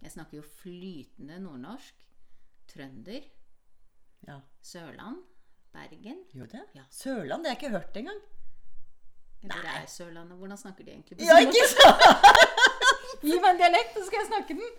Jeg 0.03 0.13
snakker 0.15 0.39
jo 0.41 0.45
flytende 0.61 1.39
nordnorsk. 1.41 2.05
Trønder. 2.71 3.25
Ja. 4.27 4.39
Sørland. 4.61 5.17
Bergen. 5.73 6.17
Gjør 6.35 6.45
det? 6.51 6.61
Ja. 6.75 6.81
Sørland? 6.91 7.43
Det 7.43 7.49
har 7.51 7.55
jeg 7.55 7.63
ikke 7.63 7.75
hørt 7.77 7.97
engang. 7.97 8.19
Eller 9.43 9.55
er 9.81 9.85
Sørlandet? 9.89 10.37
Hvordan 10.37 10.57
snakker 10.57 10.83
de 10.85 10.91
egentlig? 10.91 11.17
Ja, 11.25 11.37
ikke 11.41 11.63
sant? 11.71 12.03
Gi 13.25 13.35
meg 13.37 13.51
en 13.51 13.59
dialekt, 13.59 13.95
så 13.97 14.03
skal 14.07 14.19
jeg 14.21 14.27
snakke 14.31 14.55
den. 14.59 14.69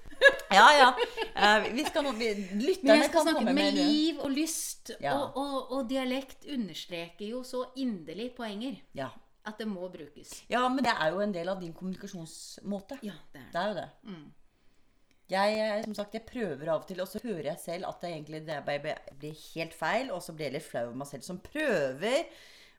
Ja, 0.52 0.66
ja. 0.76 0.88
Uh, 1.32 1.64
vi 1.74 1.82
skal 1.86 2.04
vi, 2.18 2.26
lytterne 2.60 3.06
kan 3.08 3.24
snakke 3.24 3.38
komme 3.38 3.54
med 3.56 3.72
med 3.72 3.78
liv 3.78 4.18
og 4.20 4.30
lyst. 4.30 4.90
Ja. 5.00 5.14
Og, 5.16 5.36
og, 5.40 5.72
og 5.72 5.88
dialekt 5.90 6.44
understreker 6.52 7.24
jo 7.26 7.40
så 7.46 7.64
inderlig 7.76 8.32
poenger 8.36 8.76
Ja. 8.94 9.08
at 9.46 9.58
det 9.58 9.66
må 9.68 9.88
brukes. 9.88 10.42
ja, 10.50 10.68
men 10.68 10.84
det 10.84 10.92
er 10.92 11.08
jo 11.14 11.20
en 11.24 11.34
del 11.34 11.48
av 11.48 11.60
din 11.60 11.72
kommunikasjonsmåte. 11.72 12.98
Ja, 13.02 13.16
det 13.32 13.40
er 13.40 13.44
det. 13.44 13.52
Det 13.52 13.60
er 13.62 13.68
jo 13.68 13.74
det. 13.80 13.88
Mm. 14.02 14.32
Jeg, 15.32 15.58
eh, 15.64 15.84
som 15.86 15.94
sagt, 15.96 16.16
jeg 16.16 16.26
prøver 16.28 16.68
av 16.68 16.82
og 16.82 16.88
til, 16.88 17.00
og 17.00 17.08
så 17.08 17.20
hører 17.24 17.52
jeg 17.52 17.60
selv 17.62 17.88
at 17.88 18.02
det 18.02 18.10
egentlig 18.12 18.42
det 18.48 18.58
blir 18.66 19.38
helt 19.54 19.76
feil, 19.76 20.10
og 20.12 20.20
så 20.24 20.34
blir 20.36 20.50
jeg 20.50 20.58
litt 20.58 20.66
flau 20.66 20.88
over 20.90 20.98
meg 21.02 21.08
selv 21.08 21.24
som 21.26 21.38
prøver 21.44 22.26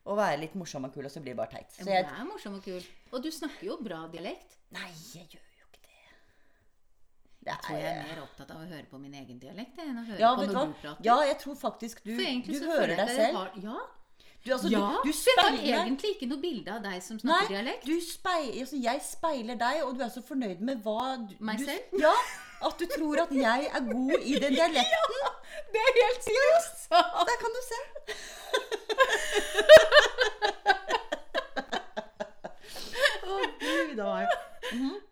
å 0.03 0.17
være 0.19 0.41
litt 0.43 0.57
morsom 0.59 0.85
og 0.85 0.93
kul, 0.93 1.07
og 1.07 1.13
så 1.13 1.23
blir 1.23 1.33
det 1.33 1.39
bare 1.39 1.55
teit. 1.55 1.71
Så 1.73 1.87
jeg, 1.87 2.05
Du 2.05 2.13
er 2.13 2.27
morsom 2.27 2.59
og 2.59 2.65
kul. 2.65 2.85
Og 3.13 3.23
du 3.23 3.31
snakker 3.31 3.69
jo 3.71 3.79
bra 3.81 4.03
dialekt. 4.11 4.57
nei, 4.75 4.89
jeg 5.13 5.25
gjør 5.31 5.47
jo 5.61 5.69
ikke 5.69 5.81
det. 5.87 5.97
Det 7.39 7.51
Jeg 7.51 7.59
tror 7.65 7.79
jeg 7.79 7.89
er 7.95 8.07
mer 8.11 8.21
opptatt 8.25 8.53
av 8.53 8.61
å 8.61 8.67
høre 8.67 8.85
på 8.91 9.01
min 9.01 9.17
egen 9.21 9.39
dialekt 9.39 9.79
enn 9.79 9.97
å 10.01 10.05
høre 10.11 10.19
ja, 10.19 10.31
på 10.35 10.47
når 10.49 10.53
du 10.73 10.77
prater. 10.83 11.03
Ja, 11.07 11.17
jeg 11.29 11.37
tror 11.45 11.59
faktisk 11.61 12.03
du, 12.03 12.15
du 12.17 12.57
hører 12.67 12.95
deg 12.99 13.13
selv. 13.15 13.39
Har, 13.39 13.59
ja, 13.63 13.79
Du, 14.43 14.51
altså, 14.51 14.67
ja. 14.67 14.79
du, 15.03 15.08
du 15.08 15.13
speiler 15.15 15.62
jeg 15.63 15.71
har 15.77 15.86
egentlig 15.88 16.10
ikke 16.17 16.27
noe 16.27 16.41
bilde 16.43 16.71
av 16.75 16.82
deg 16.84 16.97
som 17.06 17.15
Nei, 17.15 17.21
snakker 17.23 17.53
dialekt. 17.53 17.86
du 17.88 17.93
speil, 18.03 18.49
altså, 18.60 18.79
jeg 18.84 19.03
speiler 19.06 19.56
deg, 19.62 19.84
og 19.86 19.93
du 19.95 20.01
er 20.03 20.10
så 20.12 20.23
fornøyd 20.27 20.60
med 20.67 20.82
hva 20.84 21.13
du, 21.29 21.36
Meg 21.47 21.62
selv? 21.63 21.95
Ja, 22.01 22.12
At 22.67 22.75
du 22.79 22.84
tror 22.91 23.21
at 23.23 23.32
jeg 23.36 23.69
er 23.71 23.88
god 23.88 24.13
i 24.19 24.36
den 24.43 24.53
dialekten. 24.60 25.15
Ja, 25.23 25.32
Det 25.71 25.82
er 25.86 25.93
helt 26.01 26.27
seriøst! 26.27 26.89
Der 26.91 27.38
kan 27.39 27.56
du 27.56 27.62
se. 27.71 27.79
Å, 33.23 33.38
gud 33.63 33.99
a 34.03 34.10
meg. 34.17 34.38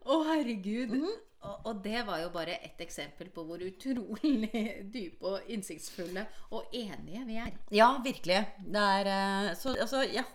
Å, 0.05 0.17
herregud. 0.27 0.95
og, 1.41 1.55
og 1.71 1.79
det 1.85 2.03
var 2.07 2.21
jo 2.23 2.29
bare 2.33 2.57
ett 2.65 2.80
eksempel 2.91 3.31
på 3.33 3.45
hvor 3.47 3.63
utrolig 3.63 4.51
dype 4.93 5.31
og 5.31 5.47
innsiktsfulle 5.55 6.27
og 6.51 6.75
enige 6.75 7.23
vi 7.31 7.39
er. 7.41 7.55
Ja, 7.71 7.87
virkelig. 8.03 8.41
Det 8.67 8.83
er 8.99 9.11
eh, 9.15 9.53
Så 9.55 9.73
altså, 9.79 10.03
jeg 10.05 10.27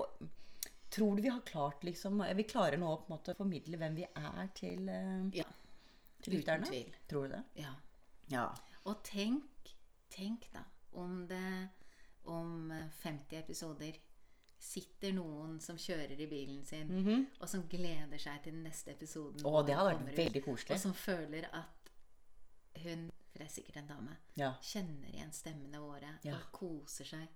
Tror 0.97 1.17
du 1.19 1.23
vi 1.23 1.29
har 1.29 1.41
klart 1.45 1.83
liksom 1.85 2.23
Vi 2.39 2.45
klarer 2.49 2.79
nå 2.81 2.89
på 3.03 3.11
en 3.11 3.15
måte 3.19 3.35
å 3.35 3.37
formidle 3.37 3.77
hvem 3.77 3.97
vi 3.99 4.07
er 4.09 4.47
til, 4.57 4.89
eh, 4.89 5.27
Ja. 5.37 5.45
til 6.25 6.39
Uten 6.41 6.65
tvil. 6.65 6.95
Tror 7.11 7.27
du 7.29 7.35
det? 7.37 7.43
ja. 7.63 7.75
Ja. 8.33 8.49
Og 8.87 9.03
tenk, 9.07 9.71
tenk 10.11 10.49
da, 10.55 10.65
om 10.99 11.27
det 11.31 11.69
om 12.27 12.73
50 13.03 13.37
episoder 13.39 13.99
sitter 14.59 15.13
noen 15.15 15.61
som 15.63 15.77
kjører 15.79 16.19
i 16.19 16.27
bilen 16.27 16.65
sin, 16.67 16.91
og 17.41 17.49
som 17.51 17.63
gleder 17.71 18.19
seg 18.19 18.41
til 18.43 18.57
den 18.57 18.65
neste 18.67 18.95
episoden. 18.97 19.45
Å, 19.47 19.61
det 19.67 19.77
hadde 19.79 19.93
vært 19.93 20.17
veldig 20.19 20.43
koselig. 20.47 20.75
Og 20.75 20.83
som 20.89 20.95
føler 20.99 21.47
at 21.55 21.76
hun, 22.85 23.11
for 23.33 23.39
det 23.39 23.47
er 23.47 23.53
sikkert 23.55 23.77
en 23.77 23.89
dame, 23.89 24.17
Ja. 24.37 24.53
kjenner 24.63 25.09
igjen 25.15 25.33
stemmene 25.33 25.81
våre 25.81 26.19
Ja. 26.25 26.35
og 26.37 26.53
koser 26.53 27.05
seg. 27.05 27.29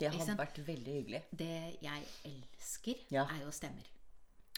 Det 0.00 0.10
har 0.10 0.18
hadde 0.18 0.36
vært 0.38 0.58
veldig 0.66 0.92
hyggelig. 0.94 1.22
Det 1.30 1.78
jeg 1.82 2.06
elsker, 2.24 2.94
Ja. 3.10 3.24
er 3.24 3.44
jo 3.44 3.50
stemmer. 3.50 3.86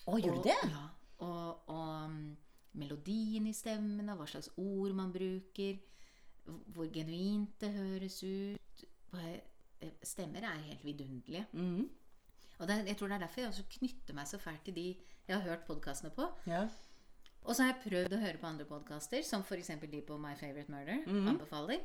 Å, 0.06 0.18
gjør 0.20 0.36
du 0.36 0.42
det? 0.42 0.56
Ja. 0.70 0.88
Og, 1.18 1.68
og 1.68 2.04
um, 2.04 2.36
melodien 2.74 3.46
i 3.46 3.52
stemmene, 3.52 4.16
hva 4.16 4.26
slags 4.26 4.48
ord 4.56 4.92
man 4.94 5.12
bruker, 5.12 5.78
hvor 6.46 6.90
genuint 6.92 7.58
det 7.60 7.72
høres 7.72 8.22
ut. 8.22 8.84
Eh, 9.14 9.40
Stemmer 10.02 10.42
er 10.42 10.60
helt 10.64 10.84
vidunderlige. 10.84 11.46
Mm. 11.52 11.90
Og 12.58 12.68
det, 12.68 12.86
jeg 12.86 12.96
tror 12.96 13.08
det 13.08 13.14
er 13.14 13.18
derfor 13.26 13.40
jeg 13.40 13.48
også 13.50 13.64
knytter 13.78 14.14
meg 14.14 14.26
så 14.26 14.38
fælt 14.38 14.64
til 14.64 14.74
de 14.74 14.84
jeg 15.28 15.36
har 15.36 15.42
hørt 15.42 15.66
podkastene 15.66 16.10
på. 16.10 16.26
Ja. 16.46 16.68
Og 17.44 17.52
så 17.52 17.64
har 17.64 17.74
jeg 17.74 17.82
prøvd 17.84 18.16
å 18.16 18.22
høre 18.22 18.40
på 18.40 18.48
andre 18.48 18.66
podkaster, 18.68 19.24
som 19.26 19.44
f.eks. 19.44 19.74
de 19.82 20.00
på 20.06 20.16
My 20.20 20.32
Favorite 20.40 20.72
Murder. 20.72 21.04
Mm. 21.04 21.34
Anbefaler. 21.34 21.82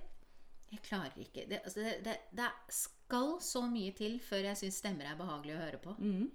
Jeg 0.69 0.83
klarer 0.85 1.15
ikke 1.17 1.47
Det, 1.49 1.63
altså 1.65 1.81
det, 1.81 1.95
det, 2.05 2.13
det 2.37 2.49
skal 2.69 3.39
så 3.41 3.63
mye 3.65 3.93
til 3.97 4.19
før 4.21 4.51
jeg 4.51 4.59
syns 4.59 4.77
stemmer 4.83 5.09
er 5.09 5.17
behagelig 5.19 5.55
å 5.57 5.63
høre 5.63 5.81
på. 5.81 5.95
Mm. 5.97 6.29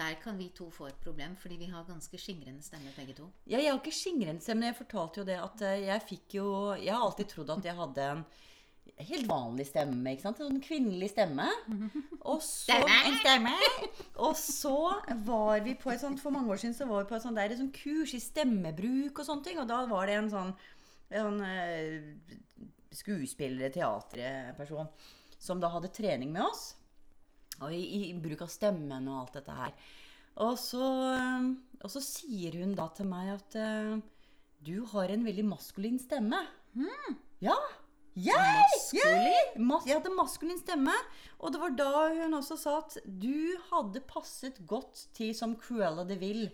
Der 0.00 0.16
kan 0.22 0.38
vi 0.38 0.48
to 0.56 0.70
få 0.72 0.88
et 0.88 1.00
problem, 1.02 1.36
fordi 1.36 1.58
vi 1.60 1.68
har 1.70 1.84
ganske 1.88 2.18
skingrende 2.18 2.64
stemmer 2.64 2.94
begge 2.96 3.14
to. 3.18 3.28
Ja, 3.46 3.58
jeg 3.60 3.70
har 3.70 3.80
ikke 3.80 3.94
skingrende 3.94 4.44
stemme, 4.44 4.64
men 4.64 4.72
jeg 4.72 4.80
fortalte 4.80 5.20
jo 5.20 5.26
det 5.28 5.38
at 5.40 5.64
eh, 5.68 5.82
jeg 5.86 6.06
fikk 6.08 6.38
jo 6.40 6.46
Jeg 6.80 6.94
har 6.94 7.04
alltid 7.04 7.28
trodd 7.32 7.52
at 7.56 7.68
jeg 7.68 7.76
hadde 7.80 8.06
en 8.14 8.24
helt 8.98 9.28
vanlig 9.28 9.66
stemme. 9.68 10.12
ikke 10.12 10.24
sant? 10.24 10.40
En 10.40 10.50
sånn 10.50 10.64
kvinnelig 10.64 11.10
stemme. 11.12 11.46
Og 12.20 12.40
så, 12.46 12.76
Stemme! 12.76 12.98
en 13.06 13.18
stemme. 13.20 13.54
Og 14.26 14.34
så 14.38 14.76
var 15.26 15.62
vi 15.64 15.76
på 15.78 15.92
et 15.92 16.02
sånt 16.02 16.20
For 16.22 16.34
mange 16.34 16.52
år 16.52 16.60
siden 16.62 16.76
så 16.76 16.88
var 16.90 17.04
vi 17.04 17.10
på 17.12 17.18
et 17.18 17.24
sånt 17.24 17.40
der, 17.40 17.54
et 17.54 17.60
sånt 17.60 17.76
kurs 17.76 18.14
i 18.16 18.22
stemmebruk 18.22 19.22
og 19.22 19.26
sånne 19.28 19.46
ting. 19.46 19.62
Og 19.62 19.70
da 19.70 19.80
var 19.90 20.10
det 20.10 20.18
en 20.18 20.30
sånn, 20.32 20.52
en, 21.22 21.40
eh, 21.46 22.36
skuespiller, 22.94 23.72
teaterperson, 23.74 24.90
som 25.40 25.62
da 25.62 25.70
hadde 25.72 25.92
trening 25.94 26.32
med 26.34 26.44
oss. 26.48 26.70
Og 27.60 27.74
i, 27.76 28.10
i 28.10 28.14
bruk 28.16 28.46
av 28.46 28.52
stemmen 28.52 29.08
og 29.10 29.24
alt 29.24 29.40
dette 29.40 29.56
her. 29.56 29.74
Og 30.40 30.56
så, 30.60 30.86
eh, 31.16 31.50
og 31.82 31.92
så 31.92 32.02
sier 32.04 32.60
hun 32.60 32.74
da 32.78 32.88
til 32.96 33.08
meg 33.10 33.34
at 33.34 33.56
uh, 33.60 34.00
du 34.64 34.82
har 34.92 35.12
en 35.12 35.24
veldig 35.24 35.46
maskulin 35.48 35.98
stemme. 36.00 36.40
Ja! 37.40 37.56
Jeg! 38.16 38.64
Maskulin? 38.74 39.66
Mas 39.68 39.86
jeg 39.86 39.98
hadde 39.98 40.14
maskulin 40.16 40.58
stemme. 40.60 40.96
Og 41.38 41.52
det 41.54 41.60
var 41.62 41.76
da 41.78 41.90
hun 42.16 42.34
også 42.40 42.56
sa 42.60 42.78
at 42.82 42.98
du 43.04 43.56
hadde 43.70 44.02
passet 44.08 44.58
godt 44.68 45.06
til 45.16 45.34
som 45.36 45.56
Cruella 45.60 46.04
de 46.08 46.18
Vil. 46.20 46.50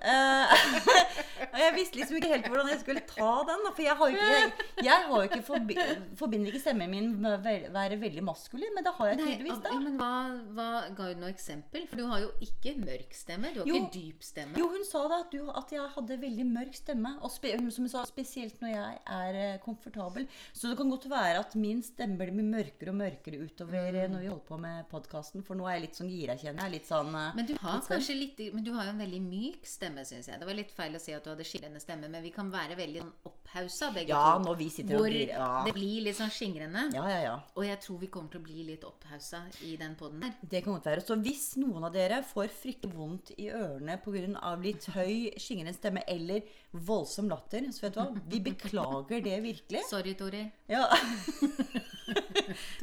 uh, 0.00 0.54
jeg 1.52 1.74
visste 1.76 1.98
liksom 1.98 2.16
ikke 2.18 2.30
helt 2.34 2.46
hvordan 2.50 2.68
jeg 2.72 2.80
skulle 2.80 3.02
ta 3.06 3.30
den. 3.48 3.62
da, 3.66 3.70
For 3.76 3.82
jeg 3.82 3.96
har 4.00 4.10
jo 4.10 4.16
ikke, 4.16 4.66
jeg, 4.84 5.06
har 5.08 5.16
jo 5.22 5.28
ikke 5.28 5.42
forbi, 5.46 5.76
forbinder 6.16 6.50
ikke 6.52 6.60
stemmen 6.64 6.90
min 6.90 7.10
med 7.20 7.38
å 7.38 7.42
være- 7.44 8.00
veldig 8.04 8.22
maskulin, 8.24 8.72
men 8.74 8.84
det 8.84 8.92
har 8.96 9.06
jeg 9.12 9.18
tydeligvis. 9.18 9.62
da. 9.62 9.72
men 9.80 9.98
hva, 9.98 10.12
hva 10.54 10.68
Ga 10.94 11.08
hun 11.12 11.20
noe 11.20 11.30
eksempel? 11.32 11.86
For 11.88 11.96
du 11.96 12.06
har 12.06 12.20
jo 12.20 12.30
ikke 12.44 12.74
mørk 12.80 13.12
stemme. 13.14 13.52
Du 13.54 13.60
har 13.60 13.66
Jo. 13.68 13.74
ikke 13.80 13.92
dyp 13.94 14.22
stemme. 14.22 14.56
Jo, 14.58 14.68
hun 14.68 14.84
sa 14.84 15.06
da 15.08 15.20
at, 15.20 15.30
du, 15.30 15.48
at 15.50 15.70
jeg 15.70 15.88
hadde 15.94 16.20
veldig 16.20 16.46
mørk 16.46 16.74
stemme. 16.74 17.14
Og 17.22 17.30
spe, 17.30 17.52
som 17.70 17.84
hun 17.84 17.88
sa, 17.88 18.04
spesielt 18.04 18.60
når 18.60 18.70
jeg 18.74 18.98
er 19.06 19.34
eh, 19.34 19.58
komfortabel. 19.64 20.26
Så 20.52 20.68
det 20.70 20.76
kan 20.78 20.90
godt 20.90 21.08
være 21.10 21.38
at 21.40 21.54
min 21.54 21.82
stemme 21.82 22.16
blir 22.18 22.32
mørkere 22.34 22.90
og 22.90 22.98
mørkere 23.00 23.40
utover 23.44 23.92
Mm. 23.94 24.10
når 24.12 24.20
vi 24.20 24.26
holder 24.28 24.44
på 24.48 24.58
med 24.60 24.88
podkasten. 24.90 25.42
For 25.44 25.54
nå 25.54 25.66
er 25.68 25.74
jeg 25.78 25.82
litt 25.88 25.96
sånn 25.98 26.10
gira, 26.10 26.34
kjenner 26.36 26.62
jeg. 26.64 26.72
Litt 26.78 26.86
sånn 26.88 27.08
eh, 27.14 27.32
Men 27.36 27.46
du 27.46 27.54
har 27.60 27.74
litt 27.78 27.88
kanskje 27.88 28.14
litt 28.18 28.54
Men 28.54 28.64
du 28.64 28.72
har 28.72 28.84
jo 28.84 28.90
en 28.90 28.98
veldig 28.98 29.20
myk 29.22 29.66
stemme, 29.66 30.04
syns 30.04 30.26
jeg. 30.28 30.38
Det 30.40 30.46
var 30.46 30.54
litt 30.54 30.70
feil 30.72 30.94
å 30.94 31.00
si 31.00 31.12
at 31.12 31.24
du 31.24 31.33
hadde 31.34 31.46
skingrende 31.48 31.82
stemme, 31.82 32.08
men 32.10 32.22
vi 32.24 32.30
kan 32.34 32.48
være 32.52 32.76
veldig 32.78 33.02
sånn 33.02 33.12
opphausa 33.30 33.90
begge 33.94 34.14
Ja, 34.14 34.22
to. 34.38 34.44
når 34.48 34.58
vi 34.62 34.68
sitter 34.72 34.96
Hvor 34.96 35.06
og 35.06 35.12
blir 35.12 35.32
ja. 35.34 35.48
det 35.66 35.74
blir 35.76 36.04
litt 36.06 36.18
sånn 36.18 36.32
skingrende. 36.34 36.86
ja, 36.96 37.04
ja, 37.10 37.20
ja. 37.26 37.34
Og 37.54 37.66
jeg 37.68 37.80
tror 37.84 38.00
vi 38.00 38.10
kommer 38.14 38.32
til 38.32 38.40
å 38.40 38.46
bli 38.48 38.66
litt 38.70 38.84
opphausa 38.88 39.42
i 39.68 39.76
den 39.80 39.94
poden 40.00 40.22
her. 40.24 40.34
Det 40.42 40.64
kan 40.64 40.76
godt 40.78 40.88
være. 40.90 41.04
Så 41.04 41.18
hvis 41.20 41.46
noen 41.60 41.84
av 41.88 41.94
dere 41.94 42.22
får 42.26 42.48
fryktelig 42.54 42.94
vondt 42.94 43.34
i 43.38 43.50
ørene 43.50 43.98
pga. 44.04 44.54
litt 44.62 44.84
høy, 44.94 45.30
skingrende 45.38 45.74
stemme 45.76 46.02
eller 46.08 46.42
voldsom 46.72 47.28
latter, 47.30 47.66
så 47.72 47.86
vet 47.86 47.94
du 47.94 48.00
hva, 48.00 48.08
vi 48.28 48.40
beklager 48.40 49.20
det 49.22 49.40
virkelig. 49.42 49.84
Sorry, 49.90 50.14
Tori. 50.18 50.44
Ja. 50.68 50.86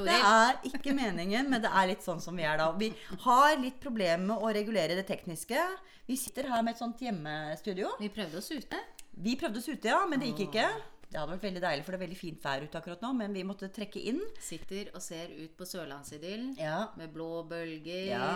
Det 0.01 0.09
er 0.09 0.57
ikke 0.65 0.93
meningen, 0.97 1.45
men 1.51 1.61
det 1.61 1.69
er 1.69 1.91
litt 1.91 2.01
sånn 2.03 2.21
som 2.23 2.35
vi 2.37 2.45
er 2.47 2.57
da. 2.57 2.71
Vi 2.73 2.89
har 3.25 3.53
litt 3.61 3.77
problemer 3.83 4.23
med 4.31 4.41
å 4.41 4.49
regulere 4.53 4.97
det 4.97 5.05
tekniske. 5.09 5.61
Vi 6.09 6.17
sitter 6.17 6.49
her 6.49 6.63
med 6.65 6.73
et 6.73 6.81
sånt 6.81 6.99
hjemmestudio. 7.05 7.93
Vi 8.01 8.09
prøvde 8.11 8.40
oss 8.41 8.51
ute. 8.51 8.79
Vi 9.21 9.35
prøvde 9.39 9.61
oss 9.61 9.69
ute, 9.69 9.87
ja, 9.91 10.01
men 10.09 10.19
det 10.21 10.31
gikk 10.33 10.47
ikke. 10.49 10.65
Det 11.11 11.19
hadde 11.19 11.33
vært 11.33 11.43
veldig 11.43 11.61
deilig, 11.63 11.83
for 11.83 11.91
det 11.91 11.97
er 11.99 12.03
veldig 12.05 12.17
fint 12.19 12.43
vær 12.45 12.61
ute 12.63 12.79
akkurat 12.79 13.01
nå, 13.03 13.09
men 13.19 13.33
vi 13.35 13.41
måtte 13.43 13.67
trekke 13.75 13.99
inn. 14.11 14.21
Sitter 14.39 14.91
og 14.95 15.01
ser 15.03 15.33
ut 15.35 15.55
på 15.59 15.65
sørlandsidyllen 15.67 16.53
Ja, 16.59 16.85
med 16.99 17.11
blå 17.15 17.41
bølger. 17.49 18.05
Ja. 18.07 18.29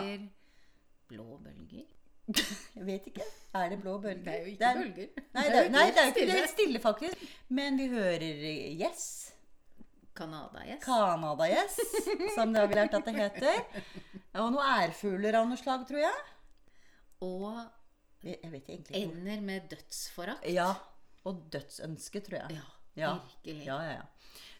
Blå 1.08 1.38
bølger? 1.46 1.86
jeg 2.76 2.84
vet 2.88 3.08
ikke. 3.12 3.24
Er 3.56 3.70
det 3.72 3.78
blå 3.84 3.94
bølger? 4.04 4.24
Det 4.26 4.34
er 4.34 4.42
jo 4.42 4.50
ikke 4.52 4.60
Det 4.60 4.68
er- 4.68 4.82
bølger. 4.82 5.24
Nei, 5.38 5.46
det 5.54 5.62
er, 5.62 5.70
nei, 5.78 5.86
det 5.94 6.02
er 6.02 6.10
jo 6.10 6.14
ikke 6.16 6.26
det 6.26 6.34
er 6.36 6.42
helt 6.42 6.54
stille, 6.56 6.82
faktisk. 6.84 7.26
Men 7.62 7.78
vi 7.80 7.88
hører 7.94 8.26
Yes. 8.82 9.06
Canada-gjess. 10.16 10.84
Canada-yes, 10.86 11.80
som 12.36 12.54
det 12.56 12.62
har 12.62 12.68
vi 12.72 12.78
lært 12.78 12.94
at 12.96 13.08
det 13.08 13.16
heter. 13.18 13.82
Og 14.40 14.52
noen 14.56 14.70
ærfugler 14.84 15.36
av 15.42 15.48
noe 15.50 15.60
slag, 15.60 15.84
tror 15.90 16.00
jeg. 16.06 16.22
Og 17.24 17.50
Jeg 18.26 18.40
jeg 18.42 18.52
vet 18.52 18.68
egentlig 18.74 18.96
ikke. 18.96 19.12
ender 19.14 19.42
med 19.46 19.70
dødsforakt. 19.70 20.48
Ja. 20.50 20.72
Og 21.26 21.44
dødsønske, 21.54 22.22
tror 22.26 22.40
jeg. 22.42 22.58
Ja, 22.60 22.66
Ja. 22.96 23.14
virkelig. 23.44 23.66
Ja, 23.66 23.80
ja, 23.84 23.92
ja. 24.00 24.04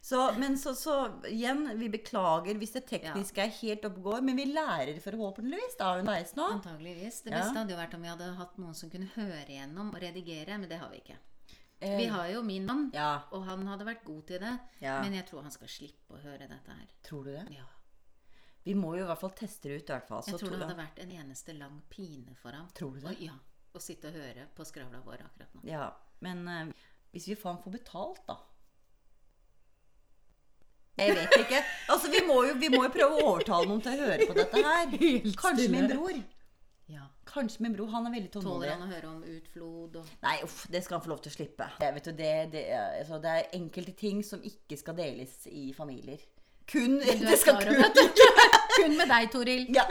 Så, 0.06 0.20
men 0.38 0.54
så, 0.62 0.76
så 0.78 0.96
igjen, 1.26 1.64
vi 1.80 1.88
beklager 1.90 2.54
hvis 2.62 2.74
det 2.76 2.84
tekniske 2.86 3.42
er 3.42 3.50
helt 3.50 3.86
oppe 3.88 3.98
og 3.98 4.04
går, 4.12 4.22
men 4.22 4.36
vi 4.38 4.46
lærer 4.54 5.00
forhåpentligvis 5.02 5.78
da 5.80 5.96
underveis 5.98 6.36
nå. 6.38 6.46
Antageligvis. 6.60 7.22
Det 7.26 7.34
beste 7.34 7.58
hadde 7.58 7.74
jo 7.74 7.80
vært 7.80 7.96
om 7.98 8.04
vi 8.06 8.12
hadde 8.12 8.28
hatt 8.38 8.58
noen 8.62 8.76
som 8.78 8.92
kunne 8.94 9.10
høre 9.16 9.48
igjennom 9.50 9.90
og 9.90 9.98
redigere, 10.04 10.60
men 10.62 10.70
det 10.70 10.78
har 10.78 10.92
vi 10.94 11.02
ikke. 11.02 11.18
Eh, 11.82 11.98
Vi 11.98 12.06
har 12.06 12.28
jo 12.30 12.44
min 12.44 12.66
mann, 12.70 12.92
og 13.32 13.46
han 13.50 13.66
hadde 13.68 13.86
vært 13.90 14.04
god 14.06 14.22
til 14.28 14.40
det. 14.46 14.54
Men 14.82 15.14
jeg 15.18 15.26
tror 15.26 15.42
han 15.42 15.52
skal 15.52 15.68
slippe 15.68 16.14
å 16.14 16.22
høre 16.22 16.48
dette 16.48 16.70
her. 16.78 16.86
tror 17.04 17.24
du 17.26 17.32
det? 17.32 17.48
Ja. 17.58 17.66
Vi 18.64 18.74
må 18.74 18.96
jo 18.98 19.04
i 19.04 19.08
hvert 19.08 19.20
fall 19.20 19.34
teste 19.38 19.70
det 19.70 19.82
ut. 19.82 19.90
i 19.90 19.94
hvert 19.94 20.08
fall. 20.08 20.24
Jeg 20.26 20.34
Så 20.36 20.40
tror 20.40 20.50
det 20.54 20.60
hadde 20.68 20.78
vært 20.78 21.00
en 21.00 21.12
eneste 21.12 21.54
lang 21.58 21.82
pine 21.90 22.36
for 22.36 22.52
ham. 22.52 22.68
Tror 22.74 22.94
du 22.94 23.00
det? 23.02 23.10
Og, 23.10 23.22
ja, 23.22 23.34
Å 23.76 23.80
sitte 23.84 24.08
og 24.08 24.16
høre 24.16 24.46
på 24.56 24.66
skravla 24.68 25.02
vår 25.04 25.26
akkurat 25.26 25.56
nå. 25.56 25.64
Ja, 25.68 25.90
men 26.24 26.46
eh, 26.48 26.70
hvis 27.16 27.28
vi 27.28 27.36
faen 27.40 27.60
får 27.64 27.74
betalt, 27.76 28.22
da 28.28 28.38
Jeg 30.96 31.18
vet 31.18 31.36
ikke. 31.42 31.60
Altså, 31.92 32.12
vi 32.12 32.22
må, 32.28 32.38
jo, 32.48 32.54
vi 32.62 32.70
må 32.72 32.86
jo 32.86 32.94
prøve 32.94 33.18
å 33.20 33.34
overtale 33.34 33.68
noen 33.68 33.84
til 33.84 34.00
å 34.00 34.08
høre 34.08 34.30
på 34.30 34.38
dette 34.38 34.64
her. 34.64 34.96
Kanskje 35.44 35.68
min 35.74 35.90
bror. 35.92 36.22
Ja. 36.88 37.08
Kanskje 37.28 37.66
min 37.66 37.76
bror. 37.76 37.90
Han 37.92 38.08
er 38.08 38.16
veldig 38.16 38.32
Tåler 38.32 38.72
han 38.72 38.86
å 38.86 38.90
høre 38.94 39.10
om 39.10 39.20
utflod 39.28 40.00
og 40.00 40.14
Nei, 40.24 40.38
uff, 40.46 40.62
det 40.72 40.84
skal 40.86 41.00
han 41.00 41.04
få 41.04 41.12
lov 41.12 41.20
til 41.26 41.34
å 41.34 41.36
slippe. 41.36 41.68
Jeg 41.82 41.98
vet 41.98 42.08
jo, 42.08 42.16
det, 42.16 42.32
det, 42.54 42.64
altså, 43.02 43.20
det 43.24 43.34
er 43.34 43.52
enkelte 43.60 43.96
ting 44.00 44.24
som 44.24 44.44
ikke 44.46 44.80
skal 44.80 44.96
deles 45.02 45.36
i 45.52 45.68
familier. 45.76 46.24
Kun 46.70 47.00
Det 47.04 47.38
skal 47.42 47.60
kun 47.62 47.84
kun 48.78 48.96
med 48.98 49.12
deg, 49.12 49.28
Toril. 49.34 49.68
ja. 49.76 49.86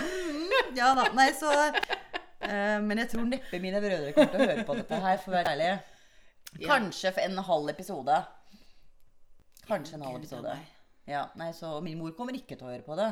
mm, 0.00 0.65
ja 0.76 0.92
da. 0.98 1.08
Nei, 1.16 1.28
så 1.36 1.50
uh, 1.52 2.78
Men 2.84 3.02
jeg 3.02 3.12
tror 3.12 3.28
neppe 3.28 3.60
mine 3.62 3.82
brødre 3.82 4.14
kommer 4.16 4.32
til 4.32 4.42
å 4.42 4.48
høre 4.50 4.66
på 4.68 4.78
dette 4.80 5.02
her, 5.06 5.20
for 5.22 5.32
å 5.32 5.36
være 5.38 5.54
ærlig. 5.56 5.70
Kanskje 6.62 7.12
for 7.12 7.26
en 7.26 7.44
halv 7.50 7.72
episode. 7.74 8.18
Kanskje 9.66 9.98
en 9.98 10.06
halv 10.06 10.20
episode. 10.20 10.56
Ja, 11.06 11.26
nei, 11.38 11.52
så 11.54 11.76
Min 11.84 11.98
mor 12.00 12.14
kommer 12.18 12.36
ikke 12.36 12.56
til 12.56 12.66
å 12.66 12.72
høre 12.72 12.86
på 12.86 12.96
det. 12.98 13.10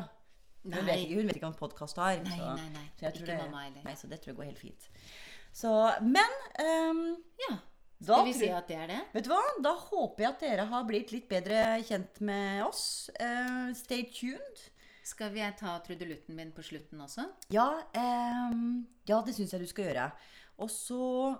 Hun 0.65 0.81
vet 0.87 1.03
ikke, 1.03 1.19
hun 1.19 1.29
vet 1.29 1.37
ikke 1.37 1.49
om 1.51 1.55
podkast 1.59 1.99
har. 2.01 2.17
Nei, 2.25 2.39
så, 2.39 2.55
nei, 2.57 2.69
nei. 2.73 2.85
Så 2.97 3.11
Ikke 3.11 3.27
det, 3.27 3.37
mamma 3.43 3.63
heller. 3.67 3.85
Nei, 3.85 3.93
så 3.99 4.09
det 4.09 4.19
tror 4.21 4.33
jeg 4.33 4.39
går 4.39 4.49
helt 4.49 4.61
fint. 4.63 4.87
Så, 5.55 5.71
men 6.03 6.37
um, 6.89 7.03
Ja. 7.45 7.57
da 7.99 8.17
Skal 8.17 8.25
vi 8.31 8.33
si 8.39 8.49
at 8.51 8.67
det 8.67 8.79
er 8.81 8.89
det? 8.91 9.01
Vet 9.13 9.27
du 9.27 9.31
hva? 9.31 9.43
Da 9.63 9.75
håper 9.77 10.25
jeg 10.25 10.31
at 10.31 10.41
dere 10.47 10.65
har 10.71 10.87
blitt 10.89 11.13
litt 11.13 11.29
bedre 11.29 11.61
kjent 11.85 12.19
med 12.25 12.63
oss. 12.65 13.11
Uh, 13.19 13.69
stay 13.77 14.07
tuned. 14.09 14.65
Skal 15.05 15.29
vi 15.35 15.43
ta 15.59 15.77
trudelutten 15.85 16.35
min 16.35 16.51
på 16.51 16.63
slutten 16.65 17.01
også? 17.01 17.27
Ja, 17.53 17.67
eh, 17.93 18.55
ja 19.05 19.19
det 19.25 19.35
syns 19.37 19.53
jeg 19.53 19.61
du 19.61 19.69
skal 19.69 19.91
gjøre. 19.91 20.07
Og 20.57 20.71
så 20.73 21.35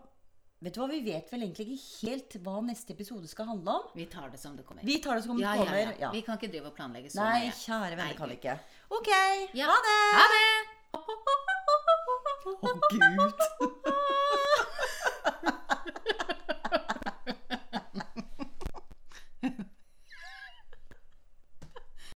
Vet 0.64 0.74
du 0.74 0.80
hva, 0.80 0.86
vi 0.88 1.02
vet 1.04 1.28
vel 1.30 1.44
egentlig 1.44 1.76
ikke 1.76 2.08
helt 2.08 2.36
hva 2.46 2.54
neste 2.64 2.94
episode 2.96 3.28
skal 3.30 3.50
handle 3.50 3.74
om. 3.76 3.90
Vi 3.94 4.06
tar 4.10 4.32
det 4.32 4.40
som 4.40 4.56
det 4.58 4.64
kommer. 4.66 4.86
Vi 4.88 4.96
tar 5.04 5.20
det 5.20 5.26
som 5.26 5.36
det 5.36 5.44
ja, 5.44 5.52
ja, 5.52 5.66
kommer. 5.66 5.82
ja. 5.82 5.92
Ja. 6.00 6.12
Vi 6.16 6.22
kan 6.26 6.40
ikke 6.40 6.50
drive 6.54 6.72
og 6.72 6.78
planlegge 6.78 7.12
så 7.12 7.20
Nei, 7.22 7.44
mye. 7.44 7.58
kjære 7.60 8.00
venner, 8.00 8.16
kan 8.18 8.32
vi 8.32 8.38
ikke. 8.40 8.56
OK. 8.96 9.12
Ha 9.60 9.78
det! 9.90 10.00
Ha 10.16 10.26
det! 10.32 10.48
Å, 10.96 11.00
Gud. 12.96 13.72